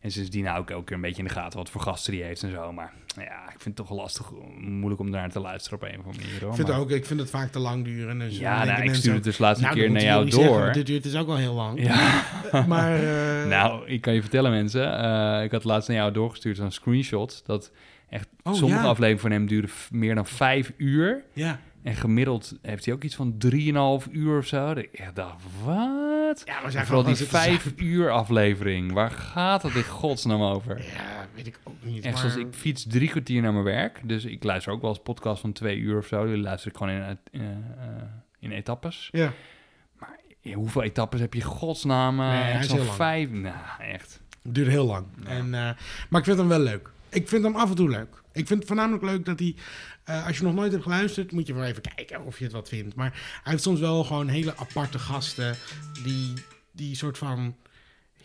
En 0.00 0.10
sindsdien 0.10 0.46
hou 0.46 0.62
ik 0.62 0.70
elke 0.70 0.84
keer 0.84 0.94
een 0.96 1.02
beetje 1.02 1.22
in 1.22 1.28
de 1.28 1.34
gaten 1.34 1.58
wat 1.58 1.70
voor 1.70 1.80
gasten 1.80 2.12
die 2.12 2.22
heeft 2.22 2.42
en 2.42 2.50
zo. 2.50 2.72
Maar 2.72 2.92
ja, 3.16 3.42
ik 3.44 3.60
vind 3.60 3.64
het 3.64 3.76
toch 3.76 3.90
lastig, 3.90 4.30
moeilijk 4.58 5.00
om 5.00 5.10
daar 5.10 5.30
te 5.30 5.40
luisteren 5.40 5.78
op 5.78 5.84
een 5.88 5.98
of 5.98 6.04
andere 6.06 6.24
manier. 6.24 6.40
Hoor. 6.40 6.48
Ik 6.50 6.54
vind, 6.56 6.68
Maar- 6.68 6.76
het 6.76 6.84
ook, 6.86 6.90
ik 6.90 7.06
vind 7.06 7.20
het 7.20 7.30
vaak 7.30 7.50
te 7.50 7.58
lang 7.58 7.84
duren. 7.84 8.18
Dus 8.18 8.38
ja, 8.38 8.64
nou, 8.64 8.82
ik 8.82 8.88
ook, 8.96 9.02
het 9.14 9.24
dus 9.24 9.38
laatst 9.38 9.62
een 9.62 9.68
nou, 9.68 9.80
keer 9.80 9.90
naar 9.90 10.02
jou 10.02 10.30
door. 10.30 10.40
zeggen, 10.42 10.72
dit 10.72 10.86
duurt 10.86 11.02
dus 11.02 11.16
ook 11.16 11.28
al 11.28 11.36
heel 11.36 11.54
lang. 11.54 11.82
Ja, 11.82 12.22
Maar 12.66 12.94
eh, 13.42 13.48
nou, 13.48 13.86
ik 13.86 14.00
kan 14.00 14.14
je 14.14 14.20
vertellen 14.20 14.50
mensen, 14.50 14.98
eh, 14.98 15.44
ik 15.44 15.50
had 15.50 15.64
laatst 15.64 15.88
naar 15.88 15.96
jou 15.98 16.12
doorgestuurd 16.12 16.56
zo'n 16.56 16.70
screenshot, 16.70 17.42
dat 17.46 17.72
echt 18.14 18.28
Oh, 18.42 18.54
sommige 18.54 18.82
ja. 18.82 18.88
afleveringen 18.88 19.20
van 19.20 19.30
hem 19.30 19.46
duren 19.46 19.70
meer 19.90 20.14
dan 20.14 20.26
vijf 20.26 20.72
uur. 20.76 21.24
ja. 21.32 21.60
En 21.82 21.94
gemiddeld 21.94 22.58
heeft 22.62 22.84
hij 22.84 22.94
ook 22.94 23.02
iets 23.02 23.14
van 23.14 23.38
drieënhalf 23.38 24.08
uur 24.10 24.38
of 24.38 24.46
zo. 24.46 24.70
Ik 24.70 25.10
dacht, 25.14 25.42
wat? 25.64 26.42
ja, 26.44 26.58
we 26.58 26.64
En 26.64 26.70
zijn 26.72 26.86
vooral 26.86 27.04
die 27.04 27.14
vijf 27.16 27.72
uur 27.76 28.10
aflevering, 28.10 28.92
waar 28.92 29.10
gaat 29.10 29.62
het 29.62 29.74
in 29.74 29.84
godsnaam 29.84 30.42
over? 30.42 30.78
Ja, 30.78 31.26
weet 31.34 31.46
ik 31.46 31.58
ook 31.64 31.74
niet. 31.82 32.04
Echt 32.04 32.12
maar, 32.22 32.30
zoals 32.30 32.46
ik 32.48 32.54
fiets 32.54 32.86
drie 32.88 33.08
kwartier 33.08 33.42
naar 33.42 33.52
mijn 33.52 33.64
werk. 33.64 34.00
Dus 34.04 34.24
ik 34.24 34.44
luister 34.44 34.72
ook 34.72 34.80
wel 34.80 34.90
eens 34.90 35.02
podcast 35.02 35.40
van 35.40 35.52
twee 35.52 35.76
uur 35.78 35.98
of 35.98 36.06
zo. 36.06 36.26
Die 36.26 36.36
luister 36.36 36.70
ik 36.70 36.76
gewoon 36.76 36.92
in, 36.92 37.02
eh, 37.32 37.40
eh, 37.40 37.48
in 38.38 38.50
etappes. 38.50 39.08
Ja, 39.12 39.32
Ja, 40.40 40.54
hoeveel 40.54 40.82
etappes 40.82 41.20
heb 41.20 41.34
je 41.34 41.42
godsnaam? 41.42 42.20
eh, 42.20 42.26
Nee, 42.28 42.36
hij 42.42 42.60
is 42.60 42.72
heel 42.72 42.84
lang. 42.84 42.90
vijf? 42.96 43.30
Nou, 43.30 43.54
echt. 43.78 44.20
het 44.42 44.54
duurt 44.54 44.68
heel 44.68 44.86
lang. 44.86 45.06
Ja. 45.22 45.28
En, 45.28 45.44
eh, 45.54 45.70
maar 46.08 46.20
ik 46.20 46.24
vind 46.24 46.38
hem 46.38 46.48
wel 46.48 46.60
leuk. 46.60 46.90
Ik 47.14 47.28
vind 47.28 47.44
hem 47.44 47.56
af 47.56 47.70
en 47.70 47.76
toe 47.76 47.88
leuk. 47.88 48.22
Ik 48.32 48.46
vind 48.46 48.58
het 48.58 48.66
voornamelijk 48.68 49.02
leuk 49.04 49.24
dat 49.24 49.38
hij, 49.38 49.54
eh, 50.04 50.26
als 50.26 50.36
je 50.38 50.42
nog 50.44 50.54
nooit 50.54 50.70
hebt 50.72 50.82
geluisterd, 50.84 51.32
moet 51.32 51.46
je 51.46 51.54
wel 51.54 51.64
even 51.64 51.82
kijken 51.94 52.24
of 52.24 52.38
je 52.38 52.44
het 52.44 52.52
wat 52.52 52.68
vindt. 52.68 52.94
Maar 52.94 53.10
hij 53.42 53.52
heeft 53.52 53.62
soms 53.62 53.80
wel 53.80 54.04
gewoon 54.04 54.28
hele 54.28 54.56
aparte 54.56 54.98
gasten 54.98 55.56
die, 56.04 56.32
die 56.72 56.94
soort 56.96 57.18
van 57.18 57.56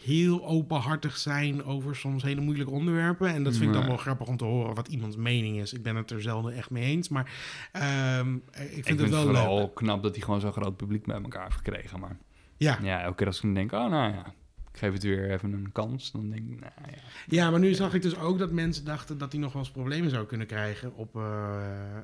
heel 0.04 0.46
openhartig 0.46 1.18
zijn 1.18 1.64
over 1.64 1.96
soms 1.96 2.24
hele 2.24 2.42
moeilijke 2.42 2.72
onderwerpen. 2.74 3.28
En 3.34 3.44
dat 3.44 3.54
vind 3.56 3.66
ik 3.70 3.74
dan 3.76 3.88
wel 3.88 3.98
grappig 3.98 4.28
om 4.28 4.38
te 4.38 4.44
horen 4.46 4.76
wat 4.76 4.88
iemands 4.88 5.16
mening 5.16 5.60
is. 5.60 5.74
Ik 5.74 5.84
ben 5.84 5.96
het 5.96 6.12
er 6.12 6.22
zelden 6.22 6.54
echt 6.56 6.70
mee 6.70 6.84
eens, 6.84 7.10
maar 7.10 7.32
ehm, 7.72 8.36
ik 8.36 8.42
vind 8.54 8.78
Ik 8.78 8.86
het 8.86 8.98
vind 9.00 9.10
wel 9.10 9.28
het 9.36 9.60
leuk. 9.60 9.76
knap 9.76 10.04
dat 10.04 10.16
hij 10.16 10.24
gewoon 10.24 10.40
zo'n 10.40 10.52
groot 10.52 10.78
publiek 10.78 11.06
bij 11.06 11.16
elkaar 11.22 11.44
heeft 11.44 11.56
gekregen. 11.56 12.00
Maar 12.00 12.18
Ja. 12.58 12.78
ja, 12.82 13.02
elke 13.02 13.16
keer 13.16 13.28
als 13.28 13.36
ik 13.36 13.42
dan 13.42 13.54
denk, 13.54 13.72
oh 13.72 13.90
nou 13.90 14.14
ja, 14.14 14.34
ik 14.72 14.78
geef 14.80 14.94
het 14.94 15.04
weer 15.04 15.32
even 15.32 15.54
een 15.54 15.72
kans. 15.72 16.12
Dan 16.12 16.30
denk 16.30 16.50
ik, 16.50 16.60
nou 16.60 16.72
ja. 16.92 16.98
Ja, 17.28 17.50
maar 17.52 17.60
nu 17.60 17.74
zag 17.74 17.94
ik 17.94 18.02
dus 18.02 18.18
ook 18.18 18.38
dat 18.40 18.52
mensen 18.52 18.86
dachten 18.86 19.18
dat 19.18 19.32
hij 19.32 19.42
nog 19.42 19.54
wel 19.54 19.62
eens 19.62 19.72
problemen 19.72 20.10
zou 20.10 20.26
kunnen 20.26 20.48
krijgen. 20.48 20.96
Op, 20.96 21.16
eh, 21.16 21.22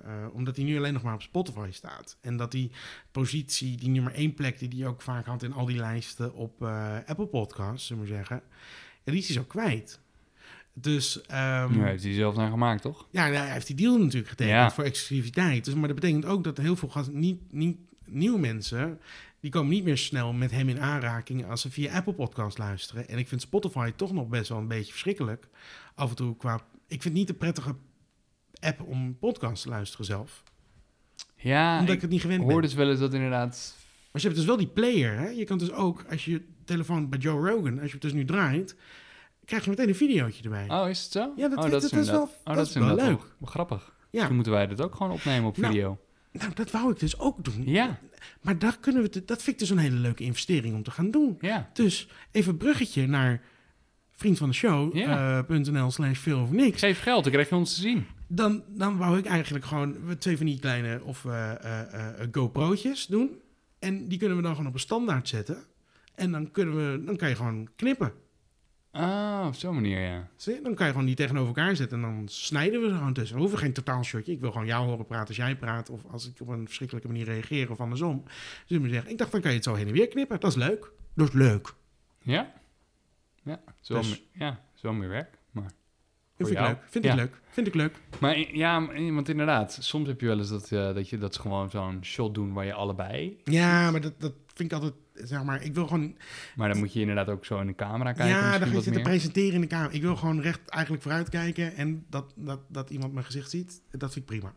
eh, 0.03 0.33
omdat 0.33 0.55
hij 0.55 0.65
nu 0.65 0.77
alleen 0.77 0.93
nog 0.93 1.01
maar 1.03 1.13
op 1.13 1.21
Spotify 1.21 1.67
staat. 1.71 2.17
En 2.21 2.37
dat 2.37 2.51
die 2.51 2.71
positie, 3.11 3.77
die 3.77 3.89
nummer 3.89 4.13
één 4.13 4.33
plek 4.33 4.59
die 4.59 4.69
hij 4.79 4.87
ook 4.87 5.01
vaak 5.01 5.25
had 5.25 5.43
in 5.43 5.53
al 5.53 5.65
die 5.65 5.77
lijsten 5.77 6.33
op 6.33 6.61
eh, 6.61 6.95
Apple 7.05 7.27
Podcasts, 7.27 7.87
zullen 7.87 8.03
we 8.03 8.09
zeggen. 8.09 8.41
Ja, 9.03 9.11
die 9.11 9.21
is 9.21 9.27
hij 9.27 9.35
zo 9.35 9.43
kwijt. 9.43 9.99
Dus 10.73 11.21
ehm, 11.21 11.71
Nu 11.77 11.83
heeft 11.83 12.03
hij 12.03 12.13
zelf 12.13 12.35
naar 12.35 12.49
gemaakt, 12.49 12.81
toch? 12.81 13.07
ja, 13.11 13.23
nou, 13.27 13.35
hij 13.35 13.51
heeft 13.53 13.67
die 13.67 13.75
deal 13.75 13.97
natuurlijk 13.97 14.29
getekend 14.29 14.55
Ja. 14.55 14.71
voor 14.71 14.83
exclusiviteit. 14.83 15.65
Dus, 15.65 15.73
maar 15.73 15.87
dat 15.87 15.99
betekent 15.99 16.25
ook 16.25 16.43
dat 16.43 16.57
heel 16.57 16.75
veel 16.75 16.91
niet, 17.11 17.39
niet 17.51 17.77
nieuwe 18.05 18.39
mensen, 18.39 18.99
die 19.45 19.53
komen 19.53 19.69
niet 19.73 19.83
meer 19.83 19.97
snel 19.97 20.33
met 20.33 20.51
hem 20.51 20.69
in 20.69 20.81
aanraking 20.81 21.45
als 21.49 21.61
ze 21.61 21.71
via 21.71 21.95
Apple 21.95 22.13
Podcasts 22.13 22.57
luisteren. 22.57 23.07
En 23.07 23.17
ik 23.17 23.27
vind 23.27 23.41
Spotify 23.41 23.91
toch 23.95 24.13
nog 24.13 24.27
best 24.27 24.49
wel 24.49 24.57
een 24.57 24.67
beetje 24.67 24.91
verschrikkelijk. 24.91 25.47
Af 25.95 26.09
en 26.09 26.15
toe 26.15 26.37
qua. 26.37 26.55
Ik 26.55 26.61
vind 26.87 27.03
het 27.03 27.13
niet 27.13 27.27
de 27.27 27.33
prettige 27.33 27.75
app 28.59 28.81
om 28.81 29.17
podcasts 29.19 29.61
te 29.63 29.69
luisteren 29.69 30.05
zelf. 30.05 30.43
Ja, 31.35 31.73
omdat 31.73 31.89
ik, 31.89 31.95
ik 31.95 32.01
het 32.01 32.09
niet 32.09 32.21
gewend 32.21 32.39
ben. 32.43 32.51
hoor 32.51 32.61
dus 32.61 32.73
wel 32.73 32.89
eens 32.89 32.99
dat 32.99 33.13
inderdaad... 33.13 33.75
Maar 34.11 34.21
je 34.21 34.27
hebt 34.27 34.35
dus 34.39 34.45
wel 34.45 34.57
die 34.57 34.67
player. 34.67 35.17
Hè? 35.17 35.27
Je 35.27 35.43
kan 35.43 35.57
dus 35.57 35.71
ook, 35.71 36.05
als 36.09 36.25
je 36.25 36.41
telefoon 36.65 37.09
bij 37.09 37.19
Joe 37.19 37.49
Rogan, 37.49 37.77
als 37.79 37.87
je 37.87 37.93
het 37.93 38.01
dus 38.01 38.13
nu 38.13 38.25
draait, 38.25 38.75
krijg 39.45 39.63
je 39.63 39.69
meteen 39.69 39.87
een 39.87 39.95
videootje 39.95 40.43
erbij. 40.43 40.69
Oh, 40.69 40.89
is 40.89 41.03
het 41.03 41.11
zo? 41.11 41.33
Ja, 41.35 41.47
dat- 41.49 41.57
oh, 41.65 41.69
dat 41.71 41.83
is 41.83 41.91
wel- 42.09 42.29
oh, 42.43 42.55
dat 42.55 42.67
is 42.67 42.73
wel 42.73 42.95
leuk. 42.95 43.21
grappig. 43.43 43.95
ja, 44.09 44.29
moeten 44.29 44.51
wij 44.51 44.67
dat 44.67 44.81
ook 44.81 44.95
gewoon 44.95 45.11
opnemen 45.11 45.49
op 45.49 45.57
Nou, 45.57 45.73
video. 45.73 45.99
nou, 46.31 46.53
dat 46.53 46.71
wou 46.71 46.91
ik 46.91 46.99
dus 46.99 47.19
ook 47.19 47.43
doen. 47.43 47.63
Ja, 47.65 47.99
Maar 48.41 48.59
daar 48.59 48.77
kunnen 48.79 49.01
we 49.01 49.23
dat 49.25 49.43
vind 49.43 49.55
ik 49.55 49.59
dus 49.59 49.69
een 49.69 49.77
hele 49.77 49.95
leuke 49.95 50.23
investering 50.23 50.75
om 50.75 50.83
te 50.83 50.91
gaan 50.91 51.11
doen. 51.11 51.37
ja. 51.41 51.69
Dus 51.73 52.07
even 52.31 52.51
een 52.51 52.57
bruggetje 52.57 53.07
naar 53.07 53.41
vriend 54.11 54.37
van 54.37 54.49
de 54.49 54.55
show, 54.55 54.95
Ja. 54.95 55.43
eh, 55.47 55.89
slash 55.89 56.17
veel 56.19 56.41
of 56.41 56.51
niks. 56.51 56.79
Geef 56.79 57.01
geld, 57.01 57.23
dan 57.23 57.31
krijg 57.33 57.49
je 57.49 57.55
ons 57.55 57.75
te 57.75 57.81
zien. 57.81 58.05
Dan, 58.27 58.63
dan 58.67 58.97
wou 58.97 59.17
ik 59.17 59.25
eigenlijk 59.25 59.65
gewoon 59.65 59.95
twee 60.19 60.37
van 60.37 60.45
die 60.45 60.59
kleine 60.59 61.03
of 61.03 61.25
eh, 61.25 61.51
eh, 61.91 62.27
GoPro'tjes 62.31 63.05
doen. 63.05 63.29
En 63.79 64.07
die 64.07 64.17
kunnen 64.17 64.37
we 64.37 64.43
dan 64.43 64.51
gewoon 64.51 64.67
op 64.67 64.73
een 64.73 64.79
standaard 64.79 65.27
zetten. 65.27 65.57
En 66.15 66.31
dan, 66.31 66.51
kunnen 66.51 66.75
we, 66.75 67.03
dan 67.05 67.15
kan 67.15 67.29
je 67.29 67.35
gewoon 67.35 67.69
knippen. 67.75 68.11
Ah, 68.95 69.43
op 69.47 69.55
zo'n 69.55 69.73
manier, 69.73 69.99
ja. 69.99 70.27
Dan 70.63 70.75
kan 70.75 70.85
je 70.85 70.91
gewoon 70.91 71.05
die 71.07 71.15
tegenover 71.15 71.47
elkaar 71.47 71.75
zetten 71.75 72.03
en 72.03 72.03
dan 72.15 72.27
snijden 72.27 72.81
we 72.81 72.89
ze 72.89 72.95
gewoon 72.95 73.13
tussen. 73.13 73.35
We 73.35 73.41
hoeven 73.41 73.59
geen 73.59 73.73
totaalshotje. 73.73 74.31
Ik 74.31 74.39
wil 74.39 74.51
gewoon 74.51 74.67
jou 74.67 74.85
horen 74.87 75.05
praten 75.05 75.27
als 75.27 75.37
jij 75.37 75.55
praat. 75.55 75.89
Of 75.89 76.01
als 76.11 76.27
ik 76.27 76.41
op 76.41 76.47
een 76.47 76.65
verschrikkelijke 76.65 77.07
manier 77.09 77.25
reageer 77.25 77.71
of 77.71 77.79
andersom. 77.79 78.23
Zullen 78.65 78.83
we 78.83 78.89
zeggen. 78.89 79.11
Ik 79.11 79.17
dacht, 79.17 79.31
dan 79.31 79.41
kan 79.41 79.49
je 79.49 79.55
het 79.55 79.65
zo 79.65 79.73
heen 79.73 79.87
en 79.87 79.93
weer 79.93 80.07
knippen. 80.07 80.39
Dat 80.39 80.49
is 80.51 80.57
leuk. 80.57 80.91
Dat 81.13 81.27
is 81.27 81.33
leuk. 81.33 81.73
Ja? 82.21 82.53
Ja, 83.43 83.61
zo, 83.81 83.93
Dus- 83.97 84.09
meer, 84.09 84.19
ja, 84.47 84.63
zo 84.73 84.93
meer 84.93 85.09
werk. 85.09 85.37
Maar, 85.51 85.71
Vind 86.37 86.49
ik 86.49 86.59
leuk. 86.59 86.77
Vind 86.89 87.03
Ja. 87.05 87.11
ik 87.11 87.17
leuk. 87.17 87.41
Vind 87.49 87.67
ik 87.67 87.73
leuk. 87.73 87.95
maar 88.19 88.37
ja, 88.55 88.85
want 89.13 89.29
inderdaad, 89.29 89.77
soms 89.81 90.07
heb 90.07 90.21
je 90.21 90.27
wel 90.27 90.37
eens 90.37 90.49
dat, 90.49 90.71
eh, 90.71 90.93
dat, 90.93 91.09
je, 91.09 91.17
dat 91.17 91.33
ze 91.33 91.41
gewoon 91.41 91.69
zo'n 91.69 91.99
shot 92.03 92.33
doen 92.33 92.53
waar 92.53 92.65
je 92.65 92.73
allebei... 92.73 93.37
Ja, 93.43 93.91
maar 93.91 94.01
dat, 94.01 94.19
dat 94.19 94.33
vind 94.53 94.71
ik 94.71 94.77
altijd, 94.77 94.93
zeg 95.15 95.43
maar, 95.43 95.63
ik 95.63 95.73
wil 95.73 95.87
gewoon... 95.87 96.15
Maar 96.55 96.69
dan 96.69 96.77
moet 96.77 96.93
je 96.93 96.99
inderdaad 96.99 97.29
ook 97.29 97.45
zo 97.45 97.59
in 97.59 97.67
de 97.67 97.75
camera 97.75 98.13
kijken. 98.13 98.35
ja, 98.35 98.57
dan 98.57 98.67
ga 98.67 98.73
je 98.75 98.81
zitten 98.81 99.01
presenteren 99.03 99.53
in 99.53 99.61
de 99.61 99.67
kamer. 99.67 99.93
Ik 99.93 100.01
wil 100.01 100.15
gewoon 100.15 100.41
recht 100.41 100.59
eigenlijk 100.69 101.03
vooruit 101.03 101.29
kijken 101.29 101.75
en 101.75 102.05
dat, 102.09 102.33
dat, 102.35 102.59
dat 102.67 102.89
iemand 102.89 103.13
mijn 103.13 103.25
gezicht 103.25 103.49
ziet. 103.49 103.81
Dat 103.91 104.13
vind 104.13 104.31
ik 104.31 104.37
prima. 104.39 104.53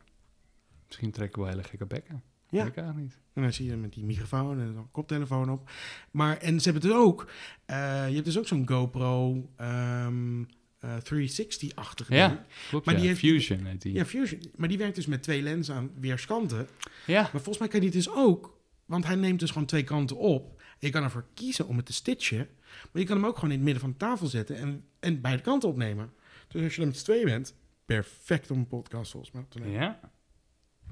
Misschien 0.87 1.11
trekken 1.11 1.39
we 1.41 1.47
wel 1.47 1.57
hele 1.57 1.69
gekke 1.69 1.87
bekken. 1.87 2.23
Ja. 2.51 2.65
Ik 2.65 2.77
eigenlijk 2.77 2.97
niet. 3.09 3.19
En 3.33 3.43
dan 3.43 3.53
zie 3.53 3.67
je 3.67 3.77
met 3.77 3.93
die 3.93 4.05
microfoon 4.05 4.61
en 4.61 4.73
zo'n 4.75 4.91
koptelefoon 4.91 5.51
op. 5.51 5.71
Maar, 6.11 6.37
en 6.37 6.61
ze 6.61 6.71
hebben 6.71 6.91
het 6.91 6.99
ook, 7.01 7.31
eh, 7.65 7.77
je 8.09 8.15
hebt 8.15 8.25
dus 8.25 8.39
ook 8.39 8.47
zo'n 8.47 8.69
GoPro 8.69 9.49
ehm, 9.57 10.43
eh, 10.79 10.97
360-achtige 10.97 12.15
Ja. 12.15 12.45
Klopt, 12.69 12.85
Maar 12.87 12.95
ja. 12.95 13.01
die 13.01 13.09
heeft- 13.09 13.21
Fusion 13.21 13.65
heet 13.65 13.83
die. 13.83 13.93
Ja, 13.93 14.05
Fusion. 14.07 14.41
Maar 14.57 14.69
die 14.69 14.79
werkt 14.79 14.95
dus 14.95 15.07
met 15.07 15.23
twee 15.23 15.43
lenzen 15.43 15.75
aan 15.75 15.91
weerskanten. 16.01 16.67
Ja. 17.07 17.21
Maar 17.23 17.31
volgens 17.31 17.59
mij 17.59 17.69
kan 17.69 17.81
die 17.81 17.91
dus 17.91 18.11
ook, 18.11 18.58
want 18.89 19.05
hij 19.07 19.15
neemt 19.15 19.41
dus 19.41 19.51
gewoon 19.51 19.67
twee 19.67 19.85
kanten 19.85 20.17
op. 20.17 20.63
Je 20.79 20.91
kan 20.91 21.03
ervoor 21.03 21.25
kiezen 21.35 21.67
om 21.67 21.77
het 21.77 21.87
te 21.87 21.93
stitchen. 21.93 22.49
Maar 22.93 23.03
je 23.03 23.05
kan 23.09 23.17
hem 23.17 23.27
ook 23.27 23.35
gewoon 23.35 23.51
in 23.51 23.57
het 23.57 23.65
midden 23.65 23.83
van 23.83 23.91
de 23.91 23.97
tafel 23.97 24.27
zetten 24.27 24.57
en, 24.57 24.85
en 25.01 25.21
beide 25.21 25.43
kanten 25.43 25.69
opnemen. 25.69 26.13
Dus 26.49 26.63
als 26.63 26.75
je 26.75 26.81
er 26.81 26.87
met 26.87 26.97
z'n 26.97 27.05
tweeën 27.05 27.25
bent, 27.25 27.55
perfect 27.87 28.51
om 28.51 28.59
een 28.59 28.67
podcast 28.67 29.11
volgens 29.11 29.33
mij 29.33 29.43
op 29.43 29.51
te 29.51 29.59
nemen. 29.59 29.81
ja. 29.81 30.01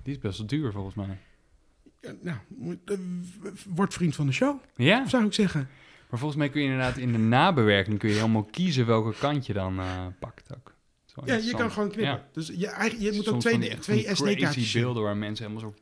Die 0.02 0.14
is 0.14 0.20
best 0.20 0.38
wel 0.38 0.46
duur 0.46 0.72
volgens 0.72 0.94
mij. 0.94 1.18
Ja, 2.00 2.14
nou, 2.20 2.38
eh, 2.84 2.96
word 3.66 3.94
vriend 3.94 4.14
van 4.14 4.26
de 4.26 4.32
show, 4.32 4.60
Ja, 4.76 5.08
zou 5.08 5.24
ik 5.26 5.32
zeggen. 5.32 5.68
maar 6.10 6.18
volgens 6.18 6.38
mij 6.40 6.48
kun 6.48 6.60
je 6.60 6.66
inderdaad 6.66 6.96
in 6.96 7.12
de 7.12 7.18
nabewerking 7.18 7.98
kun 7.98 8.08
je 8.08 8.14
helemaal 8.14 8.44
kiezen 8.44 8.86
welke 8.86 9.18
kant 9.18 9.46
je 9.46 9.52
dan 9.52 9.78
eh, 9.78 10.06
pakt 10.20 10.54
ook. 10.56 10.74
Ja, 11.24 11.34
je 11.34 11.54
kan 11.54 11.70
gewoon 11.70 11.88
knippen. 11.90 12.14
Ja. 12.14 12.26
Dus 12.32 12.52
je, 12.56 12.66
eigen, 12.66 13.00
je 13.00 13.12
moet 13.12 13.28
ook 13.28 13.40
twee, 13.40 13.58
die- 13.58 13.78
twee 13.78 14.14
SD-kaartjes 14.14 14.72
beelden 14.72 15.02
waar 15.02 15.16
mensen 15.16 15.46
helemaal 15.46 15.68
zo... 15.70 15.74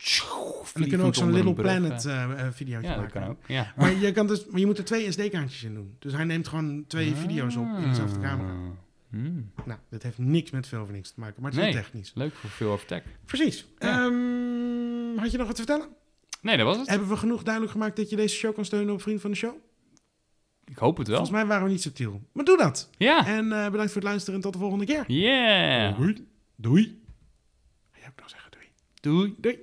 En 0.73 0.79
dan 0.81 0.89
kunnen 0.89 1.07
ook 1.07 1.15
zo'n 1.15 1.31
Little 1.33 1.53
Planet 1.53 2.05
eh, 2.05 2.29
videootje 2.51 2.87
Ja, 2.87 2.93
dat 2.95 3.03
maken. 3.03 3.21
kan 3.21 3.29
ook. 3.29 3.37
Ja. 3.47 3.73
Maar 3.77 3.93
je, 3.95 4.11
kan 4.11 4.27
dus, 4.27 4.45
maar 4.45 4.59
je 4.59 4.65
moet 4.65 4.77
er 4.77 4.83
twee 4.85 5.11
SD-kaartjes 5.11 5.63
in 5.63 5.73
doen. 5.73 5.95
Dus 5.99 6.13
hij 6.13 6.23
neemt 6.23 6.47
gewoon 6.47 6.83
twee 6.87 7.15
video's 7.15 7.55
op 7.55 7.67
in 7.77 7.89
dezelfde 7.89 8.19
camera. 8.19 8.49
Ah. 8.51 8.57
Hmm. 9.09 9.51
Nou, 9.65 9.79
dit 9.89 10.03
heeft 10.03 10.17
niks 10.17 10.51
met 10.51 10.67
veel 10.67 10.81
of 10.81 10.89
niks 10.91 11.11
te 11.11 11.19
maken, 11.19 11.41
maar 11.41 11.51
het 11.51 11.59
is 11.59 11.65
Nee. 11.65 11.73
technisch. 11.73 12.11
Leuk 12.15 12.33
voor 12.33 12.49
veel 12.49 12.71
over 12.71 12.85
tech. 12.85 13.01
Precies. 13.25 13.65
Ja. 13.79 13.87
Ehm, 14.05 15.17
had 15.17 15.31
je 15.31 15.37
nog 15.37 15.47
wat 15.47 15.55
te 15.55 15.63
vertellen? 15.65 15.87
Nee, 16.41 16.57
dat 16.57 16.65
was 16.65 16.77
het. 16.77 16.87
Hebben 16.89 17.07
we 17.07 17.17
genoeg 17.17 17.43
duidelijk 17.43 17.73
gemaakt 17.73 17.95
dat 17.95 18.09
je 18.09 18.15
deze 18.15 18.35
show 18.35 18.55
kan 18.55 18.65
steunen 18.65 18.93
op 18.93 19.01
Vriend 19.01 19.21
van 19.21 19.31
de 19.31 19.37
Show? 19.37 19.53
Ik 20.65 20.77
hoop 20.77 20.97
het 20.97 21.07
wel. 21.07 21.17
Volgens 21.17 21.37
mij 21.37 21.45
waren 21.47 21.65
we 21.65 21.71
niet 21.71 21.81
subtiel. 21.81 22.21
Maar 22.31 22.45
doe 22.45 22.57
dat. 22.57 22.89
Ja. 22.97 23.27
En 23.27 23.51
eh, 23.51 23.69
bedankt 23.69 23.91
voor 23.91 24.01
het 24.01 24.09
luisteren 24.09 24.35
en 24.35 24.41
tot 24.41 24.53
de 24.53 24.59
volgende 24.59 24.85
keer. 24.85 25.03
Yeah. 25.07 25.97
Doei. 25.97 26.27
Doei. 26.55 27.01
Jij 27.93 28.03
hebt 28.03 28.19
nog 28.19 28.29
zeggen 28.29 28.51
doei. 28.51 28.65
Doei. 29.01 29.35
Doei. 29.37 29.59